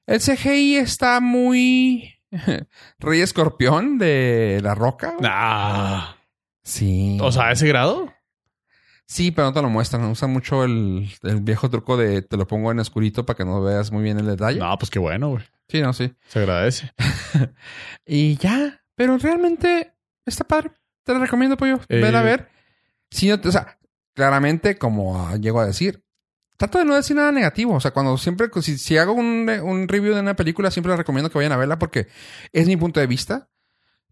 El 0.07 0.21
CGI 0.21 0.77
está 0.77 1.21
muy 1.21 2.15
Rey 2.99 3.21
Escorpión 3.21 3.99
de 3.99 4.61
La 4.63 4.75
Roca. 4.75 5.15
güey. 5.19 5.29
Ah. 5.31 6.17
Sí. 6.63 7.19
O 7.21 7.33
sea, 7.33 7.49
¿a 7.49 7.53
ese 7.53 7.67
grado? 7.67 8.13
Sí, 9.07 9.31
pero 9.33 9.49
no 9.49 9.53
te 9.53 9.63
lo 9.63 9.71
muestran. 9.71 10.05
Usan 10.05 10.31
mucho 10.31 10.65
el, 10.65 11.11
el 11.23 11.41
viejo 11.41 11.69
truco 11.69 11.97
de 11.97 12.23
te 12.23 12.37
lo 12.37 12.47
pongo 12.47 12.71
en 12.71 12.79
oscurito 12.79 13.27
para 13.27 13.37
que 13.37 13.45
no 13.45 13.63
veas 13.63 13.91
muy 13.91 14.03
bien 14.03 14.19
el 14.19 14.27
detalle. 14.27 14.61
No, 14.61 14.79
pues 14.79 14.91
qué 14.91 14.99
bueno, 14.99 15.31
güey. 15.31 15.45
Sí, 15.69 15.81
no, 15.81 15.93
sí. 15.93 16.13
Se 16.29 16.39
agradece. 16.39 16.93
Y 18.07 18.37
ya. 18.37 18.83
Pero 18.95 19.19
realmente 19.19 19.95
está 20.25 20.45
padre. 20.45 20.71
Te 21.05 21.13
lo 21.13 21.21
recomiendo, 21.21 21.57
pollo. 21.57 21.81
Eh, 21.89 22.01
Ven 22.01 22.15
a 22.15 22.23
ver. 22.23 22.49
Si 23.11 23.29
no 23.29 23.39
o 23.43 23.51
sea, 23.53 23.79
claramente, 24.15 24.79
como 24.79 25.35
llego 25.37 25.61
a 25.61 25.67
decir, 25.67 26.05
trato 26.59 26.79
de 26.79 26.85
no 26.85 26.95
decir 26.95 27.17
nada 27.17 27.33
negativo. 27.33 27.73
O 27.75 27.81
sea, 27.81 27.93
cuando 27.93 28.19
siempre, 28.19 28.49
si, 28.61 28.77
si 28.77 28.99
hago 28.99 29.15
un, 29.15 29.49
un 29.63 29.89
review 29.89 30.15
de 30.15 30.21
una 30.21 30.37
película, 30.37 30.71
siempre 30.71 30.91
les 30.93 30.99
recomiendo 30.99 31.31
que 31.31 31.39
vayan 31.39 31.53
a 31.53 31.57
verla 31.57 31.79
porque 31.79 32.09
es 32.53 32.67
mi 32.67 32.77
punto 32.77 33.01
de 33.01 33.07
vista. 33.07 33.49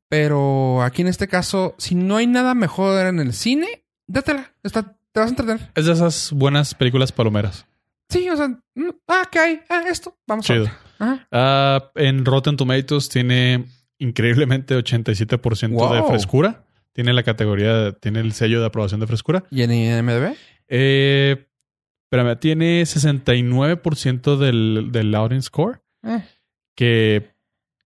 Pero 0.08 0.82
aquí 0.82 1.02
en 1.02 1.08
este 1.08 1.28
caso, 1.28 1.74
si 1.78 1.94
no 1.94 2.16
hay 2.16 2.26
nada 2.26 2.54
mejor 2.54 3.06
en 3.06 3.18
el 3.18 3.32
cine, 3.32 3.84
dátela. 4.06 4.52
Está, 4.62 4.96
te 5.12 5.20
vas 5.20 5.26
a 5.26 5.30
entretener. 5.30 5.70
Es 5.74 5.86
de 5.86 5.92
esas 5.92 6.30
buenas 6.32 6.74
películas 6.74 7.10
palomeras. 7.12 7.66
Sí, 8.08 8.28
o 8.30 8.36
sea, 8.36 8.46
mm, 8.48 8.88
ah, 9.08 9.28
¿qué 9.32 9.38
hay? 9.40 9.60
Ah, 9.68 9.82
esto. 9.88 10.16
Vamos 10.26 10.46
Chido. 10.46 10.60
a 10.60 10.62
ver. 10.62 10.72
Ajá. 10.98 11.28
Ah, 11.32 11.90
en 11.96 12.24
Rotten 12.24 12.56
Tomatoes 12.56 13.08
tiene 13.08 13.64
increíblemente 13.98 14.76
87% 14.76 15.60
de 15.92 16.00
Wow. 16.00 16.08
frescura. 16.08 16.62
Tiene 16.92 17.12
la 17.12 17.24
categoría, 17.24 17.92
tiene 17.92 18.20
el 18.20 18.32
sello 18.32 18.60
de 18.60 18.66
aprobación 18.66 19.00
de 19.00 19.06
frescura. 19.08 19.42
¿Y 19.50 19.62
en 19.62 19.72
IMDb? 19.72 20.34
Eh, 20.68 21.45
espérame, 22.10 22.38
tiene 22.38 22.82
69% 22.82 24.36
del, 24.36 24.88
del 24.92 25.14
audience 25.14 25.46
score. 25.46 25.80
Eh. 26.02 26.22
que 26.76 27.32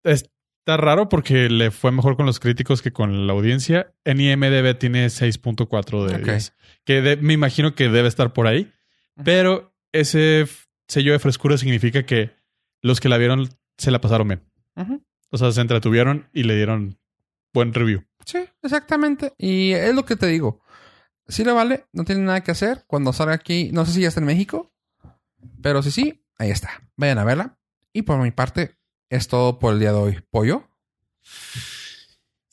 está 0.03 0.75
raro 0.77 1.07
porque 1.09 1.49
le 1.49 1.71
fue 1.71 1.91
mejor 1.91 2.15
con 2.17 2.25
los 2.25 2.39
críticos 2.39 2.81
que 2.81 2.91
con 2.91 3.27
la 3.27 3.33
audiencia. 3.33 3.93
En 4.03 4.19
IMDB 4.19 4.77
tiene 4.77 5.07
6.4 5.07 6.05
de 6.05 6.15
Ok. 6.15 6.23
10, 6.25 6.53
que 6.85 7.01
de- 7.01 7.17
me 7.17 7.33
imagino 7.33 7.75
que 7.75 7.87
debe 7.89 8.07
estar 8.07 8.33
por 8.33 8.47
ahí, 8.47 8.71
pero 9.23 9.73
ese 9.93 10.47
sello 10.87 11.13
de 11.13 11.19
frescura 11.19 11.57
significa 11.57 12.03
que 12.05 12.31
los 12.81 12.99
que 12.99 13.09
la 13.09 13.17
vieron 13.17 13.47
se 13.77 13.91
la 13.91 14.01
pasaron 14.01 14.27
bien. 14.27 14.41
O 15.31 15.37
sea, 15.37 15.51
se 15.51 15.61
entretuvieron 15.61 16.27
y 16.33 16.43
le 16.43 16.55
dieron 16.55 16.97
buen 17.53 17.73
review. 17.73 18.03
Sí, 18.25 18.39
exactamente. 18.63 19.33
Y 19.37 19.71
es 19.71 19.93
lo 19.93 20.03
que 20.05 20.15
te 20.15 20.27
digo. 20.27 20.61
Sí 21.29 21.43
le 21.43 21.51
vale, 21.51 21.85
no 21.93 22.03
tiene 22.03 22.21
nada 22.21 22.41
que 22.41 22.51
hacer. 22.51 22.83
Cuando 22.87 23.13
salga 23.13 23.33
aquí, 23.33 23.69
no 23.71 23.85
sé 23.85 23.93
si 23.93 24.01
ya 24.01 24.07
está 24.07 24.19
en 24.19 24.25
México, 24.25 24.73
pero 25.61 25.81
si 25.83 25.91
sí, 25.91 26.25
ahí 26.37 26.49
está. 26.49 26.81
Vayan 26.97 27.19
a 27.19 27.23
verla. 27.23 27.57
Y 27.93 28.01
por 28.01 28.19
mi 28.19 28.31
parte, 28.31 28.75
es 29.09 29.27
todo 29.27 29.59
por 29.59 29.73
el 29.73 29.79
día 29.79 29.91
de 29.91 29.97
hoy. 29.97 30.19
Pollo. 30.31 30.67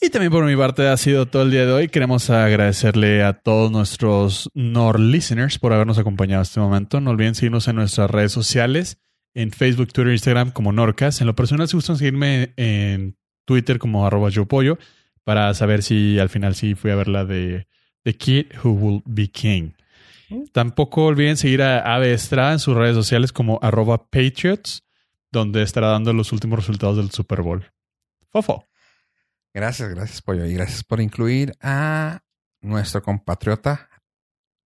Y 0.01 0.11
también 0.11 0.31
por 0.31 0.45
mi 0.45 0.55
parte 0.55 0.87
ha 0.89 0.97
sido 0.99 1.27
todo 1.27 1.43
el 1.43 1.51
día 1.51 1.65
de 1.65 1.73
hoy. 1.73 1.89
Queremos 1.89 2.29
agradecerle 2.29 3.25
a 3.25 3.33
todos 3.33 3.73
nuestros 3.73 4.51
Nord 4.53 5.01
listeners 5.01 5.59
por 5.59 5.73
habernos 5.73 5.99
acompañado 5.99 6.43
este 6.43 6.61
momento. 6.61 7.01
No 7.01 7.11
olviden 7.11 7.35
seguirnos 7.35 7.67
en 7.69 7.77
nuestras 7.77 8.11
redes 8.11 8.31
sociales, 8.31 8.99
en 9.33 9.53
Facebook, 9.53 9.93
Twitter, 9.93 10.13
Instagram 10.13 10.51
como 10.51 10.71
Norcas. 10.73 11.23
En 11.23 11.27
lo 11.27 11.35
personal, 11.35 11.67
si 11.67 11.77
gustan 11.77 11.97
seguirme 11.97 12.53
en 12.57 13.17
Twitter 13.47 13.79
como 13.79 14.07
arroba 14.07 14.29
yo 14.29 14.45
pollo 14.47 14.79
para 15.25 15.53
saber 15.55 15.83
si 15.83 16.19
al 16.19 16.29
final 16.29 16.55
sí 16.55 16.75
fui 16.75 16.91
a 16.91 16.97
ver 16.97 17.09
la 17.09 17.25
de 17.25 17.67
The 18.07 18.17
Kid 18.17 18.47
Who 18.63 18.71
Will 18.71 19.03
Be 19.05 19.27
King. 19.29 19.73
Tampoco 20.53 21.07
olviden 21.07 21.37
seguir 21.37 21.61
a 21.63 21.81
Ave 21.95 22.13
Estrada 22.13 22.53
en 22.53 22.61
sus 22.61 22.77
redes 22.77 22.95
sociales 22.95 23.33
como 23.33 23.59
arroba 23.63 24.09
Patriots, 24.09 24.85
donde 25.33 25.63
estará 25.63 25.89
dando 25.89 26.13
los 26.13 26.33
últimos 26.33 26.61
resultados 26.61 26.97
del 26.99 27.11
Super 27.11 27.43
Bowl. 27.43 27.69
Fofo. 28.31 28.65
Gracias, 29.53 29.89
gracias, 29.91 30.23
Pollo. 30.23 30.47
Y 30.47 30.55
gracias 30.55 30.85
por 30.85 31.01
incluir 31.01 31.53
a 31.61 32.21
nuestro 32.61 33.03
compatriota. 33.03 33.89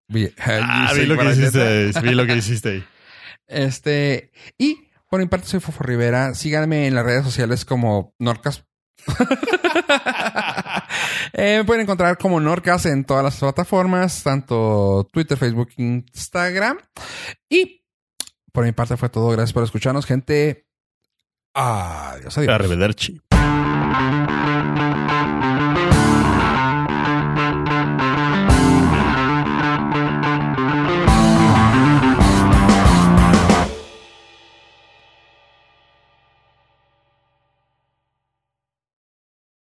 Vi- 0.09 0.32
Ah, 0.38 0.93
vi 0.95 1.07
lo 1.07 1.16
que 1.16 1.30
hiciste, 1.30 1.93
vi 2.03 2.11
lo 2.14 2.26
que 2.26 2.36
hiciste 2.36 2.68
ahí. 2.68 2.84
Este, 3.47 4.32
y 4.59 4.88
por 5.09 5.20
mi 5.20 5.26
parte 5.28 5.47
soy 5.47 5.61
Fofo 5.61 5.82
Rivera. 5.82 6.34
Síganme 6.34 6.86
en 6.86 6.95
las 6.95 7.07
redes 7.07 7.24
sociales 7.24 7.64
como 7.64 8.14
Norcas. 8.18 8.66
Eh, 11.33 11.59
me 11.59 11.65
pueden 11.65 11.83
encontrar 11.83 12.19
como 12.19 12.41
Norcas 12.41 12.87
en 12.87 13.05
todas 13.05 13.23
las 13.23 13.37
plataformas, 13.37 14.23
tanto 14.23 15.09
Twitter, 15.13 15.39
Facebook, 15.39 15.71
Instagram. 15.77 16.79
Y 17.49 17.85
por 18.53 18.65
mi 18.65 18.73
parte 18.73 18.97
fue 18.97 19.09
todo. 19.09 19.29
Gracias 19.29 19.53
por 19.53 19.63
escucharnos, 19.63 20.07
gente. 20.07 20.67
Adiós, 21.55 22.37
adiós. 22.37 23.30